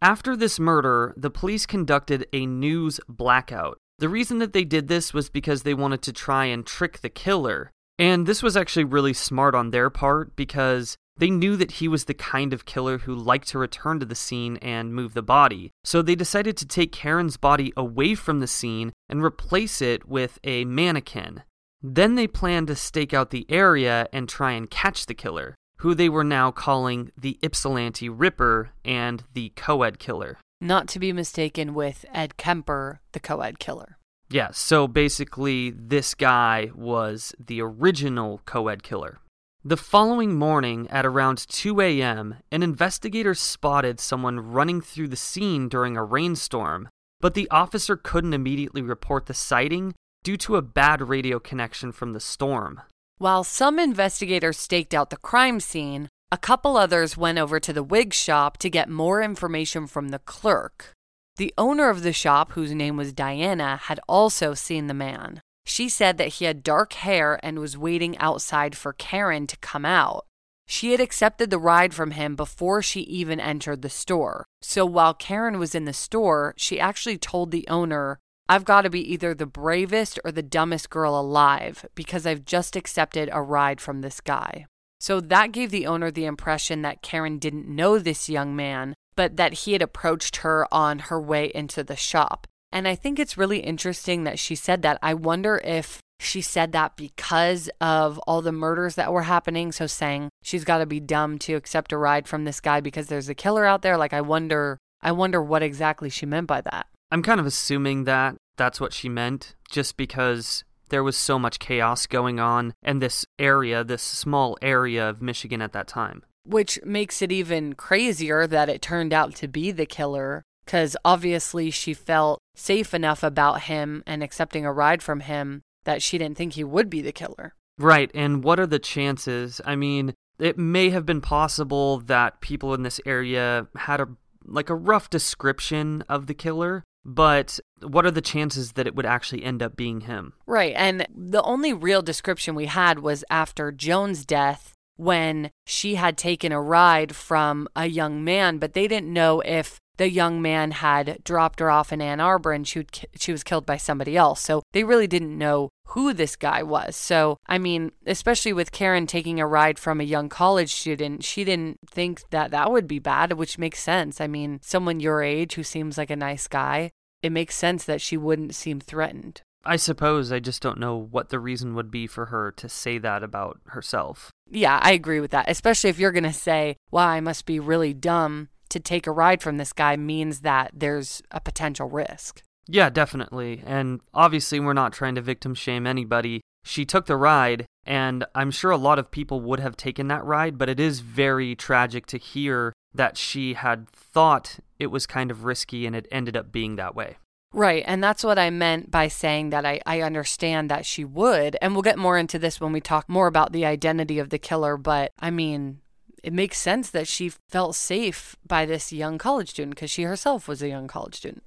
after 0.00 0.36
this 0.36 0.58
murder 0.60 1.14
the 1.16 1.30
police 1.30 1.66
conducted 1.66 2.26
a 2.32 2.46
news 2.46 3.00
blackout 3.08 3.78
the 3.98 4.08
reason 4.08 4.38
that 4.38 4.52
they 4.52 4.62
did 4.62 4.86
this 4.86 5.12
was 5.12 5.28
because 5.28 5.62
they 5.62 5.74
wanted 5.74 6.02
to 6.02 6.12
try 6.12 6.44
and 6.44 6.64
trick 6.64 7.00
the 7.00 7.08
killer. 7.08 7.72
And 7.98 8.26
this 8.26 8.44
was 8.44 8.56
actually 8.56 8.84
really 8.84 9.12
smart 9.12 9.56
on 9.56 9.70
their 9.70 9.90
part 9.90 10.36
because 10.36 10.96
they 11.16 11.30
knew 11.30 11.56
that 11.56 11.72
he 11.72 11.88
was 11.88 12.04
the 12.04 12.14
kind 12.14 12.52
of 12.52 12.64
killer 12.64 12.98
who 12.98 13.14
liked 13.14 13.48
to 13.48 13.58
return 13.58 13.98
to 13.98 14.06
the 14.06 14.14
scene 14.14 14.56
and 14.58 14.94
move 14.94 15.14
the 15.14 15.22
body. 15.22 15.72
So 15.82 16.00
they 16.00 16.14
decided 16.14 16.56
to 16.58 16.66
take 16.66 16.92
Karen's 16.92 17.36
body 17.36 17.72
away 17.76 18.14
from 18.14 18.38
the 18.38 18.46
scene 18.46 18.92
and 19.08 19.20
replace 19.20 19.82
it 19.82 20.08
with 20.08 20.38
a 20.44 20.64
mannequin. 20.64 21.42
Then 21.82 22.16
they 22.16 22.26
planned 22.26 22.66
to 22.68 22.74
stake 22.74 23.14
out 23.14 23.30
the 23.30 23.46
area 23.48 24.08
and 24.12 24.28
try 24.28 24.52
and 24.52 24.70
catch 24.70 25.06
the 25.06 25.14
killer, 25.14 25.54
who 25.78 25.94
they 25.94 26.08
were 26.08 26.24
now 26.24 26.50
calling 26.50 27.12
the 27.16 27.38
Ypsilanti 27.42 28.08
Ripper 28.08 28.70
and 28.84 29.22
the 29.32 29.52
Coed 29.56 29.98
Killer. 29.98 30.38
Not 30.60 30.88
to 30.88 30.98
be 30.98 31.12
mistaken 31.12 31.72
with 31.72 32.04
Ed 32.12 32.36
Kemper, 32.36 33.00
the 33.12 33.20
co 33.20 33.40
ed 33.42 33.60
killer. 33.60 33.96
Yeah, 34.28 34.48
so 34.52 34.88
basically, 34.88 35.70
this 35.70 36.14
guy 36.14 36.70
was 36.74 37.32
the 37.38 37.62
original 37.62 38.40
co 38.44 38.66
ed 38.66 38.82
killer. 38.82 39.18
The 39.64 39.76
following 39.76 40.34
morning, 40.34 40.88
at 40.90 41.06
around 41.06 41.46
2 41.48 41.80
a.m., 41.80 42.36
an 42.50 42.62
investigator 42.62 43.34
spotted 43.34 44.00
someone 44.00 44.40
running 44.40 44.80
through 44.80 45.08
the 45.08 45.16
scene 45.16 45.68
during 45.68 45.96
a 45.96 46.04
rainstorm, 46.04 46.88
but 47.20 47.34
the 47.34 47.48
officer 47.50 47.96
couldn't 47.96 48.34
immediately 48.34 48.82
report 48.82 49.26
the 49.26 49.34
sighting 49.34 49.94
due 50.22 50.36
to 50.36 50.56
a 50.56 50.62
bad 50.62 51.00
radio 51.08 51.38
connection 51.38 51.92
from 51.92 52.12
the 52.12 52.20
storm. 52.20 52.80
While 53.18 53.44
some 53.44 53.78
investigators 53.78 54.58
staked 54.58 54.94
out 54.94 55.10
the 55.10 55.16
crime 55.16 55.60
scene, 55.60 56.08
a 56.30 56.38
couple 56.38 56.76
others 56.76 57.16
went 57.16 57.38
over 57.38 57.58
to 57.58 57.72
the 57.72 57.82
wig 57.82 58.12
shop 58.12 58.58
to 58.58 58.70
get 58.70 58.88
more 58.88 59.22
information 59.22 59.86
from 59.86 60.10
the 60.10 60.18
clerk. 60.18 60.92
The 61.38 61.54
owner 61.56 61.88
of 61.88 62.02
the 62.02 62.12
shop, 62.12 62.52
whose 62.52 62.74
name 62.74 62.96
was 62.96 63.12
Diana, 63.12 63.76
had 63.76 64.00
also 64.08 64.54
seen 64.54 64.86
the 64.86 64.94
man. 64.94 65.40
She 65.64 65.88
said 65.88 66.18
that 66.18 66.34
he 66.34 66.44
had 66.44 66.62
dark 66.62 66.94
hair 66.94 67.38
and 67.42 67.58
was 67.58 67.78
waiting 67.78 68.16
outside 68.18 68.76
for 68.76 68.92
Karen 68.92 69.46
to 69.46 69.56
come 69.58 69.84
out. 69.84 70.26
She 70.66 70.92
had 70.92 71.00
accepted 71.00 71.50
the 71.50 71.58
ride 71.58 71.94
from 71.94 72.10
him 72.10 72.36
before 72.36 72.82
she 72.82 73.00
even 73.02 73.40
entered 73.40 73.82
the 73.82 73.88
store. 73.88 74.44
So 74.60 74.84
while 74.84 75.14
Karen 75.14 75.58
was 75.58 75.74
in 75.74 75.86
the 75.86 75.92
store, 75.92 76.54
she 76.56 76.78
actually 76.78 77.18
told 77.18 77.50
the 77.50 77.66
owner, 77.68 78.18
I've 78.48 78.64
got 78.64 78.82
to 78.82 78.90
be 78.90 79.12
either 79.12 79.34
the 79.34 79.46
bravest 79.46 80.18
or 80.24 80.32
the 80.32 80.42
dumbest 80.42 80.88
girl 80.88 81.18
alive 81.18 81.84
because 81.94 82.26
I've 82.26 82.44
just 82.44 82.76
accepted 82.76 83.28
a 83.32 83.42
ride 83.42 83.80
from 83.80 84.00
this 84.00 84.20
guy. 84.20 84.66
So 85.00 85.20
that 85.20 85.52
gave 85.52 85.70
the 85.70 85.86
owner 85.86 86.10
the 86.10 86.24
impression 86.24 86.82
that 86.82 87.02
Karen 87.02 87.38
didn't 87.38 87.68
know 87.68 87.98
this 87.98 88.28
young 88.28 88.56
man, 88.56 88.94
but 89.16 89.36
that 89.36 89.52
he 89.52 89.74
had 89.74 89.82
approached 89.82 90.36
her 90.36 90.66
on 90.72 90.98
her 90.98 91.20
way 91.20 91.52
into 91.54 91.84
the 91.84 91.94
shop. 91.94 92.46
And 92.72 92.88
I 92.88 92.94
think 92.94 93.18
it's 93.18 93.38
really 93.38 93.60
interesting 93.60 94.24
that 94.24 94.38
she 94.38 94.54
said 94.54 94.82
that. 94.82 94.98
I 95.02 95.14
wonder 95.14 95.60
if 95.62 96.00
she 96.20 96.40
said 96.40 96.72
that 96.72 96.96
because 96.96 97.70
of 97.80 98.18
all 98.26 98.42
the 98.42 98.52
murders 98.52 98.96
that 98.96 99.12
were 99.12 99.22
happening. 99.22 99.72
So 99.72 99.86
saying 99.86 100.30
she's 100.42 100.64
got 100.64 100.78
to 100.78 100.86
be 100.86 101.00
dumb 101.00 101.38
to 101.40 101.54
accept 101.54 101.92
a 101.92 101.98
ride 101.98 102.26
from 102.26 102.44
this 102.44 102.60
guy 102.60 102.80
because 102.80 103.06
there's 103.06 103.28
a 103.28 103.34
killer 103.34 103.64
out 103.64 103.82
there. 103.82 103.96
Like, 103.96 104.12
I 104.12 104.20
wonder, 104.20 104.78
I 105.00 105.12
wonder 105.12 105.42
what 105.42 105.62
exactly 105.62 106.10
she 106.10 106.26
meant 106.26 106.46
by 106.46 106.60
that. 106.62 106.86
I'm 107.10 107.22
kind 107.22 107.40
of 107.40 107.46
assuming 107.46 108.04
that 108.04 108.36
that's 108.56 108.80
what 108.80 108.92
she 108.92 109.08
meant, 109.08 109.54
just 109.70 109.96
because 109.96 110.64
there 110.90 111.04
was 111.04 111.16
so 111.16 111.38
much 111.38 111.58
chaos 111.58 112.06
going 112.06 112.38
on 112.38 112.74
in 112.82 112.98
this 112.98 113.24
area, 113.38 113.84
this 113.84 114.02
small 114.02 114.58
area 114.60 115.08
of 115.08 115.22
Michigan 115.22 115.62
at 115.62 115.72
that 115.72 115.88
time. 115.88 116.22
Which 116.44 116.78
makes 116.84 117.22
it 117.22 117.32
even 117.32 117.74
crazier 117.74 118.46
that 118.46 118.68
it 118.68 118.82
turned 118.82 119.12
out 119.12 119.34
to 119.36 119.48
be 119.48 119.70
the 119.70 119.86
killer, 119.86 120.42
because 120.64 120.96
obviously 121.04 121.70
she 121.70 121.94
felt 121.94 122.40
safe 122.54 122.92
enough 122.92 123.22
about 123.22 123.62
him 123.62 124.02
and 124.06 124.22
accepting 124.22 124.66
a 124.66 124.72
ride 124.72 125.02
from 125.02 125.20
him 125.20 125.62
that 125.84 126.02
she 126.02 126.18
didn't 126.18 126.36
think 126.36 126.54
he 126.54 126.64
would 126.64 126.90
be 126.90 127.00
the 127.00 127.12
killer. 127.12 127.54
Right, 127.78 128.10
and 128.14 128.42
what 128.42 128.58
are 128.58 128.66
the 128.66 128.78
chances? 128.78 129.60
I 129.64 129.76
mean, 129.76 130.14
it 130.38 130.58
may 130.58 130.90
have 130.90 131.06
been 131.06 131.20
possible 131.20 132.00
that 132.00 132.40
people 132.40 132.74
in 132.74 132.82
this 132.82 133.00
area 133.06 133.68
had 133.76 134.00
a 134.00 134.08
like 134.44 134.70
a 134.70 134.74
rough 134.74 135.10
description 135.10 136.02
of 136.08 136.26
the 136.26 136.34
killer, 136.34 136.82
but 137.08 137.58
what 137.80 138.04
are 138.04 138.10
the 138.10 138.20
chances 138.20 138.72
that 138.72 138.86
it 138.86 138.94
would 138.94 139.06
actually 139.06 139.42
end 139.42 139.62
up 139.62 139.76
being 139.76 140.02
him? 140.02 140.34
Right. 140.46 140.74
And 140.76 141.06
the 141.14 141.42
only 141.42 141.72
real 141.72 142.02
description 142.02 142.54
we 142.54 142.66
had 142.66 142.98
was 142.98 143.24
after 143.30 143.72
Joan's 143.72 144.26
death 144.26 144.74
when 144.96 145.50
she 145.64 145.94
had 145.94 146.18
taken 146.18 146.52
a 146.52 146.60
ride 146.60 147.16
from 147.16 147.66
a 147.74 147.86
young 147.86 148.22
man, 148.22 148.58
but 148.58 148.74
they 148.74 148.86
didn't 148.86 149.10
know 149.10 149.40
if 149.40 149.78
the 149.96 150.10
young 150.10 150.42
man 150.42 150.70
had 150.70 151.18
dropped 151.24 151.60
her 151.60 151.70
off 151.70 151.92
in 151.92 152.02
Ann 152.02 152.20
Arbor 152.20 152.52
and 152.52 152.68
she, 152.68 152.86
she 153.16 153.32
was 153.32 153.42
killed 153.42 153.64
by 153.64 153.78
somebody 153.78 154.16
else. 154.16 154.40
So 154.40 154.62
they 154.72 154.84
really 154.84 155.06
didn't 155.06 155.36
know 155.36 155.70
who 155.88 156.12
this 156.12 156.36
guy 156.36 156.62
was. 156.62 156.94
So, 156.94 157.38
I 157.46 157.56
mean, 157.56 157.92
especially 158.06 158.52
with 158.52 158.70
Karen 158.70 159.06
taking 159.06 159.40
a 159.40 159.46
ride 159.46 159.78
from 159.78 160.00
a 160.00 160.04
young 160.04 160.28
college 160.28 160.74
student, 160.74 161.24
she 161.24 161.42
didn't 161.42 161.78
think 161.88 162.28
that 162.30 162.50
that 162.50 162.70
would 162.70 162.86
be 162.86 162.98
bad, 162.98 163.32
which 163.32 163.58
makes 163.58 163.82
sense. 163.82 164.20
I 164.20 164.26
mean, 164.26 164.60
someone 164.62 165.00
your 165.00 165.22
age 165.22 165.54
who 165.54 165.62
seems 165.62 165.96
like 165.96 166.10
a 166.10 166.16
nice 166.16 166.46
guy, 166.46 166.90
it 167.22 167.32
makes 167.32 167.54
sense 167.54 167.84
that 167.84 168.00
she 168.00 168.16
wouldn't 168.16 168.54
seem 168.54 168.80
threatened. 168.80 169.42
I 169.64 169.76
suppose 169.76 170.32
I 170.32 170.38
just 170.38 170.62
don't 170.62 170.78
know 170.78 170.96
what 170.96 171.28
the 171.28 171.38
reason 171.38 171.74
would 171.74 171.90
be 171.90 172.06
for 172.06 172.26
her 172.26 172.52
to 172.52 172.68
say 172.68 172.98
that 172.98 173.22
about 173.22 173.60
herself. 173.66 174.30
Yeah, 174.50 174.78
I 174.82 174.92
agree 174.92 175.20
with 175.20 175.30
that. 175.32 175.50
Especially 175.50 175.90
if 175.90 175.98
you're 175.98 176.12
going 176.12 176.24
to 176.24 176.32
say, 176.32 176.76
well, 176.90 177.06
I 177.06 177.20
must 177.20 177.44
be 177.44 177.60
really 177.60 177.92
dumb 177.92 178.48
to 178.70 178.80
take 178.80 179.06
a 179.06 179.12
ride 179.12 179.42
from 179.42 179.56
this 179.56 179.72
guy 179.72 179.96
means 179.96 180.40
that 180.40 180.70
there's 180.74 181.22
a 181.30 181.40
potential 181.40 181.88
risk. 181.88 182.42
Yeah, 182.66 182.90
definitely. 182.90 183.62
And 183.66 184.00
obviously, 184.12 184.60
we're 184.60 184.74
not 184.74 184.92
trying 184.92 185.14
to 185.14 185.22
victim 185.22 185.54
shame 185.54 185.86
anybody. 185.86 186.42
She 186.64 186.84
took 186.84 187.06
the 187.06 187.16
ride, 187.16 187.64
and 187.84 188.26
I'm 188.34 188.50
sure 188.50 188.70
a 188.70 188.76
lot 188.76 188.98
of 188.98 189.10
people 189.10 189.40
would 189.40 189.60
have 189.60 189.76
taken 189.76 190.08
that 190.08 190.24
ride, 190.24 190.58
but 190.58 190.68
it 190.68 190.78
is 190.78 191.00
very 191.00 191.54
tragic 191.54 192.04
to 192.06 192.18
hear 192.18 192.74
that 192.94 193.16
she 193.16 193.54
had 193.54 193.88
thought 193.88 194.58
it 194.78 194.88
was 194.88 195.06
kind 195.06 195.30
of 195.30 195.44
risky 195.44 195.86
and 195.86 195.94
it 195.94 196.08
ended 196.10 196.36
up 196.36 196.52
being 196.52 196.76
that 196.76 196.94
way. 196.94 197.16
Right. 197.52 197.82
And 197.86 198.04
that's 198.04 198.24
what 198.24 198.38
I 198.38 198.50
meant 198.50 198.90
by 198.90 199.08
saying 199.08 199.50
that 199.50 199.64
I, 199.64 199.80
I 199.86 200.02
understand 200.02 200.70
that 200.70 200.84
she 200.84 201.04
would. 201.04 201.56
And 201.62 201.72
we'll 201.72 201.82
get 201.82 201.98
more 201.98 202.18
into 202.18 202.38
this 202.38 202.60
when 202.60 202.72
we 202.72 202.80
talk 202.80 203.08
more 203.08 203.26
about 203.26 203.52
the 203.52 203.64
identity 203.64 204.18
of 204.18 204.28
the 204.28 204.38
killer. 204.38 204.76
But 204.76 205.12
I 205.18 205.30
mean, 205.30 205.80
it 206.22 206.32
makes 206.32 206.58
sense 206.58 206.90
that 206.90 207.08
she 207.08 207.32
felt 207.48 207.74
safe 207.74 208.36
by 208.46 208.66
this 208.66 208.92
young 208.92 209.18
college 209.18 209.50
student 209.50 209.76
because 209.76 209.90
she 209.90 210.02
herself 210.02 210.46
was 210.46 210.62
a 210.62 210.68
young 210.68 210.88
college 210.88 211.14
student. 211.14 211.42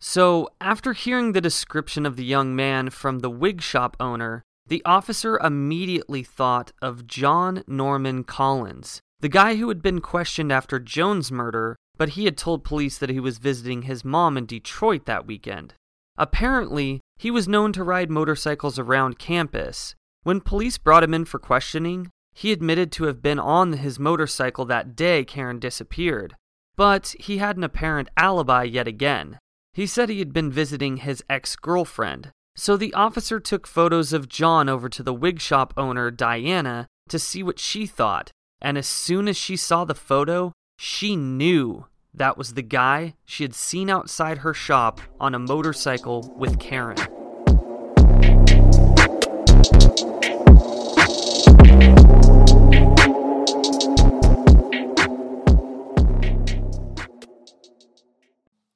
So, 0.00 0.50
after 0.60 0.92
hearing 0.92 1.32
the 1.32 1.40
description 1.40 2.04
of 2.04 2.16
the 2.16 2.24
young 2.24 2.54
man 2.54 2.90
from 2.90 3.20
the 3.20 3.30
wig 3.30 3.62
shop 3.62 3.96
owner, 3.98 4.42
the 4.66 4.82
officer 4.84 5.38
immediately 5.38 6.22
thought 6.22 6.72
of 6.82 7.06
John 7.06 7.64
Norman 7.66 8.24
Collins, 8.24 9.00
the 9.24 9.28
guy 9.30 9.56
who 9.56 9.68
had 9.68 9.80
been 9.80 10.02
questioned 10.02 10.52
after 10.52 10.78
Joan's 10.78 11.32
murder, 11.32 11.76
but 11.96 12.10
he 12.10 12.26
had 12.26 12.36
told 12.36 12.62
police 12.62 12.98
that 12.98 13.08
he 13.08 13.18
was 13.18 13.38
visiting 13.38 13.84
his 13.84 14.04
mom 14.04 14.36
in 14.36 14.44
Detroit 14.44 15.06
that 15.06 15.26
weekend. 15.26 15.72
Apparently, 16.18 17.00
he 17.16 17.30
was 17.30 17.48
known 17.48 17.72
to 17.72 17.82
ride 17.82 18.10
motorcycles 18.10 18.78
around 18.78 19.18
campus. 19.18 19.94
When 20.24 20.42
police 20.42 20.76
brought 20.76 21.02
him 21.02 21.14
in 21.14 21.24
for 21.24 21.38
questioning, 21.38 22.10
he 22.34 22.52
admitted 22.52 22.92
to 22.92 23.04
have 23.04 23.22
been 23.22 23.38
on 23.38 23.72
his 23.72 23.98
motorcycle 23.98 24.66
that 24.66 24.94
day 24.94 25.24
Karen 25.24 25.58
disappeared, 25.58 26.36
but 26.76 27.14
he 27.18 27.38
had 27.38 27.56
an 27.56 27.64
apparent 27.64 28.10
alibi 28.18 28.64
yet 28.64 28.86
again. 28.86 29.38
He 29.72 29.86
said 29.86 30.10
he 30.10 30.18
had 30.18 30.34
been 30.34 30.52
visiting 30.52 30.98
his 30.98 31.24
ex 31.30 31.56
girlfriend, 31.56 32.30
so 32.56 32.76
the 32.76 32.92
officer 32.92 33.40
took 33.40 33.66
photos 33.66 34.12
of 34.12 34.28
John 34.28 34.68
over 34.68 34.90
to 34.90 35.02
the 35.02 35.14
wig 35.14 35.40
shop 35.40 35.72
owner, 35.78 36.10
Diana, 36.10 36.88
to 37.08 37.18
see 37.18 37.42
what 37.42 37.58
she 37.58 37.86
thought, 37.86 38.30
and 38.64 38.78
as 38.78 38.86
soon 38.86 39.28
as 39.28 39.36
she 39.36 39.58
saw 39.58 39.84
the 39.84 39.94
photo, 39.94 40.50
she 40.78 41.16
knew 41.16 41.84
that 42.14 42.38
was 42.38 42.54
the 42.54 42.62
guy 42.62 43.14
she 43.26 43.44
had 43.44 43.54
seen 43.54 43.90
outside 43.90 44.38
her 44.38 44.54
shop 44.54 45.02
on 45.20 45.34
a 45.34 45.38
motorcycle 45.38 46.34
with 46.38 46.58
Karen. 46.58 46.96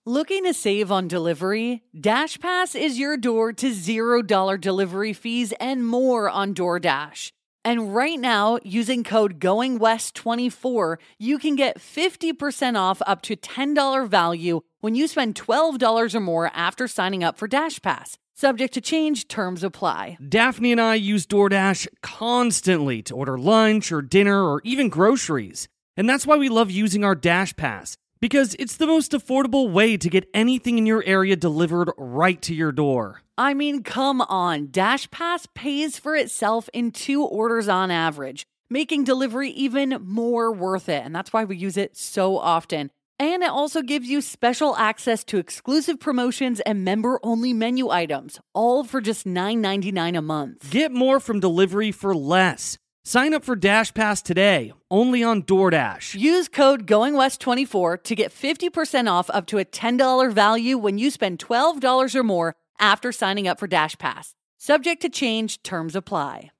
Looking 0.05 0.45
to 0.45 0.53
save 0.53 0.93
on 0.93 1.09
delivery? 1.09 1.83
DashPass 1.97 2.79
is 2.79 2.99
your 2.99 3.17
door 3.17 3.55
to 3.55 3.71
$0 3.71 4.61
delivery 4.61 5.13
fees 5.15 5.55
and 5.59 5.87
more 5.87 6.29
on 6.29 6.53
DoorDash. 6.55 7.31
And 7.65 7.95
right 7.95 8.19
now, 8.19 8.59
using 8.63 9.05
code 9.05 9.41
GOINGWEST24, 9.41 10.97
you 11.19 11.39
can 11.39 11.57
get 11.57 11.79
50% 11.79 12.77
off 12.77 13.03
up 13.07 13.23
to 13.23 13.37
$10 13.37 14.09
value 14.09 14.61
when 14.81 14.95
you 14.95 15.07
spend 15.09 15.35
$12 15.35 16.15
or 16.15 16.21
more 16.21 16.51
after 16.55 16.89
signing 16.89 17.25
up 17.25 17.37
for 17.37 17.49
DashPass. 17.49 18.17
Subject 18.35 18.73
to 18.75 18.81
change, 18.81 19.27
terms 19.27 19.65
apply. 19.65 20.17
Daphne 20.27 20.71
and 20.71 20.81
I 20.81 20.95
use 20.95 21.27
DoorDash 21.27 21.89
constantly 22.03 23.03
to 23.03 23.15
order 23.15 23.37
lunch 23.37 23.91
or 23.91 24.01
dinner 24.01 24.45
or 24.45 24.61
even 24.63 24.89
groceries. 24.89 25.67
And 25.97 26.09
that's 26.09 26.25
why 26.25 26.37
we 26.37 26.49
love 26.49 26.71
using 26.71 27.03
our 27.03 27.17
DashPass, 27.17 27.97
because 28.21 28.57
it's 28.59 28.77
the 28.77 28.87
most 28.87 29.13
affordable 29.13 29.71
way 29.71 29.97
to 29.97 30.09
get 30.09 30.29
anything 30.35 30.79
in 30.79 30.87
your 30.87 31.03
area 31.07 31.37
delivered 31.37 31.93
right 31.97 32.41
to 32.43 32.55
your 32.55 32.73
door. 32.73 33.23
I 33.37 33.55
mean, 33.55 33.83
come 33.83 34.21
on. 34.23 34.69
DashPass 34.69 35.47
pays 35.55 35.99
for 35.99 36.17
itself 36.17 36.69
in 36.73 36.91
two 36.91 37.25
orders 37.25 37.69
on 37.69 37.91
average, 37.91 38.45
making 38.69 39.05
delivery 39.05 39.51
even 39.51 39.99
more 40.03 40.53
worth 40.53 40.89
it. 40.89 41.05
And 41.05 41.15
that's 41.15 41.33
why 41.33 41.45
we 41.45 41.57
use 41.57 41.77
it 41.77 41.97
so 41.97 42.39
often. 42.39 42.91
And 43.21 43.43
it 43.43 43.51
also 43.51 43.83
gives 43.83 44.09
you 44.09 44.21
special 44.21 44.77
access 44.77 45.25
to 45.25 45.39
exclusive 45.39 45.99
promotions 45.99 46.61
and 46.61 46.85
member 46.85 47.19
only 47.25 47.53
menu 47.53 47.89
items, 47.91 48.39
all 48.55 48.85
for 48.85 49.01
just 49.01 49.27
$9.99 49.27 50.17
a 50.17 50.23
month. 50.23 50.71
Get 50.71 50.93
more 50.93 51.19
from 51.19 51.41
delivery 51.41 51.91
for 51.91 52.15
less. 52.15 52.79
Sign 53.05 53.33
up 53.33 53.45
for 53.45 53.57
DashPass 53.57 54.23
today, 54.23 54.73
only 54.91 55.23
on 55.23 55.43
DoorDash. 55.43 56.19
Use 56.19 56.47
code 56.49 56.87
GOINGWEST24 56.87 58.03
to 58.03 58.15
get 58.15 58.33
50% 58.33 59.11
off 59.11 59.31
up 59.31 59.47
to 59.47 59.59
a 59.59 59.65
$10 59.65 60.33
value 60.33 60.77
when 60.77 60.99
you 60.99 61.11
spend 61.11 61.39
$12 61.39 62.15
or 62.15 62.23
more 62.23 62.55
after 62.79 63.11
signing 63.11 63.49
up 63.49 63.59
for 63.59 63.67
DashPass. 63.67 64.35
Subject 64.59 65.01
to 65.03 65.09
change, 65.09 65.63
terms 65.63 65.97
apply. 65.97 66.51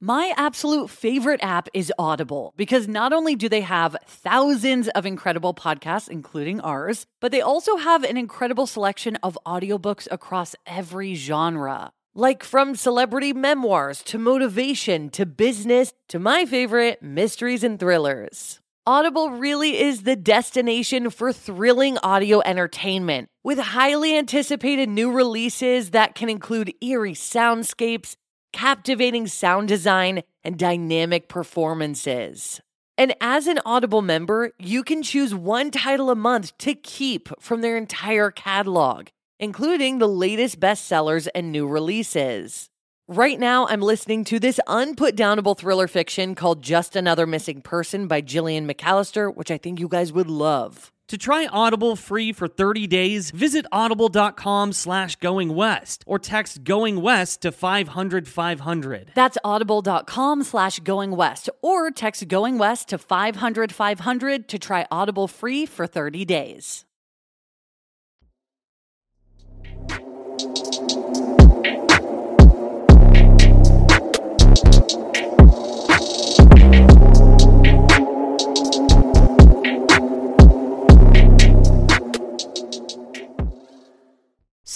My 0.00 0.32
absolute 0.36 0.90
favorite 0.90 1.40
app 1.42 1.68
is 1.74 1.92
Audible 1.98 2.54
because 2.56 2.86
not 2.86 3.12
only 3.12 3.34
do 3.34 3.48
they 3.48 3.62
have 3.62 3.96
thousands 4.06 4.86
of 4.90 5.04
incredible 5.06 5.54
podcasts, 5.54 6.08
including 6.08 6.60
ours, 6.60 7.06
but 7.20 7.32
they 7.32 7.40
also 7.40 7.78
have 7.78 8.04
an 8.04 8.16
incredible 8.16 8.68
selection 8.68 9.16
of 9.24 9.36
audiobooks 9.44 10.06
across 10.10 10.54
every 10.66 11.14
genre. 11.14 11.90
Like 12.18 12.42
from 12.42 12.74
celebrity 12.74 13.32
memoirs 13.32 14.02
to 14.06 14.18
motivation 14.18 15.08
to 15.10 15.24
business 15.24 15.92
to 16.08 16.18
my 16.18 16.46
favorite, 16.46 17.00
mysteries 17.00 17.62
and 17.62 17.78
thrillers. 17.78 18.58
Audible 18.84 19.30
really 19.30 19.80
is 19.80 20.02
the 20.02 20.16
destination 20.16 21.10
for 21.10 21.32
thrilling 21.32 21.96
audio 21.98 22.40
entertainment 22.44 23.28
with 23.44 23.60
highly 23.60 24.18
anticipated 24.18 24.88
new 24.88 25.12
releases 25.12 25.90
that 25.90 26.16
can 26.16 26.28
include 26.28 26.74
eerie 26.82 27.14
soundscapes, 27.14 28.16
captivating 28.52 29.28
sound 29.28 29.68
design, 29.68 30.24
and 30.42 30.58
dynamic 30.58 31.28
performances. 31.28 32.60
And 32.96 33.14
as 33.20 33.46
an 33.46 33.60
Audible 33.64 34.02
member, 34.02 34.50
you 34.58 34.82
can 34.82 35.04
choose 35.04 35.36
one 35.36 35.70
title 35.70 36.10
a 36.10 36.16
month 36.16 36.58
to 36.58 36.74
keep 36.74 37.28
from 37.40 37.60
their 37.60 37.76
entire 37.76 38.32
catalog 38.32 39.06
including 39.38 39.98
the 39.98 40.08
latest 40.08 40.60
bestsellers 40.60 41.28
and 41.34 41.52
new 41.52 41.66
releases. 41.66 42.68
Right 43.10 43.40
now, 43.40 43.66
I'm 43.66 43.80
listening 43.80 44.24
to 44.24 44.38
this 44.38 44.60
unputdownable 44.68 45.56
thriller 45.56 45.88
fiction 45.88 46.34
called 46.34 46.62
Just 46.62 46.94
Another 46.94 47.26
Missing 47.26 47.62
Person 47.62 48.06
by 48.06 48.20
Gillian 48.20 48.68
McAllister, 48.68 49.34
which 49.34 49.50
I 49.50 49.56
think 49.56 49.80
you 49.80 49.88
guys 49.88 50.12
would 50.12 50.28
love. 50.28 50.92
To 51.08 51.16
try 51.16 51.46
Audible 51.46 51.96
free 51.96 52.34
for 52.34 52.46
30 52.46 52.86
days, 52.86 53.30
visit 53.30 53.64
audible.com 53.72 54.74
slash 54.74 55.16
going 55.16 55.54
west 55.54 56.04
or 56.06 56.18
text 56.18 56.64
going 56.64 57.00
west 57.00 57.40
to 57.40 57.50
500 57.50 58.28
500. 58.28 59.12
That's 59.14 59.38
audible.com 59.42 60.42
slash 60.42 60.80
going 60.80 61.12
west 61.12 61.48
or 61.62 61.90
text 61.90 62.28
going 62.28 62.58
west 62.58 62.90
to 62.90 62.98
500 62.98 63.72
500 63.72 64.48
to 64.48 64.58
try 64.58 64.86
Audible 64.90 65.28
free 65.28 65.64
for 65.64 65.86
30 65.86 66.26
days. 66.26 66.84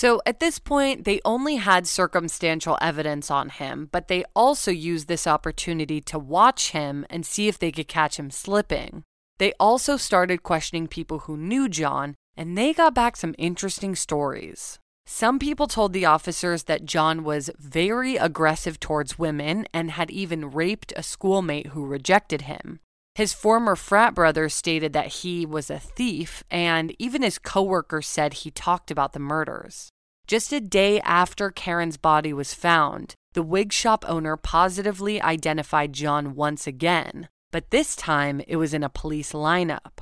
So 0.03 0.20
at 0.26 0.41
this 0.41 0.59
point, 0.59 1.05
they 1.05 1.20
only 1.24 1.59
had 1.59 1.87
circumstantial 1.87 2.76
evidence 2.80 3.30
on 3.30 3.51
him, 3.51 3.89
but 3.93 4.09
they 4.09 4.24
also 4.35 4.72
used 4.72 5.07
this 5.07 5.28
opportunity 5.28 6.01
to 6.01 6.18
watch 6.18 6.72
him 6.72 7.07
and 7.09 7.24
see 7.24 7.47
if 7.47 7.57
they 7.57 7.70
could 7.70 7.87
catch 7.87 8.18
him 8.18 8.28
slipping. 8.33 9.05
They 9.39 9.53
also 9.61 9.97
started 9.97 10.43
questioning 10.43 10.89
people 10.89 11.20
who 11.20 11.37
knew 11.37 11.68
John, 11.68 12.16
and 12.37 12.57
they 12.57 12.72
got 12.72 12.95
back 12.95 13.16
some 13.16 13.35
interesting 13.39 13.95
stories. 13.95 14.78
Some 15.07 15.39
people 15.39 15.66
told 15.66 15.93
the 15.93 16.07
officers 16.07 16.64
that 16.64 16.85
John 16.85 17.24
was 17.24 17.51
very 17.59 18.16
aggressive 18.16 18.78
towards 18.78 19.18
women 19.18 19.66
and 19.74 19.91
had 19.91 20.11
even 20.11 20.51
raped 20.51 20.93
a 20.97 21.03
schoolmate 21.03 21.68
who 21.68 21.85
rejected 21.85 22.43
him. 22.43 22.80
His 23.14 23.35
former 23.35 23.76
frat 23.76 24.14
brother 24.14 24.49
stated 24.49 24.93
that 24.95 25.09
he 25.09 25.45
was 25.45 25.68
a 25.68 25.78
thief, 25.78 26.43
and 26.51 26.95
even 26.99 27.22
his 27.22 27.39
coworkers 27.39 28.07
said 28.07 28.33
he 28.33 28.51
talked 28.51 28.91
about 28.91 29.12
the 29.12 29.18
murders. 29.18 29.91
Just 30.26 30.53
a 30.53 30.61
day 30.61 31.01
after 31.01 31.51
Karen's 31.51 31.99
body 31.99 32.33
was 32.33 32.55
found, 32.55 33.14
the 33.35 33.43
wig 33.43 33.72
shop 33.72 34.05
owner 34.09 34.37
positively 34.37 35.20
identified 35.20 35.93
John 35.93 36.35
once 36.35 36.66
again, 36.66 37.28
but 37.51 37.70
this 37.70 37.97
time 37.97 38.41
it 38.47 38.57
was 38.57 38.72
in 38.72 38.83
a 38.83 38.89
police 38.89 39.33
lineup. 39.33 40.01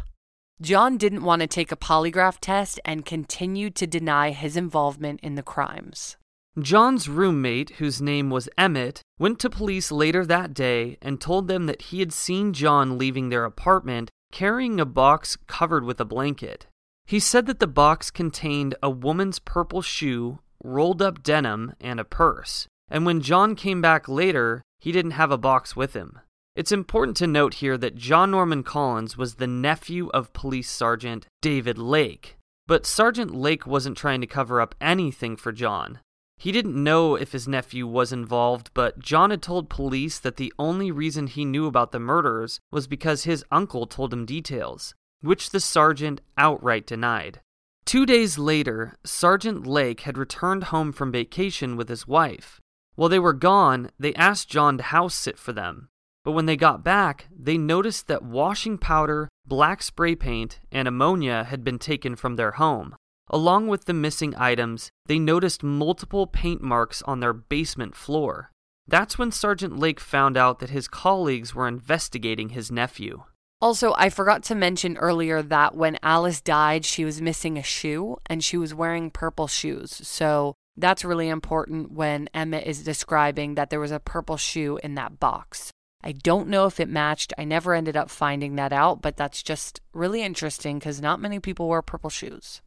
John 0.62 0.98
didn't 0.98 1.24
want 1.24 1.40
to 1.40 1.46
take 1.46 1.72
a 1.72 1.76
polygraph 1.76 2.38
test 2.38 2.78
and 2.84 3.06
continued 3.06 3.74
to 3.76 3.86
deny 3.86 4.30
his 4.30 4.58
involvement 4.58 5.20
in 5.22 5.34
the 5.34 5.42
crimes. 5.42 6.18
John's 6.58 7.08
roommate, 7.08 7.70
whose 7.78 8.02
name 8.02 8.28
was 8.28 8.48
Emmett, 8.58 9.00
went 9.18 9.38
to 9.38 9.48
police 9.48 9.90
later 9.90 10.26
that 10.26 10.52
day 10.52 10.98
and 11.00 11.18
told 11.18 11.48
them 11.48 11.64
that 11.64 11.82
he 11.82 12.00
had 12.00 12.12
seen 12.12 12.52
John 12.52 12.98
leaving 12.98 13.30
their 13.30 13.44
apartment 13.46 14.10
carrying 14.32 14.78
a 14.78 14.84
box 14.84 15.38
covered 15.46 15.84
with 15.84 15.98
a 15.98 16.04
blanket. 16.04 16.66
He 17.06 17.20
said 17.20 17.46
that 17.46 17.58
the 17.58 17.66
box 17.66 18.10
contained 18.10 18.74
a 18.82 18.90
woman's 18.90 19.38
purple 19.38 19.82
shoe, 19.82 20.40
rolled 20.62 21.00
up 21.00 21.22
denim, 21.22 21.74
and 21.80 21.98
a 21.98 22.04
purse. 22.04 22.68
And 22.90 23.06
when 23.06 23.22
John 23.22 23.54
came 23.54 23.80
back 23.80 24.08
later, 24.08 24.62
he 24.78 24.92
didn't 24.92 25.12
have 25.12 25.30
a 25.30 25.38
box 25.38 25.74
with 25.74 25.94
him. 25.94 26.18
It's 26.56 26.72
important 26.72 27.16
to 27.18 27.28
note 27.28 27.54
here 27.54 27.78
that 27.78 27.94
John 27.94 28.32
Norman 28.32 28.64
Collins 28.64 29.16
was 29.16 29.34
the 29.34 29.46
nephew 29.46 30.08
of 30.08 30.32
Police 30.32 30.68
Sergeant 30.68 31.26
David 31.40 31.78
Lake. 31.78 32.36
But 32.66 32.86
Sergeant 32.86 33.34
Lake 33.34 33.66
wasn't 33.66 33.96
trying 33.96 34.20
to 34.20 34.26
cover 34.26 34.60
up 34.60 34.74
anything 34.80 35.36
for 35.36 35.52
John. 35.52 36.00
He 36.38 36.52
didn't 36.52 36.82
know 36.82 37.16
if 37.16 37.32
his 37.32 37.46
nephew 37.46 37.86
was 37.86 38.12
involved, 38.12 38.70
but 38.74 38.98
John 38.98 39.30
had 39.30 39.42
told 39.42 39.68
police 39.68 40.18
that 40.18 40.38
the 40.38 40.52
only 40.58 40.90
reason 40.90 41.26
he 41.26 41.44
knew 41.44 41.66
about 41.66 41.92
the 41.92 42.00
murders 42.00 42.58
was 42.72 42.86
because 42.86 43.24
his 43.24 43.44
uncle 43.52 43.86
told 43.86 44.12
him 44.12 44.24
details, 44.24 44.94
which 45.20 45.50
the 45.50 45.60
sergeant 45.60 46.22
outright 46.38 46.86
denied. 46.86 47.40
Two 47.84 48.06
days 48.06 48.38
later, 48.38 48.96
Sergeant 49.04 49.66
Lake 49.66 50.00
had 50.00 50.16
returned 50.16 50.64
home 50.64 50.92
from 50.92 51.12
vacation 51.12 51.76
with 51.76 51.90
his 51.90 52.08
wife. 52.08 52.58
While 52.94 53.10
they 53.10 53.18
were 53.18 53.34
gone, 53.34 53.90
they 53.98 54.14
asked 54.14 54.48
John 54.48 54.78
to 54.78 54.84
house 54.84 55.14
sit 55.14 55.38
for 55.38 55.52
them. 55.52 55.89
But 56.24 56.32
when 56.32 56.46
they 56.46 56.56
got 56.56 56.84
back, 56.84 57.28
they 57.34 57.56
noticed 57.56 58.08
that 58.08 58.22
washing 58.22 58.78
powder, 58.78 59.28
black 59.46 59.82
spray 59.82 60.14
paint, 60.14 60.60
and 60.70 60.86
ammonia 60.86 61.44
had 61.44 61.64
been 61.64 61.78
taken 61.78 62.16
from 62.16 62.36
their 62.36 62.52
home. 62.52 62.94
Along 63.28 63.68
with 63.68 63.84
the 63.84 63.94
missing 63.94 64.34
items, 64.36 64.90
they 65.06 65.18
noticed 65.18 65.62
multiple 65.62 66.26
paint 66.26 66.62
marks 66.62 67.00
on 67.02 67.20
their 67.20 67.32
basement 67.32 67.94
floor. 67.94 68.50
That's 68.86 69.18
when 69.18 69.30
Sergeant 69.30 69.78
Lake 69.78 70.00
found 70.00 70.36
out 70.36 70.58
that 70.58 70.70
his 70.70 70.88
colleagues 70.88 71.54
were 71.54 71.68
investigating 71.68 72.50
his 72.50 72.72
nephew. 72.72 73.22
Also, 73.60 73.94
I 73.96 74.08
forgot 74.08 74.42
to 74.44 74.54
mention 74.54 74.96
earlier 74.96 75.42
that 75.42 75.76
when 75.76 75.98
Alice 76.02 76.40
died, 76.40 76.84
she 76.84 77.04
was 77.04 77.20
missing 77.20 77.56
a 77.56 77.62
shoe 77.62 78.16
and 78.26 78.42
she 78.42 78.56
was 78.56 78.74
wearing 78.74 79.10
purple 79.10 79.46
shoes. 79.46 80.00
So 80.06 80.54
that's 80.76 81.04
really 81.04 81.28
important 81.28 81.92
when 81.92 82.28
Emmett 82.34 82.66
is 82.66 82.82
describing 82.82 83.54
that 83.54 83.70
there 83.70 83.78
was 83.78 83.92
a 83.92 84.00
purple 84.00 84.38
shoe 84.38 84.80
in 84.82 84.94
that 84.94 85.20
box. 85.20 85.70
I 86.02 86.12
don't 86.12 86.48
know 86.48 86.66
if 86.66 86.80
it 86.80 86.88
matched. 86.88 87.32
I 87.36 87.44
never 87.44 87.74
ended 87.74 87.96
up 87.96 88.10
finding 88.10 88.56
that 88.56 88.72
out, 88.72 89.02
but 89.02 89.16
that's 89.16 89.42
just 89.42 89.80
really 89.92 90.22
interesting 90.22 90.78
because 90.78 91.00
not 91.00 91.20
many 91.20 91.40
people 91.40 91.68
wear 91.68 91.82
purple 91.82 92.10
shoes. 92.10 92.62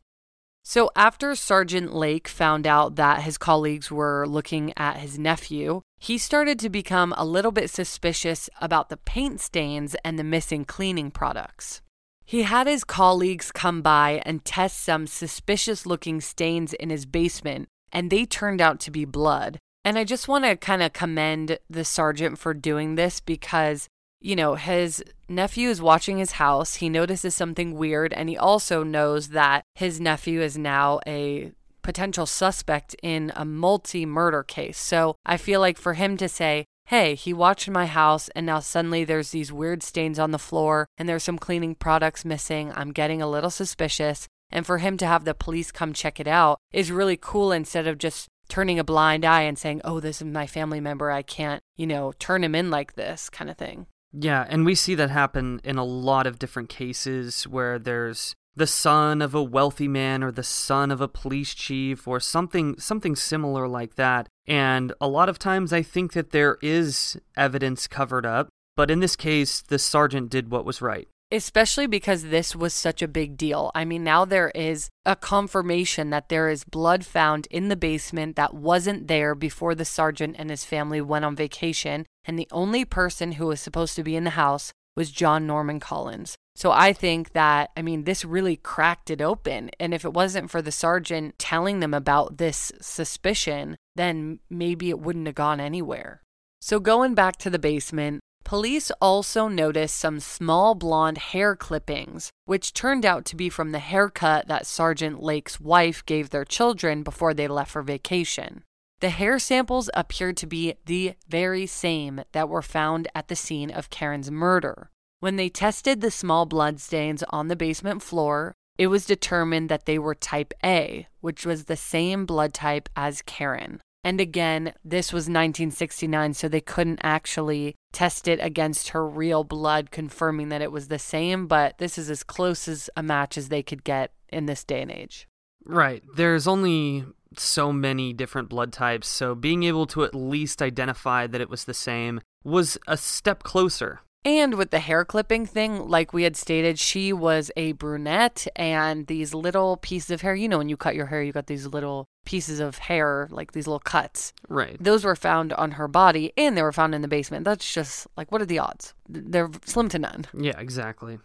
So, 0.66 0.92
after 0.96 1.36
Sergeant 1.36 1.94
Lake 1.94 2.30
found 2.30 2.66
out 2.66 2.96
that 2.96 3.24
his 3.24 3.38
colleagues 3.38 3.92
were 3.92 4.26
looking 4.26 4.72
at 4.78 4.98
his 4.98 5.20
nephew, 5.20 5.82
he 6.00 6.18
started 6.18 6.58
to 6.60 6.70
become 6.70 7.14
a 7.18 7.26
little 7.26 7.52
bit 7.52 7.70
suspicious 7.70 8.50
about 8.62 8.88
the 8.88 8.96
paint 8.96 9.42
stains 9.42 9.94
and 10.06 10.18
the 10.18 10.24
missing 10.24 10.64
cleaning 10.64 11.12
products. 11.12 11.82
He 12.24 12.44
had 12.44 12.68
his 12.68 12.86
colleagues 12.86 13.52
come 13.52 13.82
by 13.82 14.22
and 14.26 14.46
test 14.46 14.80
some 14.80 15.06
suspicious 15.06 15.86
looking 15.86 16.22
stains 16.22 16.72
in 16.74 16.90
his 16.90 17.06
basement, 17.06 17.68
and 17.92 18.10
they 18.10 18.26
turned 18.26 18.62
out 18.62 18.80
to 18.82 18.92
be 18.92 19.04
blood. 19.04 19.60
And 19.86 19.98
I 19.98 20.04
just 20.04 20.28
want 20.28 20.46
to 20.46 20.56
kind 20.56 20.82
of 20.82 20.94
commend 20.94 21.58
the 21.70 21.84
sergeant 21.84 22.40
for 22.40 22.54
doing 22.54 22.96
this 22.96 23.20
because, 23.20 23.90
you 24.22 24.36
know, 24.36 24.56
his 24.56 25.04
nephew 25.28 25.70
is 25.70 25.82
watching 25.82 26.18
his 26.18 26.34
house. 26.34 26.76
He 26.76 26.88
notices 26.88 27.36
something 27.36 27.76
weird, 27.76 28.14
and 28.14 28.30
he 28.30 28.38
also 28.38 28.84
knows 28.84 29.30
that 29.30 29.64
his 29.76 30.00
nephew 30.00 30.42
is 30.42 30.58
now 30.58 31.02
a 31.06 31.52
potential 31.82 32.26
suspect 32.26 32.96
in 33.04 33.32
a 33.36 33.44
multi 33.44 34.06
murder 34.06 34.42
case. 34.42 34.80
So 34.80 35.16
I 35.26 35.38
feel 35.38 35.60
like 35.60 35.78
for 35.78 35.96
him 35.96 36.16
to 36.18 36.30
say, 36.30 36.66
hey, 36.86 37.16
he 37.16 37.34
watched 37.34 37.70
my 37.70 37.86
house 37.86 38.30
and 38.30 38.46
now 38.46 38.60
suddenly 38.60 39.04
there's 39.04 39.32
these 39.32 39.52
weird 39.52 39.84
stains 39.84 40.18
on 40.18 40.32
the 40.32 40.40
floor 40.40 40.88
and 40.98 41.08
there's 41.08 41.24
some 41.24 41.38
cleaning 41.38 41.76
products 41.76 42.26
missing. 42.26 42.72
I'm 42.76 42.92
getting 42.92 43.22
a 43.22 43.30
little 43.30 43.50
suspicious. 43.50 44.28
And 44.50 44.66
for 44.66 44.78
him 44.80 44.98
to 44.98 45.08
have 45.08 45.26
the 45.26 45.34
police 45.34 45.72
come 45.72 45.94
check 45.94 46.20
it 46.20 46.28
out 46.28 46.60
is 46.72 46.92
really 46.92 47.18
cool 47.20 47.52
instead 47.52 47.88
of 47.88 47.98
just 47.98 48.30
turning 48.54 48.78
a 48.78 48.84
blind 48.84 49.26
eye 49.26 49.42
and 49.42 49.58
saying, 49.58 49.82
oh, 49.84 50.00
this 50.00 50.22
is 50.22 50.28
my 50.28 50.46
family 50.46 50.80
member. 50.80 51.10
I 51.10 51.24
can't, 51.24 51.64
you 51.76 51.88
know, 51.88 52.14
turn 52.20 52.44
him 52.44 52.54
in 52.54 52.70
like 52.70 52.94
this 52.94 53.28
kind 53.28 53.50
of 53.50 53.58
thing. 53.58 53.88
Yeah, 54.12 54.46
and 54.48 54.64
we 54.64 54.76
see 54.76 54.94
that 54.94 55.10
happen 55.10 55.60
in 55.64 55.80
a 55.80 55.84
lot 55.84 56.28
of 56.28 56.38
different 56.38 56.70
cases 56.70 57.48
where 57.48 57.80
there's 57.80 58.36
the 58.56 58.68
son 58.68 59.24
of 59.24 59.34
a 59.34 59.42
wealthy 59.42 59.88
man 59.88 60.24
or 60.24 60.32
the 60.32 60.44
son 60.44 60.92
of 60.92 61.02
a 61.02 61.08
police 61.08 61.56
chief 61.56 62.08
or 62.08 62.20
something 62.20 62.80
something 62.80 63.16
similar 63.16 63.68
like 63.68 63.96
that. 63.96 64.30
And 64.46 64.94
a 65.02 65.08
lot 65.08 65.30
of 65.30 65.40
times 65.40 65.74
I 65.74 65.82
think 65.82 66.14
that 66.14 66.30
there 66.30 66.60
is 66.62 67.20
evidence 67.36 67.88
covered 67.88 68.24
up, 68.24 68.50
but 68.76 68.92
in 68.92 69.00
this 69.00 69.16
case 69.16 69.62
the 69.62 69.80
sergeant 69.80 70.30
did 70.30 70.52
what 70.52 70.64
was 70.64 70.80
right 70.80 71.08
especially 71.34 71.88
because 71.88 72.26
this 72.26 72.56
was 72.56 72.74
such 72.74 73.02
a 73.02 73.08
big 73.08 73.36
deal. 73.36 73.72
I 73.74 73.84
mean, 73.84 74.04
now 74.04 74.24
there 74.24 74.52
is 74.54 74.90
a 75.06 75.16
confirmation 75.16 76.12
that 76.12 76.30
there 76.30 76.50
is 76.50 76.64
blood 76.64 77.06
found 77.06 77.48
in 77.50 77.70
the 77.70 77.76
basement 77.76 78.36
that 78.36 78.54
wasn't 78.54 79.08
there 79.08 79.34
before 79.34 79.74
the 79.74 79.84
sergeant 79.84 80.36
and 80.38 80.52
his 80.52 80.64
family 80.64 81.02
went 81.02 81.26
on 81.26 81.36
vacation, 81.36 82.06
and 82.24 82.38
the 82.38 82.48
only 82.52 82.86
person 82.86 83.34
who 83.34 83.48
was 83.48 83.60
supposed 83.60 83.96
to 83.96 84.04
be 84.04 84.16
in 84.16 84.24
the 84.24 84.30
house 84.32 84.72
was 84.96 85.10
John 85.10 85.48
Norman 85.48 85.80
Collins. 85.80 86.36
So 86.56 86.72
I 86.72 86.94
think 86.94 87.34
that, 87.34 87.72
I 87.76 87.82
mean, 87.82 88.04
this 88.04 88.24
really 88.24 88.56
cracked 88.56 89.10
it 89.10 89.22
open. 89.22 89.72
And 89.80 89.92
if 89.92 90.06
it 90.06 90.14
wasn't 90.14 90.52
for 90.52 90.62
the 90.62 90.72
sergeant 90.72 91.40
telling 91.40 91.80
them 91.80 91.96
about 91.96 92.38
this 92.38 92.72
suspicion, 92.80 93.76
then 93.96 94.38
maybe 94.52 94.92
it 94.92 95.00
wouldn't 95.00 95.26
have 95.26 95.34
gone 95.34 95.60
anywhere. 95.60 96.22
So 96.62 96.80
going 96.80 97.16
back 97.16 97.38
to 97.38 97.50
the 97.50 97.58
basement, 97.58 98.22
Police 98.44 98.92
also 99.02 99.48
noticed 99.48 99.98
some 99.98 100.20
small 100.20 100.76
blonde 100.76 101.18
hair 101.18 101.56
clippings, 101.56 102.30
which 102.46 102.74
turned 102.74 103.06
out 103.06 103.26
to 103.26 103.36
be 103.36 103.50
from 103.50 103.72
the 103.72 103.80
haircut 103.80 104.48
that 104.48 104.68
Sergeant 104.68 105.22
Lake's 105.24 105.60
wife 105.60 106.06
gave 106.06 106.30
their 106.30 106.46
children 106.46 107.04
before 107.04 107.34
they 107.34 107.48
left 107.48 107.72
for 107.72 107.82
vacation. 107.82 108.64
The 109.00 109.10
hair 109.10 109.40
samples 109.40 109.90
appeared 109.94 110.38
to 110.38 110.48
be 110.48 110.76
the 110.86 111.16
very 111.28 111.66
same 111.66 112.22
that 112.32 112.50
were 112.50 112.62
found 112.62 113.08
at 113.16 113.28
the 113.28 113.36
scene 113.36 113.72
of 113.72 113.90
Karen's 113.90 114.32
murder. 114.32 114.90
When 115.20 115.36
they 115.38 115.50
tested 115.50 116.02
the 116.02 116.12
small 116.12 116.46
blood 116.46 116.80
stains 116.80 117.24
on 117.30 117.48
the 117.48 117.56
basement 117.56 118.02
floor, 118.02 118.54
it 118.78 118.88
was 118.88 119.06
determined 119.06 119.70
that 119.70 119.86
they 119.86 120.00
were 120.00 120.16
type 120.16 120.54
A, 120.64 121.08
which 121.22 121.46
was 121.46 121.66
the 121.66 121.76
same 121.76 122.26
blood 122.26 122.54
type 122.54 122.90
as 122.96 123.22
Karen. 123.22 123.82
And 124.04 124.20
again, 124.20 124.74
this 124.84 125.14
was 125.14 125.24
1969, 125.24 126.34
so 126.34 126.48
they 126.48 126.60
couldn't 126.60 127.00
actually 127.04 127.76
test 127.94 128.28
it 128.28 128.40
against 128.42 128.90
her 128.90 129.08
real 129.08 129.44
blood, 129.44 129.92
confirming 129.92 130.50
that 130.50 130.62
it 130.62 130.72
was 130.72 130.90
the 130.90 131.00
same, 131.00 131.48
but 131.48 131.78
this 131.78 131.98
is 131.98 132.10
as 132.10 132.24
close 132.24 132.68
as 132.68 132.90
a 132.98 133.04
match 133.04 133.38
as 133.38 133.50
they 133.50 133.64
could 133.64 133.84
get 133.84 134.12
in 134.28 134.46
this 134.46 134.64
day 134.64 134.82
and 134.82 134.92
age. 134.92 135.28
Right. 135.66 136.04
There's 136.16 136.48
only 136.48 137.06
so 137.38 137.72
many 137.72 138.12
different 138.12 138.50
blood 138.50 138.74
types, 138.74 139.08
so 139.08 139.36
being 139.36 139.64
able 139.64 139.86
to 139.88 140.04
at 140.04 140.14
least 140.14 140.62
identify 140.62 141.28
that 141.28 141.42
it 141.42 141.50
was 141.50 141.64
the 141.64 141.74
same 141.74 142.20
was 142.44 142.78
a 142.88 142.98
step 142.98 143.44
closer. 143.44 144.02
And 144.26 144.56
with 144.56 144.72
the 144.72 144.80
hair 144.80 145.04
clipping 145.04 145.46
thing, 145.46 145.88
like 145.88 146.14
we 146.14 146.24
had 146.24 146.38
stated, 146.38 146.80
she 146.80 147.12
was 147.12 147.52
a 147.58 147.74
brunette, 147.74 148.48
and 148.56 149.08
these 149.08 149.34
little 149.34 149.78
pieces 149.78 150.12
of 150.12 150.22
hair, 150.22 150.34
you 150.34 150.48
know, 150.48 150.60
when 150.60 150.70
you 150.70 150.78
cut 150.78 150.96
your 150.96 151.08
hair, 151.08 151.22
you 151.22 151.34
got 151.34 151.48
these 151.48 151.68
little 151.68 152.06
pieces 152.26 152.62
of 152.62 152.78
hair, 152.78 153.28
like 153.32 153.52
these 153.52 153.68
little 153.68 153.80
cuts. 153.80 154.32
Right. 154.48 154.78
Those 154.80 155.04
were 155.04 155.18
found 155.18 155.52
on 155.54 155.72
her 155.72 155.90
body, 155.90 156.32
and 156.38 156.56
they 156.56 156.62
were 156.62 156.72
found 156.72 156.96
in 156.96 157.02
the 157.02 157.08
basement. 157.10 157.44
That's 157.44 157.74
just 157.74 158.08
like, 158.16 158.32
what 158.32 158.42
are 158.42 158.46
the 158.46 158.60
odds? 158.60 158.94
They're 159.10 159.50
slim 159.66 159.90
to 159.90 160.00
none. 160.00 160.26
Yeah, 160.34 160.58
exactly. 160.58 161.20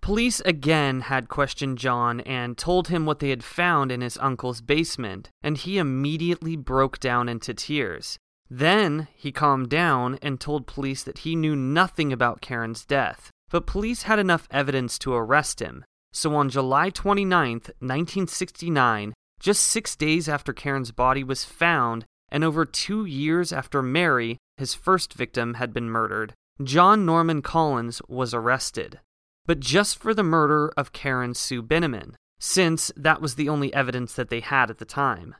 Police 0.00 0.40
again 0.40 1.00
had 1.00 1.28
questioned 1.28 1.78
John 1.78 2.20
and 2.20 2.58
told 2.58 2.88
him 2.88 3.06
what 3.06 3.20
they 3.20 3.30
had 3.30 3.42
found 3.42 3.90
in 3.90 4.02
his 4.02 4.18
uncle's 4.18 4.60
basement, 4.60 5.30
and 5.42 5.56
he 5.56 5.78
immediately 5.78 6.56
broke 6.56 7.00
down 7.00 7.28
into 7.28 7.54
tears. 7.54 8.18
Then 8.56 9.08
he 9.16 9.32
calmed 9.32 9.68
down 9.68 10.16
and 10.22 10.40
told 10.40 10.68
police 10.68 11.02
that 11.02 11.18
he 11.18 11.34
knew 11.34 11.56
nothing 11.56 12.12
about 12.12 12.40
Karen's 12.40 12.84
death, 12.84 13.32
but 13.50 13.66
police 13.66 14.02
had 14.02 14.20
enough 14.20 14.46
evidence 14.48 14.96
to 15.00 15.12
arrest 15.12 15.58
him. 15.58 15.84
So 16.12 16.36
on 16.36 16.50
July 16.50 16.90
29, 16.90 17.50
1969, 17.50 19.12
just 19.40 19.64
six 19.64 19.96
days 19.96 20.28
after 20.28 20.52
Karen's 20.52 20.92
body 20.92 21.24
was 21.24 21.44
found, 21.44 22.04
and 22.28 22.44
over 22.44 22.64
two 22.64 23.04
years 23.04 23.52
after 23.52 23.82
Mary, 23.82 24.38
his 24.56 24.72
first 24.72 25.14
victim, 25.14 25.54
had 25.54 25.72
been 25.74 25.90
murdered, 25.90 26.32
John 26.62 27.04
Norman 27.04 27.42
Collins 27.42 28.00
was 28.06 28.32
arrested. 28.32 29.00
But 29.46 29.58
just 29.58 29.98
for 29.98 30.14
the 30.14 30.22
murder 30.22 30.72
of 30.76 30.92
Karen 30.92 31.34
Sue 31.34 31.60
Beineman, 31.60 32.14
since 32.38 32.92
that 32.96 33.20
was 33.20 33.34
the 33.34 33.48
only 33.48 33.74
evidence 33.74 34.12
that 34.14 34.28
they 34.28 34.38
had 34.38 34.70
at 34.70 34.78
the 34.78 34.84
time. 34.84 35.34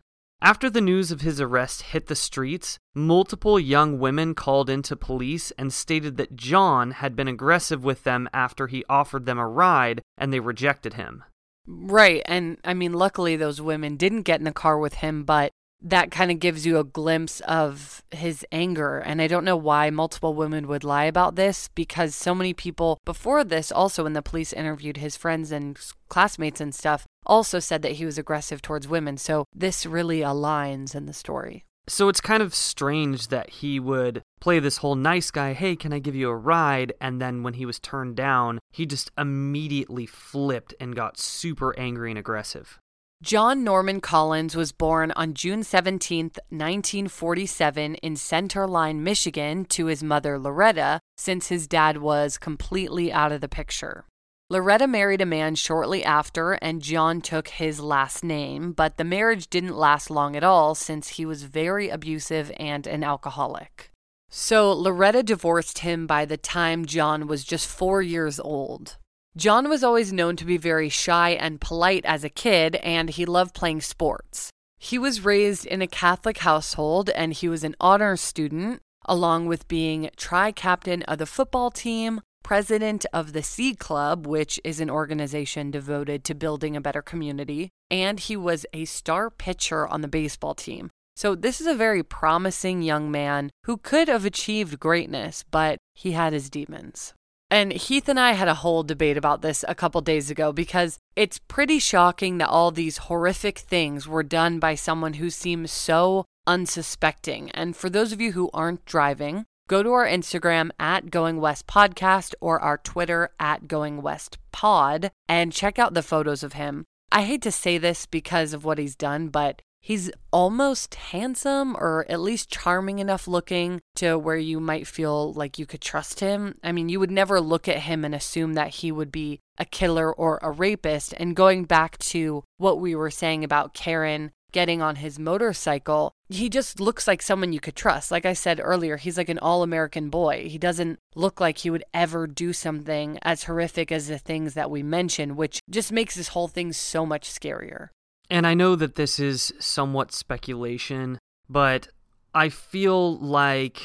After 0.44 0.68
the 0.68 0.82
news 0.82 1.10
of 1.10 1.22
his 1.22 1.40
arrest 1.40 1.80
hit 1.80 2.06
the 2.06 2.14
streets, 2.14 2.78
multiple 2.94 3.58
young 3.58 3.98
women 3.98 4.34
called 4.34 4.68
into 4.68 4.94
police 4.94 5.52
and 5.52 5.72
stated 5.72 6.18
that 6.18 6.36
John 6.36 6.90
had 6.90 7.16
been 7.16 7.28
aggressive 7.28 7.82
with 7.82 8.04
them 8.04 8.28
after 8.30 8.66
he 8.66 8.84
offered 8.86 9.24
them 9.24 9.38
a 9.38 9.48
ride 9.48 10.02
and 10.18 10.34
they 10.34 10.40
rejected 10.40 10.94
him. 10.94 11.24
Right. 11.66 12.20
And 12.26 12.58
I 12.62 12.74
mean, 12.74 12.92
luckily, 12.92 13.36
those 13.36 13.62
women 13.62 13.96
didn't 13.96 14.24
get 14.24 14.38
in 14.38 14.44
the 14.44 14.52
car 14.52 14.78
with 14.78 14.96
him, 14.96 15.24
but 15.24 15.50
that 15.80 16.10
kind 16.10 16.30
of 16.30 16.40
gives 16.40 16.66
you 16.66 16.78
a 16.78 16.84
glimpse 16.84 17.40
of 17.40 18.02
his 18.10 18.44
anger. 18.52 18.98
And 18.98 19.22
I 19.22 19.28
don't 19.28 19.46
know 19.46 19.56
why 19.56 19.88
multiple 19.88 20.34
women 20.34 20.68
would 20.68 20.84
lie 20.84 21.04
about 21.04 21.36
this 21.36 21.70
because 21.74 22.14
so 22.14 22.34
many 22.34 22.52
people 22.52 22.98
before 23.06 23.44
this, 23.44 23.72
also 23.72 24.02
when 24.02 24.12
the 24.12 24.20
police 24.20 24.52
interviewed 24.52 24.98
his 24.98 25.16
friends 25.16 25.50
and 25.50 25.78
classmates 26.10 26.60
and 26.60 26.74
stuff, 26.74 27.06
also 27.26 27.58
said 27.58 27.82
that 27.82 27.92
he 27.92 28.04
was 28.04 28.18
aggressive 28.18 28.62
towards 28.62 28.88
women. 28.88 29.16
So 29.16 29.44
this 29.54 29.86
really 29.86 30.20
aligns 30.20 30.94
in 30.94 31.06
the 31.06 31.12
story. 31.12 31.64
So 31.86 32.08
it's 32.08 32.20
kind 32.20 32.42
of 32.42 32.54
strange 32.54 33.28
that 33.28 33.50
he 33.50 33.78
would 33.78 34.22
play 34.40 34.58
this 34.58 34.78
whole 34.78 34.94
nice 34.94 35.30
guy, 35.30 35.52
hey, 35.52 35.76
can 35.76 35.92
I 35.92 35.98
give 35.98 36.14
you 36.14 36.30
a 36.30 36.36
ride? 36.36 36.94
And 37.00 37.20
then 37.20 37.42
when 37.42 37.54
he 37.54 37.66
was 37.66 37.78
turned 37.78 38.16
down, 38.16 38.58
he 38.72 38.86
just 38.86 39.10
immediately 39.18 40.06
flipped 40.06 40.74
and 40.80 40.96
got 40.96 41.18
super 41.18 41.78
angry 41.78 42.10
and 42.10 42.18
aggressive. 42.18 42.78
John 43.22 43.64
Norman 43.64 44.00
Collins 44.00 44.56
was 44.56 44.72
born 44.72 45.10
on 45.12 45.34
June 45.34 45.62
17, 45.62 46.26
1947, 46.50 47.94
in 47.96 48.16
Center 48.16 48.66
Line, 48.66 49.02
Michigan, 49.02 49.64
to 49.66 49.86
his 49.86 50.02
mother 50.02 50.38
Loretta, 50.38 51.00
since 51.16 51.48
his 51.48 51.66
dad 51.66 51.98
was 51.98 52.36
completely 52.36 53.12
out 53.12 53.32
of 53.32 53.40
the 53.40 53.48
picture. 53.48 54.04
Loretta 54.50 54.86
married 54.86 55.22
a 55.22 55.26
man 55.26 55.54
shortly 55.54 56.04
after, 56.04 56.52
and 56.52 56.82
John 56.82 57.22
took 57.22 57.48
his 57.48 57.80
last 57.80 58.22
name, 58.22 58.72
but 58.72 58.98
the 58.98 59.04
marriage 59.04 59.48
didn't 59.48 59.76
last 59.76 60.10
long 60.10 60.36
at 60.36 60.44
all 60.44 60.74
since 60.74 61.08
he 61.08 61.24
was 61.24 61.44
very 61.44 61.88
abusive 61.88 62.52
and 62.58 62.86
an 62.86 63.02
alcoholic. 63.02 63.90
So 64.28 64.72
Loretta 64.72 65.22
divorced 65.22 65.78
him 65.78 66.06
by 66.06 66.24
the 66.24 66.36
time 66.36 66.84
John 66.84 67.26
was 67.26 67.44
just 67.44 67.66
four 67.66 68.02
years 68.02 68.38
old. 68.38 68.98
John 69.36 69.68
was 69.68 69.82
always 69.82 70.12
known 70.12 70.36
to 70.36 70.44
be 70.44 70.58
very 70.58 70.88
shy 70.88 71.30
and 71.30 71.60
polite 71.60 72.04
as 72.04 72.22
a 72.22 72.28
kid, 72.28 72.76
and 72.76 73.10
he 73.10 73.24
loved 73.24 73.54
playing 73.54 73.80
sports. 73.80 74.50
He 74.78 74.98
was 74.98 75.24
raised 75.24 75.64
in 75.64 75.80
a 75.80 75.86
Catholic 75.86 76.38
household 76.38 77.08
and 77.10 77.32
he 77.32 77.48
was 77.48 77.64
an 77.64 77.74
honor 77.80 78.16
student, 78.16 78.82
along 79.06 79.46
with 79.46 79.66
being 79.66 80.10
tri 80.16 80.52
captain 80.52 81.02
of 81.04 81.18
the 81.18 81.26
football 81.26 81.70
team, 81.70 82.20
president 82.44 83.04
of 83.12 83.32
the 83.32 83.42
Seed 83.42 83.80
Club, 83.80 84.24
which 84.28 84.60
is 84.62 84.78
an 84.78 84.88
organization 84.88 85.72
devoted 85.72 86.22
to 86.22 86.34
building 86.34 86.76
a 86.76 86.80
better 86.80 87.02
community, 87.02 87.70
and 87.90 88.20
he 88.20 88.36
was 88.36 88.64
a 88.72 88.84
star 88.84 89.30
pitcher 89.30 89.88
on 89.88 90.02
the 90.02 90.08
baseball 90.08 90.54
team. 90.54 90.90
So, 91.16 91.34
this 91.34 91.60
is 91.60 91.66
a 91.66 91.74
very 91.74 92.02
promising 92.04 92.82
young 92.82 93.10
man 93.10 93.50
who 93.64 93.76
could 93.76 94.08
have 94.08 94.24
achieved 94.24 94.78
greatness, 94.78 95.44
but 95.50 95.78
he 95.94 96.12
had 96.12 96.32
his 96.32 96.50
demons. 96.50 97.14
And 97.50 97.72
Heath 97.72 98.08
and 98.08 98.18
I 98.18 98.32
had 98.32 98.48
a 98.48 98.54
whole 98.54 98.82
debate 98.82 99.16
about 99.16 99.40
this 99.40 99.64
a 99.68 99.74
couple 99.74 100.00
days 100.00 100.30
ago 100.30 100.52
because 100.52 100.98
it's 101.14 101.38
pretty 101.38 101.78
shocking 101.78 102.38
that 102.38 102.48
all 102.48 102.70
these 102.70 103.06
horrific 103.06 103.58
things 103.58 104.08
were 104.08 104.24
done 104.24 104.58
by 104.58 104.74
someone 104.74 105.14
who 105.14 105.30
seems 105.30 105.70
so 105.70 106.24
unsuspecting. 106.48 107.50
And 107.52 107.76
for 107.76 107.88
those 107.88 108.12
of 108.12 108.20
you 108.20 108.32
who 108.32 108.50
aren't 108.52 108.84
driving, 108.84 109.46
go 109.68 109.82
to 109.82 109.90
our 109.90 110.06
Instagram 110.06 110.70
at 110.78 111.10
Going 111.10 111.40
West 111.40 111.66
Podcast 111.66 112.34
or 112.40 112.60
our 112.60 112.78
Twitter 112.78 113.30
at 113.40 113.68
Going 113.68 114.02
West 114.02 114.38
Pod 114.52 115.10
and 115.28 115.52
check 115.52 115.78
out 115.78 115.94
the 115.94 116.02
photos 116.02 116.42
of 116.42 116.54
him. 116.54 116.84
I 117.10 117.22
hate 117.22 117.42
to 117.42 117.52
say 117.52 117.78
this 117.78 118.06
because 118.06 118.52
of 118.52 118.64
what 118.64 118.78
he's 118.78 118.96
done, 118.96 119.28
but 119.28 119.62
he's 119.80 120.10
almost 120.32 120.94
handsome 120.94 121.76
or 121.76 122.06
at 122.08 122.20
least 122.20 122.50
charming 122.50 122.98
enough 122.98 123.28
looking 123.28 123.80
to 123.94 124.18
where 124.18 124.36
you 124.36 124.58
might 124.58 124.86
feel 124.86 125.32
like 125.32 125.58
you 125.58 125.66
could 125.66 125.80
trust 125.80 126.20
him. 126.20 126.56
I 126.62 126.72
mean, 126.72 126.88
you 126.88 126.98
would 127.00 127.10
never 127.10 127.40
look 127.40 127.68
at 127.68 127.80
him 127.80 128.04
and 128.04 128.14
assume 128.14 128.54
that 128.54 128.70
he 128.70 128.90
would 128.90 129.12
be 129.12 129.40
a 129.58 129.64
killer 129.64 130.12
or 130.12 130.38
a 130.42 130.50
rapist. 130.50 131.14
And 131.18 131.36
going 131.36 131.64
back 131.64 131.98
to 131.98 132.42
what 132.56 132.80
we 132.80 132.94
were 132.94 133.10
saying 133.10 133.44
about 133.44 133.74
Karen 133.74 134.32
getting 134.54 134.80
on 134.80 134.96
his 134.96 135.18
motorcycle, 135.18 136.12
he 136.30 136.48
just 136.48 136.80
looks 136.80 137.06
like 137.06 137.20
someone 137.20 137.52
you 137.52 137.60
could 137.60 137.74
trust. 137.76 138.10
Like 138.10 138.24
I 138.24 138.32
said 138.32 138.60
earlier, 138.62 138.96
he's 138.96 139.18
like 139.18 139.28
an 139.28 139.40
all 139.40 139.62
American 139.62 140.08
boy. 140.08 140.48
He 140.48 140.56
doesn't 140.56 140.98
look 141.14 141.40
like 141.40 141.58
he 141.58 141.70
would 141.70 141.84
ever 141.92 142.26
do 142.26 142.52
something 142.52 143.18
as 143.22 143.44
horrific 143.44 143.92
as 143.92 144.08
the 144.08 144.16
things 144.16 144.54
that 144.54 144.70
we 144.70 144.82
mentioned, 144.82 145.36
which 145.36 145.60
just 145.68 145.92
makes 145.92 146.14
this 146.14 146.28
whole 146.28 146.48
thing 146.48 146.72
so 146.72 147.04
much 147.04 147.28
scarier. 147.28 147.88
And 148.30 148.46
I 148.46 148.54
know 148.54 148.76
that 148.76 148.94
this 148.94 149.18
is 149.18 149.52
somewhat 149.58 150.12
speculation, 150.12 151.18
but 151.50 151.88
I 152.34 152.48
feel 152.48 153.16
like 153.18 153.80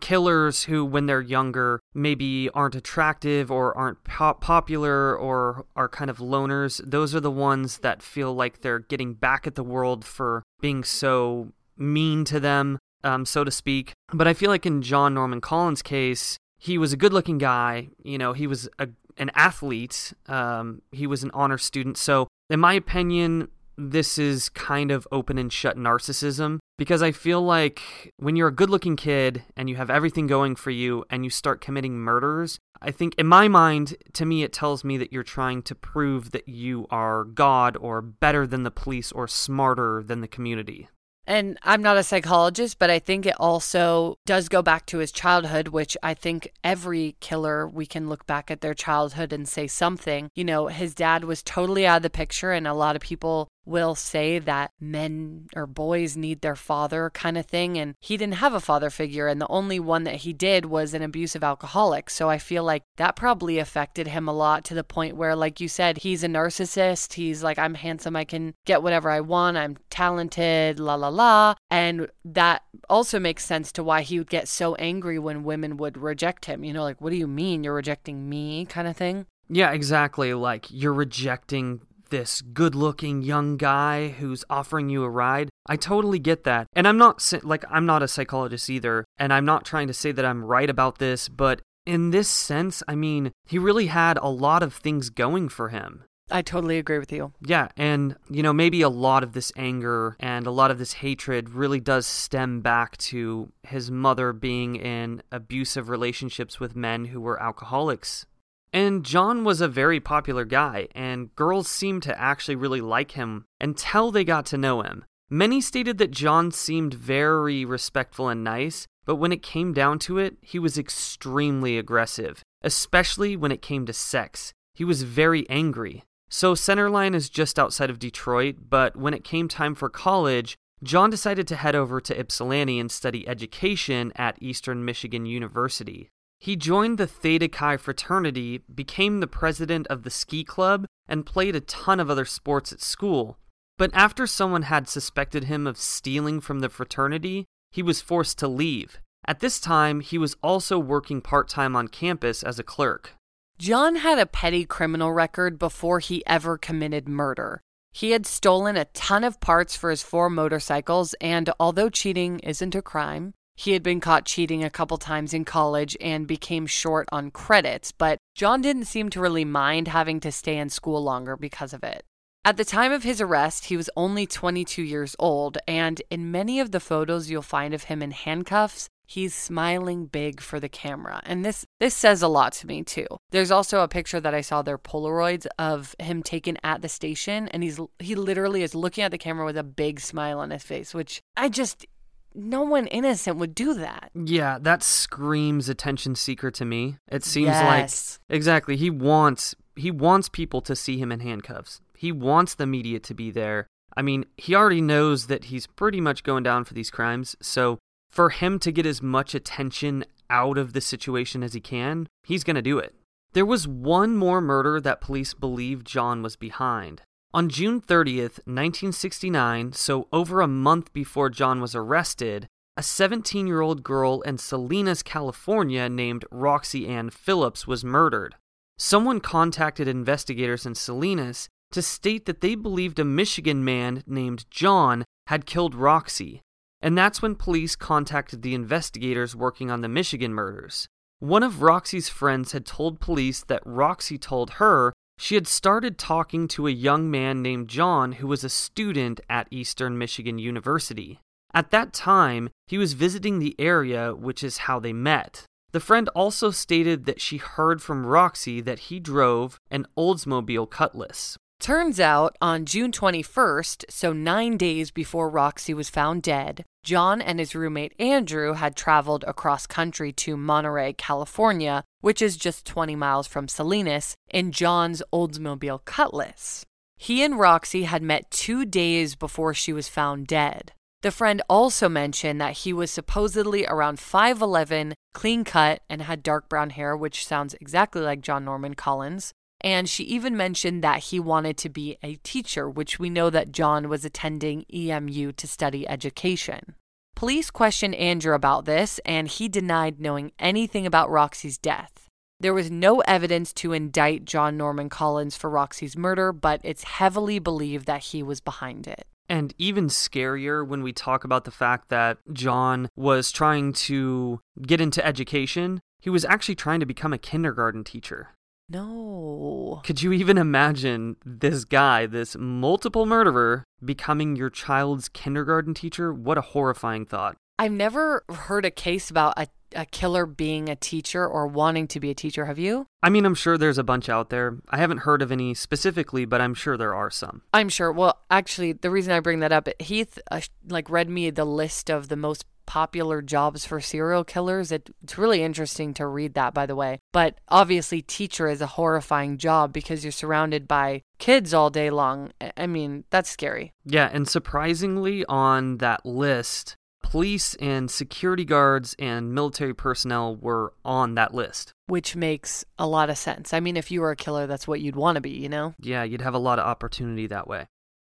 killers 0.00 0.64
who, 0.64 0.84
when 0.84 1.06
they're 1.06 1.20
younger, 1.20 1.80
maybe 1.92 2.48
aren't 2.54 2.74
attractive 2.74 3.50
or 3.50 3.76
aren't 3.76 4.02
popular 4.04 5.14
or 5.16 5.66
are 5.76 5.88
kind 5.88 6.08
of 6.08 6.18
loners, 6.18 6.80
those 6.84 7.14
are 7.14 7.20
the 7.20 7.30
ones 7.30 7.78
that 7.78 8.02
feel 8.02 8.34
like 8.34 8.62
they're 8.62 8.78
getting 8.78 9.12
back 9.14 9.46
at 9.46 9.54
the 9.54 9.62
world 9.62 10.04
for 10.04 10.42
being 10.60 10.82
so 10.82 11.52
mean 11.76 12.24
to 12.24 12.40
them, 12.40 12.78
um, 13.04 13.26
so 13.26 13.44
to 13.44 13.50
speak. 13.50 13.92
But 14.12 14.26
I 14.26 14.34
feel 14.34 14.50
like 14.50 14.64
in 14.64 14.80
John 14.80 15.14
Norman 15.14 15.40
Collins' 15.40 15.82
case, 15.82 16.38
he 16.58 16.78
was 16.78 16.92
a 16.92 16.96
good 16.96 17.12
looking 17.12 17.38
guy. 17.38 17.88
You 18.02 18.18
know, 18.18 18.32
he 18.32 18.46
was 18.46 18.68
a, 18.78 18.88
an 19.18 19.30
athlete, 19.34 20.14
um, 20.26 20.82
he 20.92 21.06
was 21.06 21.22
an 21.22 21.30
honor 21.34 21.58
student. 21.58 21.98
So, 21.98 22.28
in 22.48 22.60
my 22.60 22.72
opinion, 22.74 23.48
this 23.76 24.18
is 24.18 24.48
kind 24.50 24.90
of 24.90 25.06
open 25.10 25.38
and 25.38 25.52
shut 25.52 25.76
narcissism 25.76 26.58
because 26.78 27.02
I 27.02 27.12
feel 27.12 27.42
like 27.42 28.12
when 28.16 28.36
you're 28.36 28.48
a 28.48 28.54
good 28.54 28.70
looking 28.70 28.96
kid 28.96 29.42
and 29.56 29.68
you 29.68 29.76
have 29.76 29.90
everything 29.90 30.26
going 30.26 30.56
for 30.56 30.70
you 30.70 31.04
and 31.10 31.24
you 31.24 31.30
start 31.30 31.60
committing 31.60 31.98
murders, 31.98 32.58
I 32.80 32.90
think 32.90 33.14
in 33.16 33.26
my 33.26 33.48
mind, 33.48 33.96
to 34.14 34.24
me, 34.24 34.42
it 34.42 34.52
tells 34.52 34.84
me 34.84 34.96
that 34.96 35.12
you're 35.12 35.22
trying 35.22 35.62
to 35.62 35.74
prove 35.74 36.30
that 36.30 36.48
you 36.48 36.86
are 36.90 37.24
God 37.24 37.76
or 37.76 38.00
better 38.00 38.46
than 38.46 38.62
the 38.62 38.70
police 38.70 39.12
or 39.12 39.28
smarter 39.28 40.02
than 40.02 40.20
the 40.20 40.28
community. 40.28 40.88
And 41.26 41.58
I'm 41.62 41.82
not 41.82 41.96
a 41.96 42.02
psychologist, 42.02 42.78
but 42.78 42.90
I 42.90 42.98
think 42.98 43.24
it 43.24 43.38
also 43.38 44.16
does 44.26 44.48
go 44.48 44.62
back 44.62 44.86
to 44.86 44.98
his 44.98 45.12
childhood, 45.12 45.68
which 45.68 45.96
I 46.02 46.14
think 46.14 46.50
every 46.64 47.14
killer, 47.20 47.68
we 47.68 47.86
can 47.86 48.08
look 48.08 48.26
back 48.26 48.50
at 48.50 48.62
their 48.62 48.74
childhood 48.74 49.32
and 49.32 49.48
say 49.48 49.66
something. 49.68 50.28
You 50.34 50.44
know, 50.44 50.66
his 50.66 50.94
dad 50.94 51.24
was 51.24 51.42
totally 51.42 51.86
out 51.86 51.98
of 51.98 52.02
the 52.02 52.10
picture, 52.10 52.50
and 52.50 52.66
a 52.66 52.74
lot 52.74 52.96
of 52.96 53.02
people 53.02 53.48
will 53.64 53.94
say 53.94 54.38
that 54.38 54.72
men 54.80 55.46
or 55.54 55.66
boys 55.66 56.16
need 56.16 56.40
their 56.40 56.56
father 56.56 57.10
kind 57.10 57.38
of 57.38 57.46
thing. 57.46 57.78
And 57.78 57.94
he 58.00 58.16
didn't 58.16 58.34
have 58.34 58.54
a 58.54 58.60
father 58.60 58.90
figure. 58.90 59.28
And 59.28 59.40
the 59.40 59.48
only 59.48 59.78
one 59.78 60.04
that 60.04 60.16
he 60.16 60.32
did 60.32 60.66
was 60.66 60.94
an 60.94 61.02
abusive 61.02 61.44
alcoholic. 61.44 62.10
So 62.10 62.28
I 62.28 62.38
feel 62.38 62.64
like 62.64 62.82
that 62.96 63.16
probably 63.16 63.58
affected 63.58 64.08
him 64.08 64.28
a 64.28 64.32
lot 64.32 64.64
to 64.66 64.74
the 64.74 64.84
point 64.84 65.16
where, 65.16 65.36
like 65.36 65.60
you 65.60 65.68
said, 65.68 65.98
he's 65.98 66.24
a 66.24 66.28
narcissist. 66.28 67.14
He's 67.14 67.42
like, 67.42 67.58
I'm 67.58 67.74
handsome. 67.74 68.16
I 68.16 68.24
can 68.24 68.54
get 68.64 68.82
whatever 68.82 69.10
I 69.10 69.20
want. 69.20 69.56
I'm 69.56 69.76
talented, 69.90 70.80
la 70.80 70.94
la 70.94 71.08
la. 71.08 71.54
And 71.70 72.08
that 72.24 72.62
also 72.88 73.20
makes 73.20 73.44
sense 73.44 73.72
to 73.72 73.82
why 73.82 74.02
he 74.02 74.18
would 74.18 74.30
get 74.30 74.48
so 74.48 74.74
angry 74.76 75.18
when 75.18 75.44
women 75.44 75.76
would 75.76 75.96
reject 75.96 76.46
him. 76.46 76.64
You 76.64 76.72
know, 76.72 76.82
like, 76.82 77.00
what 77.00 77.10
do 77.10 77.16
you 77.16 77.26
mean 77.26 77.64
you're 77.64 77.74
rejecting 77.74 78.28
me 78.28 78.64
kind 78.66 78.88
of 78.88 78.96
thing? 78.96 79.26
Yeah, 79.50 79.72
exactly. 79.72 80.32
Like 80.32 80.66
you're 80.70 80.94
rejecting 80.94 81.80
this 82.10 82.42
good 82.42 82.74
looking 82.74 83.22
young 83.22 83.56
guy 83.56 84.08
who's 84.08 84.44
offering 84.50 84.88
you 84.88 85.02
a 85.02 85.10
ride. 85.10 85.48
I 85.66 85.76
totally 85.76 86.18
get 86.18 86.44
that. 86.44 86.66
And 86.74 86.86
I'm 86.86 86.98
not 86.98 87.32
like 87.42 87.64
I'm 87.70 87.86
not 87.86 88.02
a 88.02 88.08
psychologist 88.08 88.68
either, 88.68 89.04
and 89.18 89.32
I'm 89.32 89.44
not 89.44 89.64
trying 89.64 89.86
to 89.86 89.94
say 89.94 90.12
that 90.12 90.24
I'm 90.24 90.44
right 90.44 90.68
about 90.68 90.98
this, 90.98 91.28
but 91.28 91.62
in 91.86 92.10
this 92.10 92.28
sense, 92.28 92.82
I 92.86 92.94
mean, 92.94 93.32
he 93.46 93.58
really 93.58 93.86
had 93.86 94.18
a 94.18 94.28
lot 94.28 94.62
of 94.62 94.74
things 94.74 95.10
going 95.10 95.48
for 95.48 95.70
him. 95.70 96.04
I 96.30 96.42
totally 96.42 96.78
agree 96.78 96.98
with 96.98 97.12
you. 97.12 97.32
Yeah, 97.44 97.68
and 97.76 98.16
you 98.28 98.42
know, 98.42 98.52
maybe 98.52 98.82
a 98.82 98.88
lot 98.88 99.24
of 99.24 99.32
this 99.32 99.52
anger 99.56 100.16
and 100.20 100.46
a 100.46 100.52
lot 100.52 100.70
of 100.70 100.78
this 100.78 100.94
hatred 100.94 101.50
really 101.50 101.80
does 101.80 102.06
stem 102.06 102.60
back 102.60 102.96
to 102.98 103.52
his 103.64 103.90
mother 103.90 104.32
being 104.32 104.76
in 104.76 105.22
abusive 105.32 105.88
relationships 105.88 106.60
with 106.60 106.76
men 106.76 107.06
who 107.06 107.20
were 107.20 107.42
alcoholics 107.42 108.26
and 108.72 109.04
John 109.04 109.44
was 109.44 109.60
a 109.60 109.68
very 109.68 110.00
popular 110.00 110.44
guy, 110.44 110.88
and 110.94 111.34
girls 111.34 111.68
seemed 111.68 112.02
to 112.04 112.20
actually 112.20 112.56
really 112.56 112.80
like 112.80 113.12
him 113.12 113.44
until 113.60 114.10
they 114.10 114.24
got 114.24 114.46
to 114.46 114.58
know 114.58 114.82
him. 114.82 115.04
Many 115.28 115.60
stated 115.60 115.98
that 115.98 116.10
John 116.10 116.50
seemed 116.50 116.94
very 116.94 117.64
respectful 117.64 118.28
and 118.28 118.42
nice, 118.42 118.86
but 119.04 119.16
when 119.16 119.32
it 119.32 119.42
came 119.42 119.72
down 119.72 119.98
to 120.00 120.18
it, 120.18 120.36
he 120.40 120.58
was 120.58 120.78
extremely 120.78 121.78
aggressive, 121.78 122.42
especially 122.62 123.36
when 123.36 123.52
it 123.52 123.62
came 123.62 123.86
to 123.86 123.92
sex. 123.92 124.52
He 124.74 124.84
was 124.84 125.02
very 125.02 125.48
angry. 125.48 126.04
So, 126.28 126.54
Center 126.54 126.88
Line 126.88 127.14
is 127.14 127.28
just 127.28 127.58
outside 127.58 127.90
of 127.90 127.98
Detroit, 127.98 128.56
but 128.68 128.96
when 128.96 129.14
it 129.14 129.24
came 129.24 129.48
time 129.48 129.74
for 129.74 129.88
college, 129.88 130.56
John 130.82 131.10
decided 131.10 131.46
to 131.48 131.56
head 131.56 131.74
over 131.74 132.00
to 132.00 132.18
Ypsilanti 132.18 132.78
and 132.78 132.90
study 132.90 133.28
education 133.28 134.12
at 134.16 134.38
Eastern 134.40 134.84
Michigan 134.84 135.26
University. 135.26 136.08
He 136.40 136.56
joined 136.56 136.96
the 136.96 137.06
Theta 137.06 137.48
Chi 137.48 137.76
fraternity, 137.76 138.62
became 138.74 139.20
the 139.20 139.26
president 139.26 139.86
of 139.88 140.02
the 140.02 140.10
ski 140.10 140.42
club, 140.42 140.86
and 141.06 141.26
played 141.26 141.54
a 141.54 141.60
ton 141.60 142.00
of 142.00 142.08
other 142.08 142.24
sports 142.24 142.72
at 142.72 142.80
school. 142.80 143.36
But 143.76 143.90
after 143.92 144.26
someone 144.26 144.62
had 144.62 144.88
suspected 144.88 145.44
him 145.44 145.66
of 145.66 145.76
stealing 145.76 146.40
from 146.40 146.60
the 146.60 146.70
fraternity, 146.70 147.44
he 147.70 147.82
was 147.82 148.00
forced 148.00 148.38
to 148.38 148.48
leave. 148.48 149.00
At 149.26 149.40
this 149.40 149.60
time, 149.60 150.00
he 150.00 150.16
was 150.16 150.36
also 150.42 150.78
working 150.78 151.20
part 151.20 151.48
time 151.48 151.76
on 151.76 151.88
campus 151.88 152.42
as 152.42 152.58
a 152.58 152.64
clerk. 152.64 153.14
John 153.58 153.96
had 153.96 154.18
a 154.18 154.24
petty 154.24 154.64
criminal 154.64 155.12
record 155.12 155.58
before 155.58 155.98
he 155.98 156.24
ever 156.26 156.56
committed 156.56 157.06
murder. 157.06 157.60
He 157.92 158.12
had 158.12 158.24
stolen 158.24 158.76
a 158.76 158.86
ton 158.86 159.24
of 159.24 159.40
parts 159.40 159.76
for 159.76 159.90
his 159.90 160.02
four 160.02 160.30
motorcycles, 160.30 161.14
and 161.20 161.50
although 161.60 161.90
cheating 161.90 162.38
isn't 162.38 162.74
a 162.74 162.80
crime, 162.80 163.34
he 163.60 163.72
had 163.72 163.82
been 163.82 164.00
caught 164.00 164.24
cheating 164.24 164.64
a 164.64 164.70
couple 164.70 164.96
times 164.96 165.34
in 165.34 165.44
college 165.44 165.94
and 166.00 166.26
became 166.26 166.66
short 166.66 167.06
on 167.12 167.30
credits, 167.30 167.92
but 167.92 168.16
John 168.34 168.62
didn't 168.62 168.86
seem 168.86 169.10
to 169.10 169.20
really 169.20 169.44
mind 169.44 169.88
having 169.88 170.18
to 170.20 170.32
stay 170.32 170.56
in 170.56 170.70
school 170.70 171.02
longer 171.04 171.36
because 171.36 171.74
of 171.74 171.84
it. 171.84 172.02
At 172.42 172.56
the 172.56 172.64
time 172.64 172.90
of 172.90 173.02
his 173.02 173.20
arrest, 173.20 173.66
he 173.66 173.76
was 173.76 173.90
only 173.94 174.26
22 174.26 174.82
years 174.82 175.14
old, 175.18 175.58
and 175.68 176.00
in 176.08 176.30
many 176.30 176.58
of 176.58 176.70
the 176.70 176.80
photos 176.80 177.28
you'll 177.28 177.42
find 177.42 177.74
of 177.74 177.84
him 177.84 178.00
in 178.00 178.12
handcuffs, 178.12 178.88
he's 179.10 179.34
smiling 179.34 180.06
big 180.06 180.40
for 180.40 180.60
the 180.60 180.68
camera. 180.68 181.20
And 181.26 181.44
this 181.44 181.66
this 181.80 181.94
says 181.94 182.22
a 182.22 182.28
lot 182.28 182.52
to 182.54 182.66
me 182.66 182.84
too. 182.84 183.06
There's 183.30 183.50
also 183.50 183.80
a 183.80 183.88
picture 183.88 184.20
that 184.20 184.34
I 184.34 184.40
saw 184.40 184.62
there 184.62 184.78
Polaroids 184.78 185.46
of 185.58 185.96
him 185.98 186.22
taken 186.22 186.56
at 186.62 186.80
the 186.80 186.88
station 186.88 187.48
and 187.48 187.62
he's 187.62 187.80
he 187.98 188.14
literally 188.14 188.62
is 188.62 188.74
looking 188.74 189.02
at 189.02 189.10
the 189.10 189.18
camera 189.18 189.44
with 189.44 189.58
a 189.58 189.64
big 189.64 190.00
smile 190.00 190.38
on 190.38 190.50
his 190.50 190.62
face, 190.62 190.94
which 190.94 191.20
I 191.36 191.48
just 191.48 191.86
no 192.34 192.62
one 192.62 192.86
innocent 192.86 193.36
would 193.38 193.54
do 193.54 193.74
that. 193.74 194.10
Yeah, 194.14 194.58
that 194.60 194.82
screams 194.82 195.68
attention 195.68 196.14
seeker 196.14 196.50
to 196.52 196.64
me. 196.64 196.96
It 197.08 197.24
seems 197.24 197.48
yes. 197.48 198.18
like 198.28 198.36
exactly 198.36 198.76
he 198.76 198.90
wants 198.90 199.54
he 199.76 199.90
wants 199.90 200.28
people 200.28 200.60
to 200.62 200.76
see 200.76 200.98
him 200.98 201.10
in 201.12 201.20
handcuffs. 201.20 201.80
He 201.96 202.12
wants 202.12 202.54
the 202.54 202.66
media 202.66 202.98
to 203.00 203.14
be 203.14 203.30
there. 203.30 203.66
I 203.96 204.02
mean, 204.02 204.24
he 204.36 204.54
already 204.54 204.80
knows 204.80 205.26
that 205.26 205.44
he's 205.44 205.66
pretty 205.66 206.00
much 206.00 206.22
going 206.22 206.42
down 206.42 206.64
for 206.64 206.74
these 206.74 206.90
crimes, 206.90 207.36
so 207.42 207.78
for 208.08 208.30
him 208.30 208.58
to 208.60 208.72
get 208.72 208.86
as 208.86 209.02
much 209.02 209.34
attention 209.34 210.04
out 210.28 210.58
of 210.58 210.72
the 210.72 210.80
situation 210.80 211.42
as 211.42 211.54
he 211.54 211.60
can, 211.60 212.08
he's 212.22 212.44
going 212.44 212.56
to 212.56 212.62
do 212.62 212.78
it. 212.78 212.94
There 213.32 213.46
was 213.46 213.68
one 213.68 214.16
more 214.16 214.40
murder 214.40 214.80
that 214.80 215.00
police 215.00 215.34
believe 215.34 215.84
John 215.84 216.22
was 216.22 216.36
behind. 216.36 217.02
On 217.32 217.48
June 217.48 217.80
30th, 217.80 218.40
1969, 218.44 219.72
so 219.72 220.08
over 220.12 220.40
a 220.40 220.48
month 220.48 220.92
before 220.92 221.30
John 221.30 221.60
was 221.60 221.76
arrested, 221.76 222.48
a 222.76 222.82
17 222.82 223.46
year 223.46 223.60
old 223.60 223.84
girl 223.84 224.20
in 224.22 224.36
Salinas, 224.36 225.04
California 225.04 225.88
named 225.88 226.24
Roxie 226.32 226.88
Ann 226.88 227.08
Phillips 227.08 227.68
was 227.68 227.84
murdered. 227.84 228.34
Someone 228.78 229.20
contacted 229.20 229.86
investigators 229.86 230.66
in 230.66 230.74
Salinas 230.74 231.48
to 231.70 231.82
state 231.82 232.26
that 232.26 232.40
they 232.40 232.56
believed 232.56 232.98
a 232.98 233.04
Michigan 233.04 233.64
man 233.64 234.02
named 234.08 234.44
John 234.50 235.04
had 235.28 235.46
killed 235.46 235.76
Roxie, 235.76 236.40
and 236.82 236.98
that's 236.98 237.22
when 237.22 237.36
police 237.36 237.76
contacted 237.76 238.42
the 238.42 238.56
investigators 238.56 239.36
working 239.36 239.70
on 239.70 239.82
the 239.82 239.88
Michigan 239.88 240.34
murders. 240.34 240.88
One 241.20 241.44
of 241.44 241.62
Roxie's 241.62 242.08
friends 242.08 242.50
had 242.50 242.66
told 242.66 242.98
police 242.98 243.44
that 243.44 243.62
Roxie 243.64 244.18
told 244.18 244.54
her 244.54 244.92
she 245.20 245.34
had 245.34 245.46
started 245.46 245.98
talking 245.98 246.48
to 246.48 246.66
a 246.66 246.70
young 246.70 247.10
man 247.10 247.42
named 247.42 247.68
John 247.68 248.12
who 248.12 248.26
was 248.26 248.42
a 248.42 248.48
student 248.48 249.20
at 249.28 249.48
Eastern 249.50 249.98
Michigan 249.98 250.38
University. 250.38 251.20
At 251.52 251.70
that 251.72 251.92
time, 251.92 252.48
he 252.66 252.78
was 252.78 252.94
visiting 252.94 253.38
the 253.38 253.54
area, 253.58 254.14
which 254.14 254.42
is 254.42 254.64
how 254.64 254.80
they 254.80 254.94
met. 254.94 255.44
The 255.72 255.78
friend 255.78 256.08
also 256.14 256.50
stated 256.50 257.04
that 257.04 257.20
she 257.20 257.36
heard 257.36 257.82
from 257.82 258.06
Roxie 258.06 258.62
that 258.62 258.88
he 258.88 258.98
drove 258.98 259.58
an 259.70 259.86
Oldsmobile 259.94 260.70
Cutlass. 260.70 261.36
Turns 261.60 262.00
out, 262.00 262.38
on 262.40 262.64
June 262.64 262.90
21st, 262.90 263.84
so 263.90 264.14
nine 264.14 264.56
days 264.56 264.90
before 264.90 265.28
Roxie 265.28 265.74
was 265.74 265.90
found 265.90 266.22
dead, 266.22 266.64
John 266.82 267.20
and 267.20 267.38
his 267.38 267.54
roommate 267.54 267.92
Andrew 268.00 268.54
had 268.54 268.74
traveled 268.74 269.24
across 269.28 269.66
country 269.66 270.10
to 270.10 270.38
Monterey, 270.38 270.94
California, 270.94 271.84
which 272.00 272.22
is 272.22 272.38
just 272.38 272.64
20 272.64 272.96
miles 272.96 273.26
from 273.26 273.46
Salinas, 273.46 274.14
in 274.30 274.52
John's 274.52 275.02
Oldsmobile 275.12 275.84
Cutlass. 275.84 276.64
He 276.96 277.22
and 277.22 277.38
Roxie 277.38 277.84
had 277.84 278.02
met 278.02 278.30
two 278.30 278.64
days 278.64 279.14
before 279.14 279.52
she 279.52 279.74
was 279.74 279.86
found 279.86 280.28
dead. 280.28 280.72
The 281.02 281.10
friend 281.10 281.42
also 281.46 281.90
mentioned 281.90 282.40
that 282.40 282.58
he 282.58 282.72
was 282.72 282.90
supposedly 282.90 283.66
around 283.66 283.98
5'11, 283.98 284.94
clean 285.12 285.44
cut, 285.44 285.82
and 285.90 286.00
had 286.00 286.22
dark 286.22 286.48
brown 286.48 286.70
hair, 286.70 286.96
which 286.96 287.26
sounds 287.26 287.54
exactly 287.60 288.00
like 288.00 288.22
John 288.22 288.46
Norman 288.46 288.74
Collins. 288.74 289.34
And 289.60 289.88
she 289.88 290.04
even 290.04 290.36
mentioned 290.36 290.82
that 290.82 291.04
he 291.04 291.20
wanted 291.20 291.56
to 291.58 291.68
be 291.68 291.98
a 292.02 292.16
teacher, 292.16 292.68
which 292.68 292.98
we 292.98 293.10
know 293.10 293.30
that 293.30 293.52
John 293.52 293.88
was 293.88 294.04
attending 294.04 294.64
EMU 294.72 295.32
to 295.32 295.46
study 295.46 295.86
education. 295.88 296.74
Police 297.14 297.50
questioned 297.50 297.94
Andrew 297.96 298.34
about 298.34 298.64
this, 298.64 298.98
and 299.04 299.28
he 299.28 299.48
denied 299.48 300.00
knowing 300.00 300.32
anything 300.38 300.86
about 300.86 301.10
Roxie's 301.10 301.58
death. 301.58 302.08
There 302.40 302.54
was 302.54 302.70
no 302.70 303.00
evidence 303.00 303.52
to 303.54 303.74
indict 303.74 304.24
John 304.24 304.56
Norman 304.56 304.88
Collins 304.88 305.36
for 305.36 305.50
Roxie's 305.50 305.94
murder, 305.94 306.32
but 306.32 306.62
it's 306.64 306.84
heavily 306.84 307.38
believed 307.38 307.84
that 307.84 308.04
he 308.04 308.22
was 308.22 308.40
behind 308.40 308.88
it. 308.88 309.06
And 309.28 309.52
even 309.58 309.88
scarier 309.88 310.66
when 310.66 310.82
we 310.82 310.94
talk 310.94 311.22
about 311.22 311.44
the 311.44 311.50
fact 311.50 311.90
that 311.90 312.16
John 312.32 312.88
was 312.96 313.30
trying 313.30 313.74
to 313.74 314.40
get 314.62 314.80
into 314.80 315.04
education, 315.04 315.82
he 316.00 316.08
was 316.08 316.24
actually 316.24 316.54
trying 316.54 316.80
to 316.80 316.86
become 316.86 317.12
a 317.12 317.18
kindergarten 317.18 317.84
teacher. 317.84 318.30
No. 318.70 319.80
Could 319.84 320.00
you 320.00 320.12
even 320.12 320.38
imagine 320.38 321.16
this 321.26 321.64
guy, 321.64 322.06
this 322.06 322.36
multiple 322.38 323.04
murderer, 323.04 323.64
becoming 323.84 324.36
your 324.36 324.48
child's 324.48 325.08
kindergarten 325.08 325.74
teacher? 325.74 326.14
What 326.14 326.38
a 326.38 326.42
horrifying 326.42 327.04
thought. 327.04 327.36
I've 327.58 327.72
never 327.72 328.24
heard 328.30 328.64
a 328.64 328.70
case 328.70 329.10
about 329.10 329.34
a, 329.36 329.48
a 329.74 329.86
killer 329.86 330.24
being 330.24 330.68
a 330.68 330.76
teacher 330.76 331.26
or 331.26 331.48
wanting 331.48 331.88
to 331.88 332.00
be 332.00 332.10
a 332.10 332.14
teacher. 332.14 332.46
Have 332.46 332.60
you? 332.60 332.86
I 333.02 333.10
mean, 333.10 333.26
I'm 333.26 333.34
sure 333.34 333.58
there's 333.58 333.76
a 333.76 333.84
bunch 333.84 334.08
out 334.08 334.30
there. 334.30 334.58
I 334.70 334.78
haven't 334.78 334.98
heard 334.98 335.20
of 335.20 335.32
any 335.32 335.52
specifically, 335.54 336.24
but 336.24 336.40
I'm 336.40 336.54
sure 336.54 336.76
there 336.76 336.94
are 336.94 337.10
some. 337.10 337.42
I'm 337.52 337.68
sure. 337.68 337.90
Well, 337.90 338.20
actually, 338.30 338.72
the 338.72 338.90
reason 338.90 339.12
I 339.12 339.20
bring 339.20 339.40
that 339.40 339.52
up, 339.52 339.68
Heath 339.80 340.18
uh, 340.30 340.40
like 340.68 340.88
read 340.88 341.10
me 341.10 341.28
the 341.30 341.44
list 341.44 341.90
of 341.90 342.08
the 342.08 342.16
most 342.16 342.46
popular 342.70 343.20
jobs 343.20 343.66
for 343.66 343.80
serial 343.80 344.22
killers. 344.22 344.70
It, 344.70 344.90
it's 345.02 345.18
really 345.18 345.42
interesting 345.42 345.92
to 345.94 346.06
read 346.06 346.34
that, 346.34 346.54
by 346.54 346.66
the 346.66 346.76
way. 346.76 347.00
But 347.10 347.40
obviously, 347.48 348.00
teacher 348.00 348.46
is 348.46 348.60
a 348.60 348.68
horrifying 348.78 349.38
job 349.38 349.72
because 349.72 350.04
you're 350.04 350.12
surrounded 350.12 350.68
by 350.68 351.02
kids 351.18 351.52
all 351.52 351.70
day 351.70 351.90
long. 351.90 352.30
I 352.56 352.68
mean, 352.68 353.02
that's 353.10 353.28
scary. 353.28 353.72
Yeah, 353.84 354.08
and 354.12 354.28
surprisingly, 354.28 355.24
on 355.24 355.78
that 355.78 356.06
list, 356.06 356.76
police 357.02 357.56
and 357.56 357.90
security 357.90 358.44
guards 358.44 358.94
and 359.00 359.34
military 359.34 359.74
personnel 359.74 360.36
were 360.36 360.72
on 360.84 361.16
that 361.16 361.34
list. 361.34 361.72
Which 361.88 362.14
makes 362.14 362.64
a 362.78 362.86
lot 362.86 363.10
of 363.10 363.18
sense. 363.18 363.52
I 363.52 363.58
mean, 363.58 363.76
if 363.76 363.90
you 363.90 364.00
were 364.00 364.12
a 364.12 364.16
killer, 364.16 364.46
that's 364.46 364.68
what 364.68 364.80
you'd 364.80 364.94
want 364.94 365.16
to 365.16 365.20
be, 365.20 365.30
you 365.30 365.48
know? 365.48 365.74
Yeah, 365.80 366.04
you'd 366.04 366.20
have 366.20 366.34
a 366.34 366.38
lot 366.38 366.60
of 366.60 366.66
opportunity 366.66 367.26
that 367.26 367.48
way. 367.48 367.66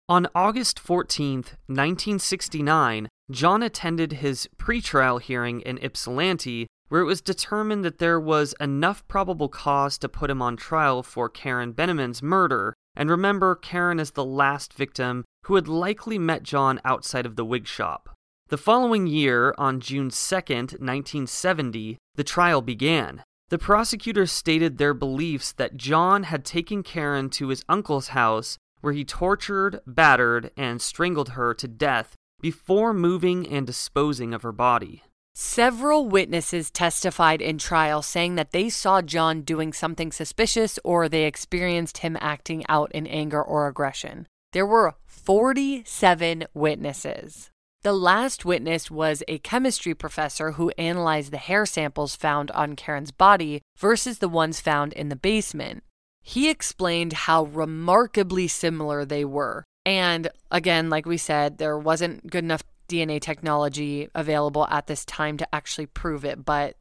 On 0.08 0.28
August 0.36 0.78
14th, 0.84 1.56
1969, 1.66 3.08
John 3.32 3.64
attended 3.64 4.14
his 4.14 4.48
pretrial 4.58 5.22
hearing 5.22 5.62
in 5.62 5.80
Ypsilanti, 5.84 6.68
where 6.90 7.02
it 7.02 7.06
was 7.06 7.22
determined 7.22 7.86
that 7.86 7.98
there 7.98 8.20
was 8.20 8.54
enough 8.60 9.08
probable 9.08 9.48
cause 9.48 9.98
to 10.00 10.10
put 10.10 10.30
him 10.30 10.42
on 10.42 10.58
trial 10.58 11.02
for 11.02 11.30
Karen 11.30 11.74
Beineman's 11.74 12.22
murder. 12.22 12.74
And 12.96 13.10
remember, 13.10 13.56
Karen 13.56 14.00
is 14.00 14.12
the 14.12 14.26
last 14.26 14.74
victim 14.74 15.24
who 15.46 15.56
had 15.56 15.68
likely 15.68 16.20
met 16.20 16.44
John 16.44 16.82
outside 16.84 17.26
of 17.26 17.38
the 17.38 17.46
wig 17.46 17.68
shop. 17.68 18.10
The 18.50 18.58
following 18.58 19.08
year, 19.08 19.56
on 19.58 19.80
June 19.80 20.10
2nd, 20.10 20.80
1970, 20.82 21.98
the 22.16 22.24
trial 22.24 22.62
began. 22.62 23.24
The 23.48 23.58
prosecutors 23.58 24.32
stated 24.32 24.78
their 24.78 24.94
beliefs 24.94 25.54
that 25.54 25.78
John 25.78 26.24
had 26.24 26.44
taken 26.44 26.84
Karen 26.84 27.30
to 27.32 27.48
his 27.48 27.64
uncle's 27.70 28.10
house 28.10 28.58
where 28.82 28.94
he 28.94 29.06
tortured, 29.06 29.80
battered, 29.88 30.52
and 30.58 30.82
strangled 30.82 31.30
her 31.30 31.54
to 31.54 31.68
death 31.68 32.16
before 32.42 32.94
moving 32.94 33.48
and 33.48 33.66
disposing 33.66 34.34
of 34.34 34.42
her 34.42 34.52
body. 34.52 35.04
Several 35.34 36.10
witnesses 36.10 36.70
testified 36.70 37.42
in 37.42 37.58
trial 37.58 38.02
saying 38.02 38.36
that 38.36 38.52
they 38.52 38.70
saw 38.70 39.02
John 39.02 39.42
doing 39.42 39.72
something 39.72 40.12
suspicious 40.12 40.78
or 40.84 41.08
they 41.08 41.24
experienced 41.24 42.00
him 42.00 42.18
acting 42.20 42.66
out 42.68 42.92
in 42.92 43.08
anger 43.08 43.42
or 43.42 43.68
aggression. 43.68 44.28
There 44.52 44.66
were 44.66 44.96
47 45.06 46.46
witnesses. 46.54 47.50
The 47.84 47.94
last 47.94 48.46
witness 48.46 48.92
was 48.92 49.24
a 49.28 49.40
chemistry 49.40 49.96
professor 49.96 50.52
who 50.52 50.70
analyzed 50.78 51.32
the 51.32 51.38
hair 51.38 51.66
samples 51.66 52.16
found 52.16 52.52
on 52.52 52.76
Karen's 52.76 53.12
body 53.12 53.62
versus 53.78 54.20
the 54.20 54.30
ones 54.30 54.60
found 54.60 54.94
in 54.94 55.10
the 55.10 55.16
basement. 55.16 55.84
He 56.22 56.50
explained 56.50 57.14
how 57.14 57.46
remarkably 57.46 58.48
similar 58.48 59.06
they 59.06 59.26
were. 59.26 59.64
And 59.86 60.30
again, 60.52 60.90
like 60.90 61.06
we 61.06 61.18
said, 61.18 61.58
there 61.58 61.78
wasn't 61.78 62.30
good 62.30 62.44
enough 62.44 62.64
DNA 62.88 63.22
technology 63.22 64.10
available 64.14 64.68
at 64.70 64.88
this 64.88 65.06
time 65.06 65.38
to 65.38 65.56
actually 65.56 65.88
prove 65.88 66.26
it. 66.26 66.46
But 66.46 66.76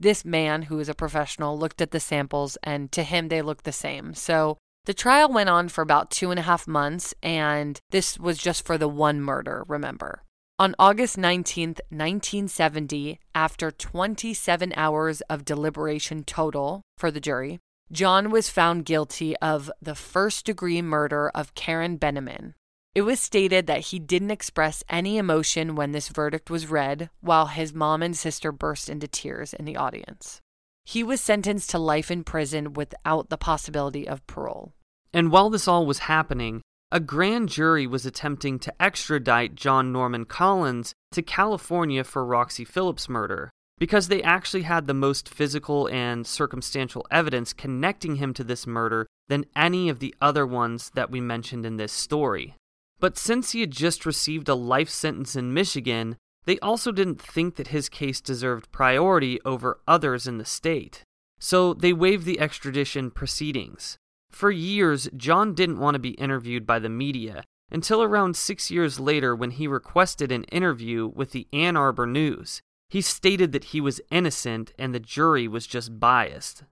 this 0.00 0.24
man, 0.24 0.62
who 0.62 0.78
is 0.78 0.88
a 0.88 0.94
professional, 0.94 1.58
looked 1.58 1.80
at 1.80 1.90
the 1.90 2.00
samples 2.00 2.56
and 2.62 2.90
to 2.92 3.02
him 3.02 3.28
they 3.28 3.42
looked 3.42 3.64
the 3.64 3.72
same. 3.72 4.14
So 4.14 4.58
the 4.86 4.94
trial 4.94 5.28
went 5.30 5.48
on 5.48 5.68
for 5.68 5.82
about 5.82 6.10
two 6.10 6.30
and 6.30 6.38
a 6.38 6.44
half 6.44 6.68
months, 6.68 7.12
and 7.20 7.80
this 7.90 8.18
was 8.18 8.38
just 8.38 8.64
for 8.64 8.78
the 8.78 8.88
one 8.88 9.20
murder, 9.20 9.64
remember. 9.66 10.22
On 10.60 10.76
August 10.78 11.18
19th, 11.18 11.80
1970, 11.90 13.18
after 13.34 13.70
27 13.72 14.72
hours 14.76 15.20
of 15.22 15.44
deliberation 15.44 16.22
total 16.22 16.82
for 16.96 17.10
the 17.10 17.20
jury, 17.20 17.58
John 17.92 18.30
was 18.30 18.48
found 18.48 18.84
guilty 18.84 19.36
of 19.36 19.70
the 19.80 19.94
first 19.94 20.44
degree 20.44 20.82
murder 20.82 21.30
of 21.34 21.54
Karen 21.54 21.98
Beineman. 21.98 22.54
It 22.96 23.02
was 23.02 23.20
stated 23.20 23.68
that 23.68 23.86
he 23.86 24.00
didn't 24.00 24.32
express 24.32 24.82
any 24.88 25.18
emotion 25.18 25.76
when 25.76 25.92
this 25.92 26.08
verdict 26.08 26.50
was 26.50 26.68
read, 26.68 27.10
while 27.20 27.46
his 27.46 27.72
mom 27.72 28.02
and 28.02 28.16
sister 28.16 28.50
burst 28.50 28.88
into 28.88 29.06
tears 29.06 29.54
in 29.54 29.66
the 29.66 29.76
audience. 29.76 30.40
He 30.84 31.04
was 31.04 31.20
sentenced 31.20 31.70
to 31.70 31.78
life 31.78 32.10
in 32.10 32.24
prison 32.24 32.72
without 32.72 33.28
the 33.28 33.38
possibility 33.38 34.08
of 34.08 34.26
parole. 34.26 34.72
And 35.12 35.30
while 35.30 35.50
this 35.50 35.68
all 35.68 35.86
was 35.86 36.00
happening, 36.00 36.62
a 36.90 36.98
grand 36.98 37.50
jury 37.50 37.86
was 37.86 38.04
attempting 38.04 38.58
to 38.60 38.82
extradite 38.82 39.54
John 39.54 39.92
Norman 39.92 40.24
Collins 40.24 40.92
to 41.12 41.22
California 41.22 42.02
for 42.02 42.24
Roxie 42.24 42.64
Phillips' 42.64 43.08
murder 43.08 43.50
because 43.78 44.08
they 44.08 44.22
actually 44.22 44.62
had 44.62 44.86
the 44.86 44.94
most 44.94 45.28
physical 45.28 45.86
and 45.88 46.26
circumstantial 46.26 47.06
evidence 47.10 47.52
connecting 47.52 48.16
him 48.16 48.32
to 48.34 48.44
this 48.44 48.66
murder 48.66 49.06
than 49.28 49.44
any 49.54 49.88
of 49.88 49.98
the 49.98 50.14
other 50.20 50.46
ones 50.46 50.90
that 50.94 51.10
we 51.10 51.20
mentioned 51.20 51.66
in 51.66 51.76
this 51.76 51.92
story. 51.92 52.54
But 52.98 53.18
since 53.18 53.52
he 53.52 53.60
had 53.60 53.70
just 53.70 54.06
received 54.06 54.48
a 54.48 54.54
life 54.54 54.88
sentence 54.88 55.36
in 55.36 55.52
Michigan, 55.52 56.16
they 56.46 56.58
also 56.60 56.92
didn't 56.92 57.20
think 57.20 57.56
that 57.56 57.68
his 57.68 57.88
case 57.88 58.20
deserved 58.20 58.72
priority 58.72 59.38
over 59.44 59.80
others 59.86 60.26
in 60.26 60.38
the 60.38 60.44
state. 60.44 61.02
So 61.38 61.74
they 61.74 61.92
waived 61.92 62.24
the 62.24 62.40
extradition 62.40 63.10
proceedings. 63.10 63.98
For 64.30 64.50
years, 64.50 65.08
John 65.16 65.54
didn't 65.54 65.80
want 65.80 65.94
to 65.94 65.98
be 65.98 66.10
interviewed 66.10 66.66
by 66.66 66.78
the 66.78 66.88
media 66.88 67.44
until 67.70 68.02
around 68.02 68.36
six 68.36 68.70
years 68.70 69.00
later 69.00 69.34
when 69.34 69.50
he 69.50 69.66
requested 69.66 70.30
an 70.30 70.44
interview 70.44 71.06
with 71.06 71.32
the 71.32 71.46
Ann 71.52 71.76
Arbor 71.76 72.06
News. 72.06 72.62
He 72.88 73.00
stated 73.00 73.52
that 73.52 73.64
he 73.64 73.80
was 73.80 74.00
innocent 74.10 74.72
and 74.78 74.94
the 74.94 75.00
jury 75.00 75.48
was 75.48 75.66
just 75.66 75.98
biased. 75.98 76.64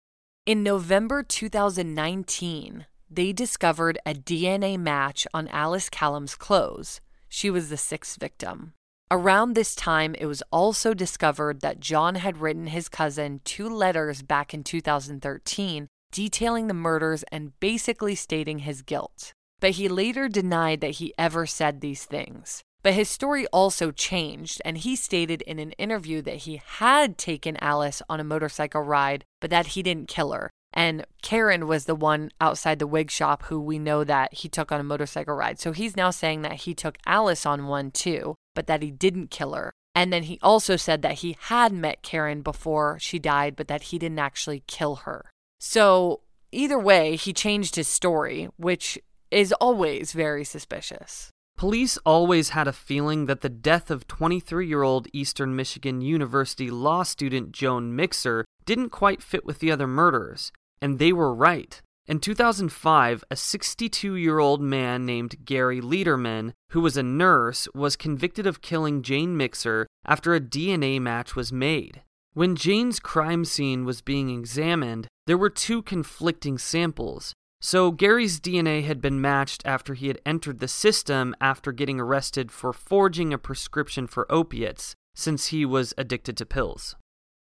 In 0.47 0.63
November 0.63 1.23
2019, 1.23 2.87
they 3.11 3.33
discovered 3.33 3.99
a 4.05 4.15
DNA 4.15 4.79
match 4.79 5.27
on 5.33 5.49
Alice 5.49 5.89
Kalom's 5.89 6.35
clothes. 6.35 7.01
She 7.29 7.51
was 7.51 7.69
the 7.69 7.77
sixth 7.77 8.19
victim. 8.21 8.75
Around 9.11 9.55
this 9.55 9.75
time, 9.75 10.15
it 10.19 10.27
was 10.27 10.43
also 10.51 10.95
discovered 10.95 11.61
that 11.61 11.81
John 11.81 12.17
had 12.17 12.39
written 12.39 12.69
his 12.69 12.89
cousin 12.89 13.41
two 13.45 13.69
letters 13.69 14.23
back 14.23 14.55
in 14.55 14.65
2013 14.65 15.89
detailing 16.11 16.69
the 16.69 16.75
murders 16.75 17.25
and 17.33 17.59
basically 17.59 18.15
stating 18.15 18.61
his 18.61 18.83
guilt. 18.83 19.33
But 19.61 19.73
he 19.73 19.89
later 19.89 20.29
denied 20.29 20.81
that 20.81 20.93
he 20.93 21.13
ever 21.19 21.45
said 21.45 21.81
these 21.81 22.05
things. 22.05 22.63
But 22.85 22.93
his 22.93 23.09
story 23.09 23.47
also 23.47 23.91
changed, 23.91 24.61
and 24.63 24.77
he 24.77 24.95
stated 24.95 25.41
in 25.43 25.59
an 25.59 25.73
interview 25.73 26.21
that 26.23 26.37
he 26.37 26.61
had 26.63 27.17
taken 27.17 27.57
Alice 27.57 28.03
on 28.11 28.21
a 28.21 28.25
motorcycle 28.25 28.83
ride, 28.83 29.25
but 29.41 29.49
that 29.49 29.69
he 29.69 29.83
didn't 29.83 30.07
kill 30.07 30.33
her. 30.33 30.51
And 30.75 31.07
Karen 31.23 31.67
was 31.67 31.87
the 31.87 31.95
one 31.95 32.31
outside 32.43 32.79
the 32.79 32.87
wig 32.87 33.11
shop 33.11 33.45
who 33.45 33.59
we 33.59 33.79
know 33.79 34.05
that 34.05 34.35
he 34.35 34.51
took 34.51 34.71
on 34.71 34.81
a 34.81 34.85
motorcycle 34.85 35.35
ride. 35.35 35.59
So 35.59 35.73
he's 35.73 35.97
now 35.97 36.11
saying 36.11 36.43
that 36.43 36.53
he 36.53 36.75
took 36.75 36.99
Alice 37.07 37.47
on 37.47 37.69
one 37.69 37.91
too, 37.91 38.35
but 38.55 38.67
that 38.67 38.83
he 38.83 38.91
didn't 38.91 39.31
kill 39.31 39.55
her. 39.55 39.73
And 39.95 40.13
then 40.13 40.25
he 40.25 40.39
also 40.43 40.77
said 40.77 41.01
that 41.03 41.21
he 41.21 41.39
had 41.41 41.73
met 41.73 42.03
Karen 42.03 42.43
before 42.43 42.99
she 43.01 43.19
died, 43.19 43.57
but 43.57 43.69
that 43.69 43.85
he 43.85 43.99
didn't 43.99 44.19
actually 44.19 44.63
kill 44.67 44.97
her. 44.97 45.31
So 45.59 46.21
either 46.53 46.79
way, 46.79 47.17
he 47.17 47.33
changed 47.33 47.77
his 47.77 47.89
story, 47.89 48.51
which 48.57 48.99
is 49.31 49.53
always 49.55 50.13
very 50.13 50.45
suspicious. 50.45 51.31
Police 51.57 51.97
always 52.05 52.51
had 52.51 52.67
a 52.67 52.73
feeling 52.73 53.27
that 53.27 53.41
the 53.41 53.49
death 53.49 53.91
of 53.91 54.09
23 54.09 54.67
year 54.67 54.83
old 54.83 55.07
Eastern 55.13 55.55
Michigan 55.55 56.01
University 56.01 56.71
law 56.71 57.05
student 57.05 57.53
Joan 57.53 57.95
Mixer 57.95 58.45
didn't 58.65 58.91
quite 58.91 59.23
fit 59.23 59.45
with 59.45 59.61
the 59.61 59.71
other 59.71 59.87
murders, 59.87 60.51
and 60.83 60.99
they 60.99 61.13
were 61.13 61.33
right. 61.33 61.81
In 62.07 62.19
2005, 62.19 63.25
a 63.31 63.37
62 63.37 64.17
year 64.17 64.39
old 64.39 64.61
man 64.61 65.07
named 65.07 65.45
Gary 65.45 65.81
Leiterman, 65.81 66.53
who 66.71 66.81
was 66.81 66.97
a 66.97 67.03
nurse, 67.03 67.69
was 67.75 67.97
convicted 67.97 68.47
of 68.47 68.61
killing 68.61 69.03
Jane 69.03 69.37
Mixer 69.37 69.87
after 70.05 70.35
a 70.35 70.41
DNA 70.41 71.01
match 71.01 71.35
was 71.35 71.53
made. 71.53 72.03
When 72.35 72.57
Jane's 72.57 72.99
crime 72.99 73.45
scene 73.45 73.85
was 73.85 74.03
being 74.03 74.29
examined, 74.29 75.07
there 75.27 75.39
were 75.39 75.49
two 75.49 75.83
conflicting 75.83 76.59
samples. 76.59 77.33
So, 77.67 77.93
Gary's 77.93 78.41
DNA 78.41 78.85
had 78.85 79.01
been 79.01 79.23
matched 79.23 79.63
after 79.65 79.95
he 79.95 80.09
had 80.09 80.21
entered 80.27 80.59
the 80.59 80.69
system 80.69 81.35
after 81.41 81.73
getting 81.73 81.99
arrested 81.99 82.53
for 82.53 82.75
forging 82.75 83.33
a 83.33 83.39
prescription 83.39 84.07
for 84.07 84.31
opiates, 84.31 84.95
since 85.15 85.47
he 85.47 85.65
was 85.65 85.95
addicted 85.97 86.37
to 86.37 86.45
pills. 86.45 86.95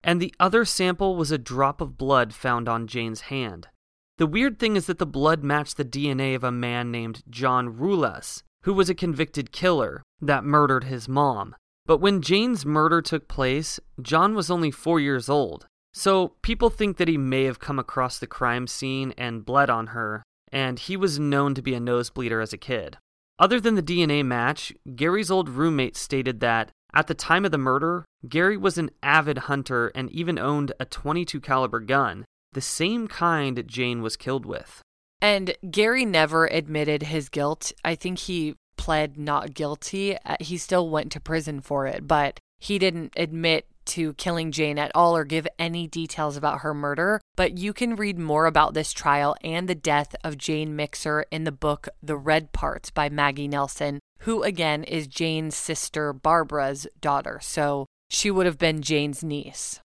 And 0.04 0.20
the 0.20 0.34
other 0.38 0.66
sample 0.66 1.16
was 1.16 1.30
a 1.30 1.38
drop 1.38 1.80
of 1.80 1.96
blood 1.96 2.34
found 2.34 2.68
on 2.68 2.86
Jane's 2.86 3.22
hand. 3.32 3.68
The 4.18 4.26
weird 4.26 4.58
thing 4.58 4.76
is 4.76 4.84
that 4.88 4.98
the 4.98 5.06
blood 5.06 5.42
matched 5.42 5.78
the 5.78 5.86
DNA 5.86 6.36
of 6.36 6.44
a 6.44 6.52
man 6.52 6.90
named 6.90 7.22
John 7.30 7.78
Ruelas, 7.78 8.42
who 8.64 8.74
was 8.74 8.90
a 8.90 8.94
convicted 8.94 9.52
killer 9.52 10.02
that 10.20 10.44
murdered 10.44 10.84
his 10.84 11.08
mom. 11.08 11.56
But 11.86 12.02
when 12.02 12.20
Jane's 12.20 12.66
murder 12.66 13.00
took 13.00 13.26
place, 13.26 13.80
John 14.02 14.34
was 14.34 14.50
only 14.50 14.70
four 14.70 15.00
years 15.00 15.30
old. 15.30 15.66
So 15.92 16.34
people 16.42 16.70
think 16.70 16.96
that 16.96 17.08
he 17.08 17.18
may 17.18 17.44
have 17.44 17.58
come 17.58 17.78
across 17.78 18.18
the 18.18 18.26
crime 18.26 18.66
scene 18.66 19.12
and 19.18 19.44
bled 19.44 19.70
on 19.70 19.88
her, 19.88 20.22
and 20.52 20.78
he 20.78 20.96
was 20.96 21.18
known 21.18 21.54
to 21.54 21.62
be 21.62 21.74
a 21.74 21.80
nosebleeder 21.80 22.42
as 22.42 22.52
a 22.52 22.58
kid. 22.58 22.98
Other 23.38 23.58
than 23.58 23.74
the 23.74 23.82
DNA 23.82 24.24
match, 24.24 24.72
Gary's 24.94 25.30
old 25.30 25.48
roommate 25.48 25.96
stated 25.96 26.40
that 26.40 26.70
at 26.92 27.06
the 27.06 27.14
time 27.14 27.44
of 27.44 27.52
the 27.52 27.58
murder, 27.58 28.04
Gary 28.28 28.56
was 28.56 28.76
an 28.76 28.90
avid 29.02 29.38
hunter 29.38 29.88
and 29.94 30.10
even 30.10 30.38
owned 30.38 30.72
a 30.78 30.84
22 30.84 31.40
caliber 31.40 31.80
gun, 31.80 32.24
the 32.52 32.60
same 32.60 33.06
kind 33.08 33.62
Jane 33.66 34.02
was 34.02 34.16
killed 34.16 34.44
with. 34.44 34.82
And 35.22 35.54
Gary 35.70 36.04
never 36.04 36.46
admitted 36.46 37.04
his 37.04 37.28
guilt. 37.28 37.72
I 37.84 37.94
think 37.94 38.20
he 38.20 38.56
pled 38.76 39.18
not 39.18 39.54
guilty. 39.54 40.16
Uh, 40.24 40.36
he 40.40 40.56
still 40.56 40.88
went 40.88 41.12
to 41.12 41.20
prison 41.20 41.60
for 41.60 41.86
it, 41.86 42.08
but 42.08 42.40
he 42.58 42.78
didn't 42.78 43.12
admit 43.16 43.66
to 43.90 44.14
killing 44.14 44.52
Jane 44.52 44.78
at 44.78 44.92
all 44.94 45.16
or 45.16 45.24
give 45.24 45.46
any 45.58 45.86
details 45.86 46.36
about 46.36 46.60
her 46.60 46.74
murder. 46.74 47.20
But 47.36 47.58
you 47.58 47.72
can 47.72 47.96
read 47.96 48.18
more 48.18 48.46
about 48.46 48.74
this 48.74 48.92
trial 48.92 49.36
and 49.42 49.68
the 49.68 49.74
death 49.74 50.14
of 50.24 50.38
Jane 50.38 50.74
Mixer 50.76 51.24
in 51.30 51.44
the 51.44 51.52
book 51.52 51.88
The 52.02 52.16
Red 52.16 52.52
Parts 52.52 52.90
by 52.90 53.08
Maggie 53.08 53.48
Nelson, 53.48 54.00
who 54.20 54.42
again 54.42 54.84
is 54.84 55.06
Jane's 55.06 55.56
sister 55.56 56.12
Barbara's 56.12 56.86
daughter. 57.00 57.38
So 57.42 57.86
she 58.08 58.30
would 58.30 58.46
have 58.46 58.58
been 58.58 58.82
Jane's 58.82 59.22
niece. 59.22 59.80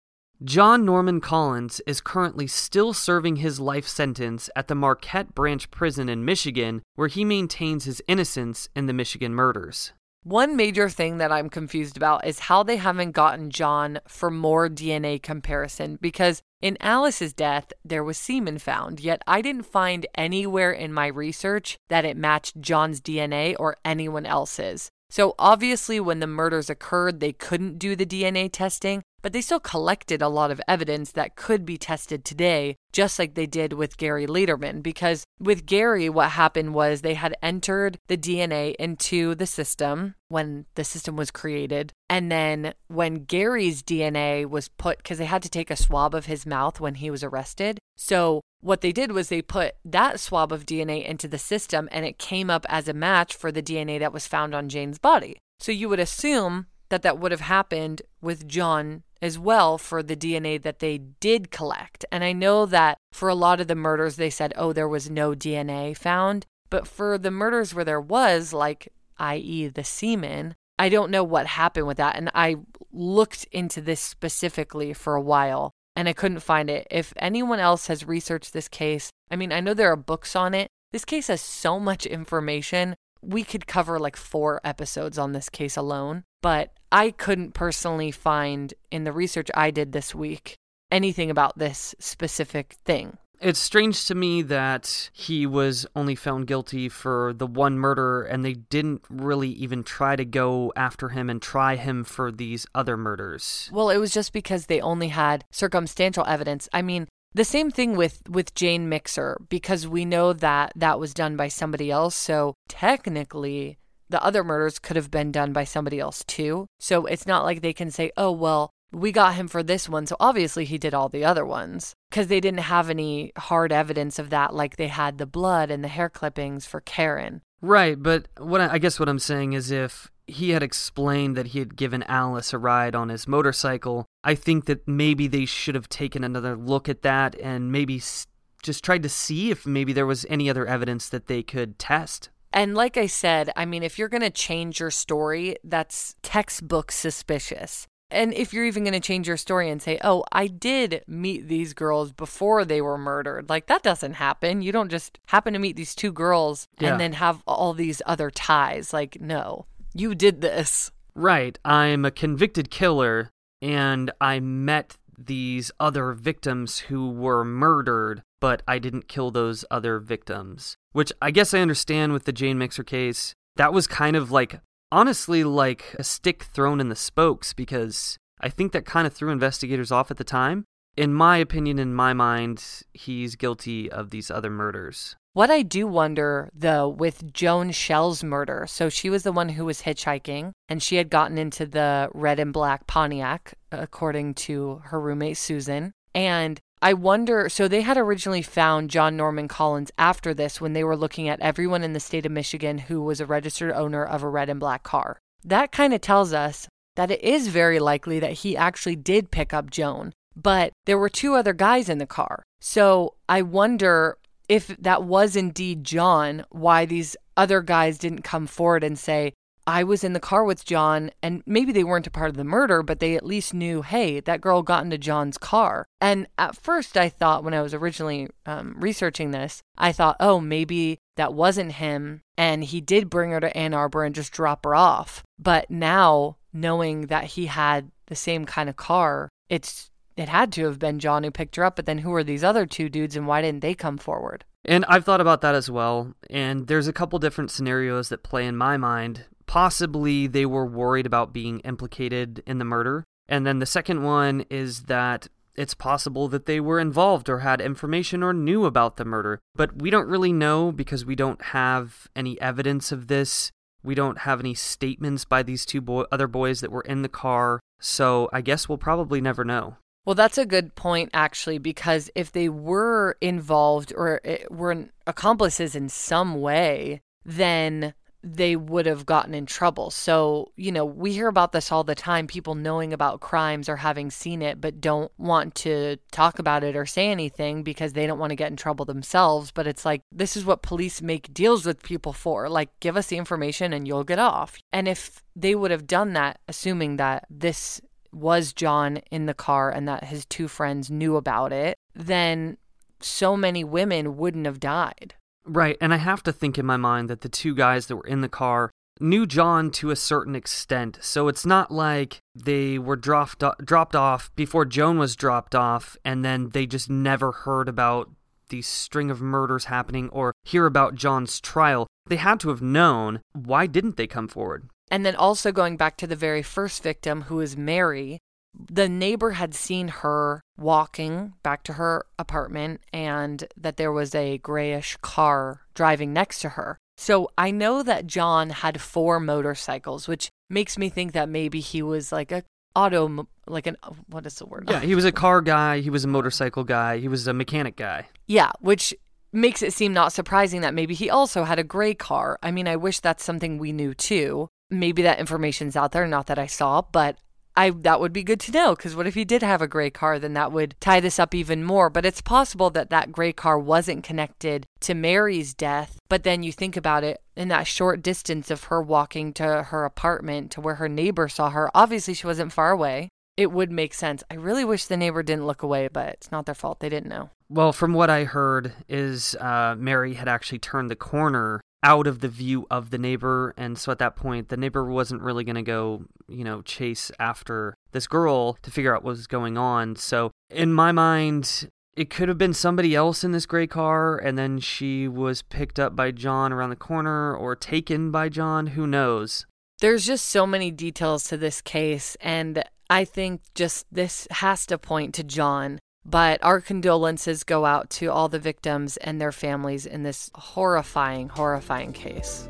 John 0.43 0.87
Norman 0.87 1.21
Collins 1.21 1.83
is 1.87 2.01
currently 2.01 2.47
still 2.47 2.95
serving 2.95 3.37
his 3.37 3.61
life 3.61 3.87
sentence 3.87 4.49
at 4.57 4.69
the 4.69 4.75
Marquette 4.75 5.35
Branch 5.35 5.71
Prison 5.71 6.09
in 6.09 6.25
Michigan, 6.25 6.81
where 6.95 7.09
he 7.09 7.27
maintains 7.27 7.85
his 7.85 8.03
innocence 8.09 8.71
in 8.75 8.87
the 8.87 8.95
Michigan 8.95 9.35
murders. 9.35 9.93
One 10.23 10.55
major 10.55 10.91
thing 10.91 11.17
that 11.17 11.33
I'm 11.33 11.49
confused 11.49 11.97
about 11.97 12.27
is 12.27 12.41
how 12.41 12.63
they 12.63 12.77
haven't 12.77 13.13
gotten 13.13 13.49
John 13.49 14.01
for 14.07 14.31
more 14.31 14.69
DNA 14.69 15.23
comparison 15.23 15.97
because 15.99 16.43
in 16.61 16.77
Alice's 16.79 17.33
death, 17.33 17.73
there 17.83 18.05
was 18.05 18.19
semen 18.19 18.59
found, 18.59 19.01
yet 19.01 19.23
I 19.27 19.41
didn't 19.41 19.63
find 19.65 20.07
anywhere 20.15 20.73
in 20.73 20.93
my 20.93 21.07
research 21.07 21.79
that 21.89 22.05
it 22.05 22.19
matched 22.19 22.61
John's 22.61 23.01
DNA 23.01 23.57
or 23.59 23.79
anyone 23.83 24.27
else's. 24.27 24.91
So 25.09 25.35
obviously, 25.39 25.99
when 25.99 26.21
the 26.21 26.27
murders 26.27 26.69
occurred, 26.69 27.21
they 27.21 27.33
couldn't 27.33 27.79
do 27.79 27.97
the 27.97 28.05
DNA 28.05 28.51
testing, 28.53 29.03
but 29.23 29.33
they 29.33 29.41
still 29.41 29.61
collected 29.61 30.23
a 30.23 30.29
lot 30.29 30.51
of 30.51 30.61
evidence 30.67 31.13
that 31.13 31.37
could 31.37 31.65
be 31.65 31.77
tested 31.77 32.25
today, 32.25 32.77
just 32.93 33.19
like 33.19 33.35
they 33.35 33.47
did 33.47 33.73
with 33.73 33.97
Gary 33.97 34.27
Leiterman. 34.27 34.83
Because 34.83 35.25
with 35.39 35.67
Gary, 35.67 36.09
what 36.09 36.31
happened 36.31 36.75
was 36.75 37.01
they 37.01 37.15
had 37.15 37.37
entered 37.43 37.99
the 38.09 38.17
DNA 38.17 38.75
into 38.79 39.35
the 39.35 39.47
system 39.47 40.15
when 40.29 40.67
the 40.75 40.85
system 40.85 41.17
was 41.17 41.31
created. 41.31 41.93
And 42.09 42.31
then 42.31 42.75
when 42.89 43.25
Gary's 43.25 43.83
DNA 43.83 44.49
was 44.49 44.69
put, 44.69 44.99
because 44.99 45.19
they 45.19 45.25
had 45.25 45.43
to 45.43 45.49
take 45.49 45.71
a 45.71 45.77
swab 45.77 46.15
of 46.15 46.27
his 46.27 46.47
mouth 46.47 46.81
when 46.81 46.97
he 46.97 47.11
was 47.11 47.23
arrested. 47.23 47.79
So 47.97 48.41
what 48.61 48.81
they 48.81 48.93
did 48.93 49.13
was 49.13 49.29
they 49.29 49.43
put 49.43 49.75
that 49.85 50.21
swab 50.21 50.53
of 50.53 50.67
DNA 50.67 51.05
into 51.05 51.29
the 51.29 51.39
system 51.39 51.89
and 51.93 52.05
it 52.05 52.19
came 52.19 52.51
up 52.51 52.67
as 52.69 52.89
a 52.89 52.95
match 52.95 53.35
for 53.35 53.51
the 53.53 53.63
DNA 53.63 53.99
that 53.99 54.13
was 54.13 54.27
found 54.27 54.55
on 54.55 54.69
Jane's 54.69 54.99
body. 54.99 55.39
So 55.59 55.73
you 55.73 55.89
would 55.89 56.01
assume 56.01 56.67
that 56.89 57.03
that 57.03 57.19
would 57.19 57.31
have 57.31 57.43
happened 57.43 58.03
with 58.21 58.49
John 58.49 59.03
as 59.23 59.39
well 59.39 59.79
for 59.79 60.03
the 60.03 60.17
DNA 60.17 60.61
that 60.63 60.79
they 60.79 60.99
did 60.99 61.51
collect. 61.51 62.05
And 62.11 62.25
I 62.25 62.33
know 62.33 62.67
that 62.67 62.99
for 63.13 63.29
a 63.29 63.35
lot 63.35 63.61
of 63.61 63.69
the 63.69 63.75
murders, 63.75 64.17
they 64.17 64.31
said, 64.31 64.53
oh, 64.57 64.73
there 64.73 64.89
was 64.89 65.11
no 65.11 65.33
DNA 65.33 65.97
found. 65.97 66.47
But 66.71 66.87
for 66.87 67.19
the 67.19 67.31
murders 67.31 67.75
where 67.75 67.85
there 67.85 68.01
was, 68.01 68.53
like, 68.53 68.89
i.e., 69.19 69.69
the 69.69 69.85
semen, 69.85 70.55
I 70.79 70.89
don't 70.89 71.11
know 71.11 71.25
what 71.25 71.47
happened 71.47 71.87
with 71.87 71.99
that. 71.99 72.17
And 72.17 72.31
I 72.35 72.57
looked 72.93 73.45
into 73.53 73.81
this 73.81 74.01
specifically 74.01 74.93
for 74.95 75.15
a 75.15 75.21
while 75.21 75.73
and 75.95 76.09
I 76.09 76.13
couldn't 76.13 76.41
find 76.41 76.71
it. 76.71 76.87
If 76.91 77.13
anyone 77.17 77.61
else 77.61 77.89
has 77.89 78.07
researched 78.07 78.53
this 78.53 78.69
case, 78.69 79.11
I 79.31 79.37
mean, 79.37 79.53
I 79.53 79.61
know 79.61 79.75
there 79.75 79.93
are 79.93 79.97
books 79.97 80.35
on 80.35 80.55
it. 80.55 80.69
This 80.93 81.05
case 81.05 81.27
has 81.29 81.41
so 81.41 81.79
much 81.79 82.07
information. 82.07 82.97
We 83.23 83.45
could 83.45 83.67
cover 83.67 83.99
like 83.99 84.17
four 84.17 84.61
episodes 84.65 85.19
on 85.19 85.33
this 85.33 85.49
case 85.49 85.77
alone, 85.77 86.25
but 86.43 86.73
I 86.91 87.11
couldn't 87.11 87.55
personally 87.55 88.11
find 88.11 88.73
in 88.91 89.05
the 89.05 89.13
research 89.13 89.49
I 89.55 89.71
did 89.71 89.93
this 89.93 90.15
week 90.15 90.57
anything 90.91 91.31
about 91.31 91.59
this 91.59 91.95
specific 91.99 92.77
thing. 92.85 93.19
It's 93.41 93.59
strange 93.59 94.05
to 94.07 94.15
me 94.15 94.43
that 94.43 95.09
he 95.15 95.47
was 95.47 95.87
only 95.97 96.15
found 96.15 96.47
guilty 96.47 96.91
for 96.91 97.33
the 97.33 97.47
one 97.47 97.79
murder 97.79 98.23
and 98.23 98.45
they 98.45 98.53
didn't 98.53 99.03
really 99.09 99.49
even 99.49 99.83
try 99.83 100.15
to 100.15 100.27
go 100.27 100.75
after 100.77 101.09
him 101.09 101.31
and 101.31 101.41
try 101.41 101.77
him 101.77 102.05
for 102.05 102.31
these 102.31 102.67
other 102.75 102.99
murders. 102.99 103.71
Well, 103.73 103.89
it 103.89 103.97
was 103.97 104.13
just 104.13 104.35
because 104.35 104.67
they 104.67 104.83
only 104.83 105.09
had 105.09 105.45
circumstantial 105.51 106.27
evidence. 106.27 106.69
I 106.75 106.83
mean, 106.83 107.09
the 107.35 107.45
same 107.45 107.71
thing 107.71 107.97
with 107.97 108.23
with 108.29 108.55
Jane 108.55 108.89
Mixer 108.89 109.39
because 109.49 109.87
we 109.87 110.05
know 110.05 110.33
that 110.33 110.73
that 110.77 110.99
was 110.99 111.15
done 111.15 111.37
by 111.37 111.49
somebody 111.49 111.91
else. 111.91 112.15
So 112.17 112.55
technically, 112.69 113.79
the 114.09 114.23
other 114.23 114.43
murders 114.43 114.79
could 114.79 114.97
have 114.97 115.11
been 115.11 115.31
done 115.31 115.53
by 115.53 115.65
somebody 115.65 116.01
else 116.01 116.25
too. 116.25 116.67
So 116.79 117.07
it's 117.07 117.27
not 117.27 117.45
like 117.45 117.61
they 117.61 117.73
can 117.73 117.91
say, 117.91 118.11
"Oh, 118.17 118.33
well, 118.33 118.71
we 118.93 119.13
got 119.13 119.35
him 119.35 119.47
for 119.47 119.63
this 119.63 119.89
one, 119.89 120.07
so 120.07 120.17
obviously 120.19 120.65
he 120.65 120.79
did 120.79 120.95
all 120.95 121.09
the 121.09 121.25
other 121.25 121.47
ones." 121.47 121.95
Cuz 122.11 122.27
they 122.27 122.41
didn't 122.41 122.61
have 122.61 122.91
any 122.91 123.33
hard 123.37 123.73
evidence 123.73 124.19
of 124.19 124.31
that 124.31 124.55
like 124.55 124.77
they 124.77 124.89
had 124.89 125.19
the 125.19 125.27
blood 125.27 125.71
and 125.71 125.85
the 125.85 125.89
hair 125.89 126.09
clippings 126.09 126.67
for 126.67 126.81
Karen. 126.81 127.43
Right, 127.63 128.03
but 128.03 128.27
what 128.39 128.61
I, 128.61 128.75
I 128.75 128.79
guess 128.79 128.99
what 128.99 129.09
I'm 129.09 129.19
saying 129.19 129.53
is 129.53 129.71
if 129.71 130.11
he 130.31 130.51
had 130.51 130.63
explained 130.63 131.37
that 131.37 131.49
he 131.49 131.59
had 131.59 131.77
given 131.77 132.03
Alice 132.05 132.53
a 132.53 132.59
ride 132.59 132.95
on 132.95 133.09
his 133.09 133.27
motorcycle, 133.29 134.07
I 134.25 134.35
think 134.35 134.65
that 134.67 134.87
maybe 134.87 135.27
they 135.29 135.45
should 135.45 135.75
have 135.75 135.89
taken 135.89 136.25
another 136.25 136.57
look 136.57 136.89
at 136.89 137.03
that 137.03 137.35
and 137.41 137.71
maybe 137.73 137.97
s- 137.97 138.27
just 138.63 138.85
tried 138.85 139.03
to 139.03 139.09
see 139.09 139.51
if 139.51 139.67
maybe 139.67 139.93
there 139.93 140.07
was 140.07 140.27
any 140.29 140.51
other 140.51 140.67
evidence 140.67 141.09
that 141.09 141.27
they 141.27 141.43
could 141.43 141.79
test. 141.79 142.31
And 142.53 142.75
like 142.75 142.97
I 142.97 143.07
said, 143.07 143.53
I 143.57 143.65
mean, 143.65 143.83
if 143.83 143.99
you're 143.99 144.09
going 144.09 144.23
to 144.23 144.31
change 144.31 144.81
your 144.81 144.91
story, 144.91 145.57
that's 145.63 146.17
textbook 146.23 146.91
suspicious. 146.91 147.87
And 148.13 148.35
if 148.35 148.53
you're 148.53 148.65
even 148.65 148.83
going 148.83 148.93
to 148.95 148.99
change 149.01 149.29
your 149.29 149.37
story 149.37 149.71
and 149.71 149.81
say, 149.81 150.01
oh, 150.03 150.25
I 150.33 150.49
did 150.49 151.05
meet 151.07 151.47
these 151.47 151.75
girls 151.75 152.11
before 152.11 152.65
they 152.65 152.81
were 152.81 152.99
murdered, 152.99 153.49
like 153.49 153.67
that 153.69 153.85
doesn't 153.85 154.15
happen. 154.15 154.63
You 154.63 154.73
don't 154.73 154.91
just 154.91 155.21
happen 155.27 155.53
to 155.53 155.61
meet 155.61 155.77
these 155.77 155.95
two 155.95 156.11
girls 156.11 156.67
Yeah. 156.81 156.91
and 156.91 157.01
then 157.01 157.13
have 157.13 157.41
all 157.47 157.73
these 157.73 158.03
other 158.07 158.29
ties. 158.31 158.93
Like, 158.93 159.21
no, 159.21 159.67
you 159.95 160.15
did 160.15 160.41
this. 160.41 160.91
Right, 161.15 161.59
I'm 161.65 162.05
a 162.05 162.11
convicted 162.11 162.71
killer 162.71 163.31
and 163.61 164.11
I 164.21 164.41
met 164.41 164.97
these 165.19 165.71
other 165.79 166.13
victims 166.13 166.79
who 166.79 167.11
were 167.11 167.45
murdered, 167.45 168.23
but 168.41 168.63
I 168.67 168.79
didn't 168.79 169.09
kill 169.09 169.31
those 169.31 169.65
other 169.71 169.99
victims. 169.99 170.77
Which 170.93 171.13
I 171.21 171.31
guess 171.31 171.53
I 171.53 171.59
understand 171.59 172.13
with 172.13 172.25
the 172.25 172.33
Jane 172.33 172.59
Mixer 172.59 172.85
case. 172.85 173.35
That 173.57 173.73
was 173.73 173.87
kind 173.87 174.17
of 174.17 174.31
like, 174.31 174.61
honestly, 174.91 175.45
like 175.45 175.95
a 175.99 176.05
stick 176.05 176.45
thrown 176.45 176.81
in 176.81 176.89
the 176.89 176.97
spokes 176.97 177.53
because 177.53 178.17
I 178.41 178.49
think 178.49 178.73
that 178.73 178.87
kind 178.87 179.07
of 179.07 179.13
threw 179.13 179.31
investigators 179.31 179.93
off 179.93 180.11
at 180.11 180.17
the 180.17 180.25
time. 180.25 180.65
in 180.97 181.15
my 181.15 181.37
opinion, 181.37 181.79
in 181.79 181.95
my 181.95 182.13
mind, 182.13 182.83
he's 182.93 183.37
guilty 183.37 183.91
of 183.91 184.11
these 184.11 184.31
other 184.31 184.51
murders. 184.51 185.17
What 185.33 185.51
I 185.51 185.63
do 185.63 185.87
wonder, 185.87 186.51
though, 186.53 186.89
with 186.89 187.33
Joan 187.33 187.71
Schell's 187.71 188.25
murder, 188.25 188.67
so 188.69 188.89
she 188.89 189.09
was 189.09 189.23
the 189.23 189.31
one 189.31 189.51
who 189.51 189.65
was 189.65 189.83
hitchhiking 189.83 190.51
and 190.69 190.83
she 190.83 190.97
had 190.97 191.09
gotten 191.09 191.39
into 191.39 191.67
the 191.67 192.09
red 192.13 192.41
and 192.41 192.53
black 192.53 192.89
Pontiac, 192.89 193.55
according 193.71 194.35
to 194.35 194.83
her 194.87 195.01
roommate 195.01 195.37
Susan. 195.37 195.93
And 196.17 196.59
I 196.83 196.95
wonder 196.95 197.49
so 197.49 197.69
they 197.69 197.83
had 197.83 197.97
originally 197.97 198.43
found 198.43 198.91
John 198.91 199.17
Norman 199.17 199.47
Collins 199.47 199.93
after 199.99 200.35
this 200.35 200.61
when 200.61 200.73
they 200.73 200.83
were 200.83 200.97
looking 200.97 201.29
at 201.29 201.41
everyone 201.41 201.85
in 201.85 201.93
the 201.93 202.01
state 202.01 202.27
of 202.27 202.33
Michigan 202.33 202.79
who 202.79 203.03
was 203.03 203.21
a 203.21 203.27
registered 203.27 203.73
owner 203.73 204.05
of 204.05 204.25
a 204.25 204.29
red 204.29 204.49
and 204.49 204.59
black 204.59 204.83
car. 204.83 205.19
That 205.45 205.71
kind 205.71 205.95
of 205.95 206.01
tells 206.01 206.33
us 206.33 206.67
that 206.97 207.11
it 207.11 207.23
is 207.23 207.49
very 207.49 207.79
likely 207.79 208.19
that 208.19 208.33
he 208.33 208.57
actually 208.57 208.97
did 208.97 209.31
pick 209.31 209.55
up 209.55 209.71
Joan, 209.71 210.13
but 210.35 210.73
there 210.87 210.99
were 210.99 211.09
two 211.09 211.35
other 211.35 211.53
guys 211.53 211.89
in 211.89 211.99
the 211.99 212.07
car. 212.07 212.43
So 212.61 213.15
I 213.29 213.43
wonder 213.43 214.17
if 214.51 214.67
that 214.81 215.05
was 215.05 215.37
indeed 215.37 215.85
John, 215.85 216.45
why 216.51 216.85
these 216.85 217.17
other 217.37 217.63
guys 217.63 217.99
didn't 217.99 218.23
come 218.23 218.49
forward 218.49 218.83
and 218.83 218.99
say, 218.99 219.33
I 219.65 219.85
was 219.85 220.03
in 220.03 220.13
the 220.13 220.19
car 220.19 220.43
with 220.43 220.65
John, 220.65 221.13
and 221.23 221.45
maybe 221.47 221.71
they 221.71 221.85
weren't 221.85 222.09
a 222.09 222.11
part 222.11 222.31
of 222.31 222.37
the 222.37 222.43
murder, 222.43 222.83
but 222.83 222.99
they 222.99 223.15
at 223.15 223.25
least 223.25 223.55
knew, 223.55 223.83
hey, 223.83 224.19
that 224.19 224.41
girl 224.41 224.63
got 224.63 224.83
into 224.83 224.99
John's 224.99 225.39
car. 225.39 225.87
And 226.01 226.27
at 226.37 226.57
first, 226.57 226.97
I 226.97 227.09
thought 227.09 227.45
when 227.45 227.55
I 227.55 227.63
was 227.63 227.73
originally 227.73 228.29
um, 228.45 228.75
researching 228.77 229.31
this, 229.31 229.63
I 229.79 229.93
thought, 229.93 230.17
oh, 230.19 230.41
maybe 230.41 230.99
that 231.15 231.33
wasn't 231.33 231.73
him, 231.73 232.23
and 232.37 232.65
he 232.65 232.81
did 232.81 233.09
bring 233.09 233.31
her 233.31 233.39
to 233.39 233.57
Ann 233.57 233.73
Arbor 233.73 234.03
and 234.03 234.17
just 234.17 234.33
drop 234.33 234.65
her 234.65 234.75
off. 234.75 235.23
But 235.39 235.71
now, 235.71 236.39
knowing 236.53 237.03
that 237.03 237.25
he 237.25 237.47
had 237.47 237.93
the 238.07 238.17
same 238.17 238.47
kind 238.47 238.69
of 238.69 238.75
car, 238.75 239.29
it's 239.49 239.90
it 240.21 240.29
had 240.29 240.53
to 240.53 240.65
have 240.65 240.79
been 240.79 240.99
John 240.99 241.25
who 241.25 241.31
picked 241.31 241.57
her 241.57 241.65
up, 241.65 241.77
but 241.77 241.87
then 241.87 241.99
who 241.99 242.13
are 242.15 242.25
these 242.25 242.45
other 242.45 242.67
two 242.67 242.89
dudes 242.89 243.17
and 243.17 243.27
why 243.27 243.43
didn't 243.43 243.61
they 243.61 243.75
come 243.75 243.99
forward? 243.99 244.45
And 244.65 244.85
I've 244.87 245.05
thought 245.05 245.21
about 245.21 245.41
that 245.41 245.55
as 245.55 245.71
well. 245.71 246.15
And 246.29 246.67
there's 246.67 246.89
a 246.89 246.93
couple 246.93 247.19
different 247.19 247.51
scenarios 247.51 248.09
that 248.11 248.23
play 248.23 248.47
in 248.47 248.57
my 248.57 248.77
mind. 248.77 249.27
Possibly 249.47 250.27
they 250.27 250.47
were 250.47 250.67
worried 250.67 251.07
about 251.07 251.33
being 251.33 251.61
implicated 251.61 252.43
in 252.47 252.59
the 252.59 252.65
murder. 252.65 253.05
And 253.29 253.47
then 253.47 253.59
the 253.59 253.67
second 253.67 254.03
one 254.03 254.45
is 254.51 254.85
that 254.85 255.29
it's 255.55 255.75
possible 255.75 256.29
that 256.29 256.47
they 256.47 256.61
were 256.61 256.79
involved 256.81 257.29
or 257.29 257.41
had 257.41 257.61
information 257.61 258.23
or 258.23 258.33
knew 258.33 258.65
about 258.65 258.97
the 258.97 259.05
murder. 259.05 259.41
But 259.55 259.81
we 259.81 259.91
don't 259.91 260.09
really 260.09 260.33
know 260.33 260.73
because 260.73 261.05
we 261.05 261.17
don't 261.17 261.43
have 261.47 262.09
any 262.15 262.41
evidence 262.41 262.93
of 262.93 263.07
this. 263.07 263.51
We 263.83 263.95
don't 263.95 264.19
have 264.19 264.41
any 264.41 264.55
statements 264.55 265.25
by 265.25 265.43
these 265.43 265.65
two 265.65 265.81
boy- 265.81 266.05
other 266.13 266.29
boys 266.29 266.61
that 266.61 266.71
were 266.71 266.83
in 266.83 267.03
the 267.03 267.09
car. 267.09 267.61
So 267.81 268.29
I 268.33 268.43
guess 268.43 268.69
we'll 268.69 268.79
probably 268.79 269.21
never 269.21 269.45
know. 269.45 269.77
Well, 270.05 270.15
that's 270.15 270.39
a 270.39 270.47
good 270.47 270.75
point, 270.75 271.11
actually, 271.13 271.59
because 271.59 272.11
if 272.15 272.33
they 272.33 272.49
were 272.49 273.17
involved 273.21 273.93
or 273.95 274.21
eh, 274.25 274.45
were 274.51 274.87
accomplices 275.07 275.75
in 275.75 275.89
some 275.89 276.41
way, 276.41 277.03
then 277.25 277.95
they 278.23 278.55
would 278.55 278.87
have 278.87 279.07
gotten 279.07 279.35
in 279.35 279.47
trouble. 279.47 279.91
So, 279.91 280.53
you 280.57 280.73
know, 280.73 280.85
we 280.85 281.13
hear 281.13 281.29
about 281.29 281.53
this 281.53 281.73
all 281.73 281.85
the 281.85 281.95
time 281.95 282.27
people 282.27 282.55
knowing 282.55 282.93
about 282.93 283.21
crimes 283.21 283.69
or 283.69 283.77
having 283.77 284.11
seen 284.11 284.43
it, 284.43 284.61
but 284.61 284.81
don't 284.81 285.11
want 285.19 285.55
to 285.57 285.97
talk 286.13 286.39
about 286.39 286.63
it 286.63 286.77
or 286.77 286.85
say 286.85 287.09
anything 287.09 287.63
because 287.63 287.93
they 287.93 288.07
don't 288.07 288.19
want 288.19 288.31
to 288.31 288.37
get 288.37 288.51
in 288.51 288.57
trouble 288.57 288.85
themselves. 288.85 289.53
But 289.53 289.67
it's 289.67 289.85
like, 289.85 290.03
this 290.13 290.37
is 290.37 290.45
what 290.45 290.63
police 290.63 291.01
make 291.01 291.33
deals 291.33 291.65
with 291.65 291.83
people 291.83 292.13
for. 292.13 292.49
Like, 292.49 292.79
give 292.81 292.97
us 292.97 293.07
the 293.07 293.17
information 293.17 293.73
and 293.73 293.87
you'll 293.87 294.05
get 294.05 294.19
off. 294.19 294.59
And 294.73 294.87
if 294.87 295.23
they 295.35 295.55
would 295.55 295.71
have 295.71 295.87
done 295.87 296.13
that, 296.13 296.41
assuming 296.47 296.97
that 296.97 297.25
this 297.31 297.81
was 298.13 298.53
John 298.53 298.99
in 299.11 299.27
the 299.27 299.35
car 299.35 299.71
and 299.71 299.87
that 299.89 300.05
his 300.05 300.25
two 300.27 300.49
friends 300.49 300.91
knew 300.91 301.17
about 301.17 301.53
it, 301.53 301.77
then 301.95 302.57
so 303.01 303.37
many 303.37 303.65
women 303.65 304.17
wouldn't 304.17 304.47
have 304.47 304.61
died. 304.61 305.15
Right, 305.45 305.77
and 305.81 305.95
I 305.95 305.97
have 305.97 306.23
to 306.25 306.33
think 306.33 306.59
in 306.59 306.67
my 306.67 306.77
mind 306.77 307.09
that 307.09 307.23
the 307.23 307.29
two 307.29 307.55
guys 307.55 307.87
that 307.87 307.97
were 307.97 308.07
in 308.07 308.21
the 308.21 308.29
car 308.29 308.71
knew 309.01 309.27
John 309.27 309.71
to 309.73 309.91
a 309.91 309.97
certain 309.97 310.37
extent. 310.37 310.99
So 311.01 311.29
it's 311.29 311.47
not 311.47 311.71
like 311.71 312.21
they 312.35 312.79
were 312.79 312.97
dropped 312.97 313.43
dropped 313.65 313.97
off 313.97 314.31
before 314.37 314.65
Joan 314.67 314.99
was 314.99 315.17
dropped 315.17 315.55
off 315.55 315.97
and 316.05 316.25
then 316.25 316.51
they 316.51 316.67
just 316.67 316.91
never 316.91 317.33
heard 317.33 317.69
about 317.69 318.11
these 318.51 318.67
string 318.67 319.11
of 319.11 319.21
murders 319.21 319.67
happening 319.67 320.09
or 320.11 320.35
hear 320.45 320.67
about 320.67 320.95
John's 320.95 321.41
trial. 321.41 321.87
They 322.07 322.17
had 322.17 322.41
to 322.41 322.51
have 322.51 322.61
known. 322.61 323.21
Why 323.33 323.67
didn't 323.67 323.97
they 323.97 324.07
come 324.07 324.29
forward? 324.29 324.69
And 324.91 325.07
then 325.07 325.15
also 325.15 325.53
going 325.53 325.77
back 325.77 325.97
to 325.99 326.07
the 326.07 326.17
very 326.17 326.43
first 326.43 326.83
victim, 326.83 327.23
who 327.23 327.41
is 327.41 327.57
Mary, 327.57 328.19
the 328.55 328.89
neighbor 328.89 329.33
had 329.33 329.55
seen 329.55 329.89
her 329.89 330.41
walking 330.59 331.35
back 331.43 331.63
to 331.65 331.75
her 331.75 332.05
apartment 332.19 332.81
and 332.93 333.45
that 333.57 333.77
there 333.77 333.93
was 333.93 334.15
a 334.15 334.39
grayish 334.39 334.97
car 335.03 335.61
driving 335.75 336.13
next 336.13 336.41
to 336.41 336.51
her. 336.51 336.79
So 336.97 337.31
I 337.39 337.51
know 337.51 337.83
that 337.83 338.07
John 338.07 338.51
had 338.51 338.81
four 338.81 339.21
motorcycles, 339.21 340.09
which 340.09 340.29
makes 340.51 340.77
me 340.77 340.89
think 340.89 341.13
that 341.13 341.29
maybe 341.29 341.61
he 341.61 341.81
was 341.81 342.13
like 342.13 342.33
a 342.33 342.43
auto 342.75 343.27
like 343.47 343.67
an 343.67 343.77
what 344.09 344.27
is 344.27 344.35
the 344.35 344.47
word? 344.47 344.69
Yeah, 344.69 344.81
he 344.81 344.95
was 344.95 345.05
a 345.05 345.13
car 345.13 345.41
guy, 345.41 345.81
he 345.81 345.91
was 345.91 346.05
a 346.05 346.09
motorcycle 346.09 346.65
guy, 346.65 346.99
he 346.99 347.09
was 347.09 347.27
a 347.27 347.33
mechanic 347.33 347.77
guy. 347.77 348.09
Yeah, 348.27 348.51
which 348.61 348.95
makes 349.33 349.63
it 349.63 349.73
seem 349.73 349.93
not 349.93 350.13
surprising 350.13 350.61
that 350.61 350.75
maybe 350.75 350.95
he 350.95 351.09
also 351.09 351.45
had 351.45 351.59
a 351.59 351.65
gray 351.65 351.95
car. 351.95 352.39
I 352.43 352.51
mean, 352.51 352.69
I 352.69 352.77
wish 352.77 353.01
that's 353.01 353.25
something 353.25 353.59
we 353.59 353.73
knew 353.73 353.95
too 353.95 354.49
maybe 354.71 355.03
that 355.03 355.19
information's 355.19 355.77
out 355.77 355.93
there, 355.93 356.07
not 356.07 356.27
that 356.27 356.39
I 356.39 356.47
saw, 356.47 356.83
but 356.83 357.17
I 357.57 357.71
that 357.71 358.01
would 358.01 358.13
be 358.13 358.23
good 358.23 358.41
to 358.41 358.53
know 358.53 358.75
because 358.75 358.95
what 358.95 359.07
if 359.07 359.15
he 359.15 359.25
did 359.25 359.43
have 359.43 359.61
a 359.61 359.69
gray 359.69 359.91
car? 359.91 360.19
Then 360.19 360.35
that 360.35 360.53
would 360.53 360.77
tie 360.81 361.01
this 361.01 361.19
up 361.19 361.35
even 361.35 361.65
more. 361.65 361.91
But 361.91 362.07
it's 362.07 362.21
possible 362.21 362.71
that 362.71 362.91
that 362.91 363.13
gray 363.13 363.33
car 363.33 363.59
wasn't 363.59 364.05
connected 364.05 364.67
to 364.81 364.95
Mary's 364.95 365.53
death. 365.53 365.99
But 366.09 366.23
then 366.23 366.43
you 366.43 366.53
think 366.53 366.77
about 366.77 367.05
it 367.05 367.21
in 367.37 367.49
that 367.49 367.67
short 367.67 368.03
distance 368.03 368.51
of 368.51 368.65
her 368.65 368.81
walking 368.81 369.33
to 369.35 369.65
her 369.65 369.85
apartment 369.85 370.53
to 370.53 370.61
where 370.61 370.77
her 370.77 370.89
neighbor 370.89 371.29
saw 371.29 371.51
her. 371.51 371.71
Obviously, 371.75 372.15
she 372.15 372.27
wasn't 372.27 372.53
far 372.53 372.71
away. 372.71 373.09
It 373.37 373.53
would 373.53 373.71
make 373.71 373.95
sense. 373.95 374.23
I 374.31 374.35
really 374.35 374.65
wish 374.65 374.85
the 374.85 374.97
neighbor 374.97 375.23
didn't 375.23 375.47
look 375.47 375.63
away, 375.63 375.89
but 375.89 376.09
it's 376.11 376.31
not 376.31 376.47
their 376.47 376.55
fault. 376.55 376.81
They 376.81 376.89
didn't 376.89 377.09
know. 377.09 377.31
Well, 377.49 377.73
from 377.73 377.95
what 377.95 378.11
I 378.11 378.25
heard, 378.25 378.73
is 378.89 379.35
uh, 379.37 379.75
Mary 379.79 380.15
had 380.15 380.29
actually 380.29 380.59
turned 380.59 380.91
the 380.91 380.97
corner 380.97 381.61
out 381.83 382.07
of 382.07 382.21
the 382.21 382.29
view 382.29 382.67
of 382.71 382.91
the 382.91 382.99
neighbor. 382.99 383.55
And 383.57 383.79
so 383.79 383.93
at 383.93 383.99
that 383.99 384.17
point, 384.17 384.49
the 384.49 384.57
neighbor 384.57 384.85
wasn't 384.85 385.23
really 385.23 385.45
going 385.45 385.57
to 385.57 385.63
go, 385.63 386.05
you 386.29 386.45
know, 386.45 386.63
chase 386.63 387.11
after 387.19 387.75
this 387.93 388.07
girl 388.07 388.55
to 388.63 388.71
figure 388.71 388.95
out 388.95 389.03
what 389.03 389.11
was 389.11 389.27
going 389.27 389.57
on. 389.57 389.97
So 389.97 390.31
in 390.51 390.73
my 390.73 390.93
mind, 390.93 391.69
it 391.97 392.11
could 392.11 392.29
have 392.29 392.39
been 392.39 392.55
somebody 392.55 392.95
else 392.95 393.25
in 393.25 393.33
this 393.33 393.47
gray 393.47 393.67
car, 393.67 394.17
and 394.17 394.39
then 394.39 394.59
she 394.59 395.09
was 395.09 395.43
picked 395.43 395.79
up 395.79 395.97
by 395.97 396.11
John 396.11 396.53
around 396.53 396.71
the 396.71 396.77
corner 396.77 397.35
or 397.35 397.57
taken 397.57 398.11
by 398.11 398.29
John. 398.29 398.69
Who 398.69 398.87
knows? 398.87 399.47
There's 399.81 400.07
just 400.07 400.27
so 400.27 400.47
many 400.47 400.71
details 400.71 401.25
to 401.25 401.37
this 401.37 401.61
case, 401.61 402.17
and 402.21 402.63
I 402.89 403.05
think 403.05 403.43
just 403.55 403.87
this 403.91 404.29
has 404.31 404.67
to 404.67 404.79
point 404.79 405.15
to 405.15 405.25
John 405.25 405.79
but 406.05 406.43
our 406.43 406.61
condolences 406.61 407.45
go 407.45 407.65
out 407.65 407.91
to 407.91 408.07
all 408.07 408.29
the 408.29 408.39
victims 408.39 408.97
and 408.99 409.21
their 409.21 409.33
families 409.33 409.87
in 409.87 410.03
this 410.03 410.31
horrifying, 410.35 411.29
horrifying 411.29 411.93
case. 411.93 412.49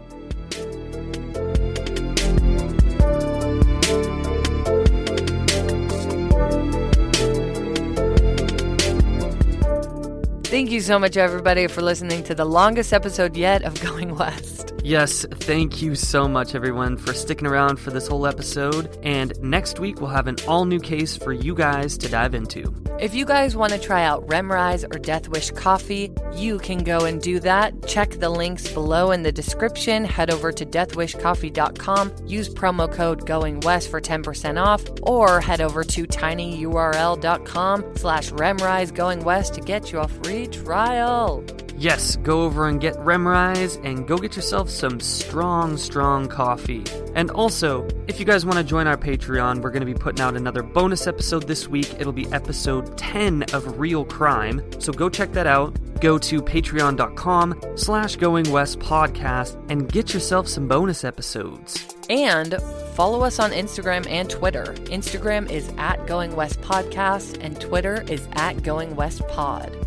Thank 10.50 10.72
you 10.72 10.80
so 10.80 10.98
much, 10.98 11.16
everybody, 11.16 11.68
for 11.68 11.80
listening 11.80 12.24
to 12.24 12.34
the 12.34 12.44
longest 12.44 12.92
episode 12.92 13.36
yet 13.36 13.62
of 13.62 13.80
Going 13.84 14.16
West. 14.16 14.74
Yes, 14.82 15.24
thank 15.30 15.80
you 15.80 15.94
so 15.94 16.26
much, 16.26 16.56
everyone, 16.56 16.96
for 16.96 17.12
sticking 17.12 17.46
around 17.46 17.76
for 17.78 17.90
this 17.92 18.08
whole 18.08 18.26
episode. 18.26 18.98
And 19.04 19.32
next 19.40 19.78
week, 19.78 20.00
we'll 20.00 20.10
have 20.10 20.26
an 20.26 20.36
all 20.48 20.64
new 20.64 20.80
case 20.80 21.16
for 21.16 21.32
you 21.32 21.54
guys 21.54 21.96
to 21.98 22.08
dive 22.08 22.34
into. 22.34 22.74
If 22.98 23.14
you 23.14 23.24
guys 23.24 23.54
want 23.54 23.72
to 23.72 23.78
try 23.78 24.02
out 24.04 24.26
Remrise 24.26 24.84
or 24.84 24.98
Death 24.98 25.28
Wish 25.28 25.52
coffee, 25.52 26.10
you 26.34 26.58
can 26.58 26.78
go 26.78 27.04
and 27.04 27.22
do 27.22 27.38
that. 27.40 27.86
Check 27.86 28.10
the 28.12 28.28
links 28.28 28.72
below 28.72 29.12
in 29.12 29.22
the 29.22 29.32
description. 29.32 30.04
Head 30.04 30.30
over 30.30 30.50
to 30.50 30.66
deathwishcoffee.com, 30.66 32.12
use 32.26 32.48
promo 32.48 32.92
code 32.92 33.24
Going 33.24 33.60
West 33.60 33.90
for 33.90 34.00
10% 34.00 34.60
off, 34.60 34.82
or 35.02 35.40
head 35.40 35.60
over 35.60 35.84
to 35.84 36.06
tinyurl.com 36.06 37.96
slash 37.96 38.30
Remrise 38.32 38.94
Going 38.94 39.24
West 39.24 39.54
to 39.54 39.60
get 39.60 39.92
your 39.92 40.08
free 40.08 40.39
free 40.46 40.62
trial. 40.62 41.44
Yes, 41.76 42.16
go 42.16 42.42
over 42.42 42.68
and 42.68 42.78
get 42.78 42.94
Remrise 42.96 43.82
and 43.84 44.06
go 44.06 44.18
get 44.18 44.36
yourself 44.36 44.68
some 44.68 45.00
strong, 45.00 45.78
strong 45.78 46.28
coffee. 46.28 46.84
And 47.14 47.30
also, 47.30 47.88
if 48.06 48.20
you 48.20 48.26
guys 48.26 48.44
want 48.44 48.58
to 48.58 48.64
join 48.64 48.86
our 48.86 48.98
Patreon, 48.98 49.62
we're 49.62 49.70
going 49.70 49.80
to 49.80 49.86
be 49.86 49.94
putting 49.94 50.20
out 50.20 50.36
another 50.36 50.62
bonus 50.62 51.06
episode 51.06 51.46
this 51.46 51.68
week. 51.68 51.90
It'll 51.98 52.12
be 52.12 52.30
episode 52.32 52.98
10 52.98 53.44
of 53.54 53.78
Real 53.78 54.04
Crime, 54.04 54.62
so 54.78 54.92
go 54.92 55.08
check 55.08 55.32
that 55.32 55.46
out. 55.46 55.74
Go 56.00 56.18
to 56.18 56.42
patreon.com 56.42 57.60
slash 57.76 58.16
going 58.16 58.50
west 58.50 58.78
podcast 58.78 59.62
and 59.70 59.90
get 59.90 60.12
yourself 60.12 60.48
some 60.48 60.68
bonus 60.68 61.02
episodes. 61.02 61.96
And 62.10 62.56
follow 62.94 63.22
us 63.22 63.38
on 63.38 63.52
Instagram 63.52 64.06
and 64.08 64.28
Twitter. 64.28 64.74
Instagram 64.84 65.50
is 65.50 65.70
at 65.78 66.06
Going 66.06 66.36
West 66.36 66.60
Podcast 66.60 67.38
and 67.40 67.58
Twitter 67.58 68.04
is 68.08 68.26
at 68.32 68.62
Going 68.62 68.96
West 68.96 69.26
Pod. 69.28 69.86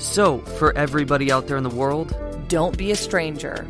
So, 0.00 0.38
for 0.38 0.74
everybody 0.78 1.30
out 1.30 1.46
there 1.46 1.58
in 1.58 1.62
the 1.62 1.68
world, 1.68 2.16
don't 2.48 2.76
be 2.76 2.90
a 2.90 2.96
stranger. 2.96 3.66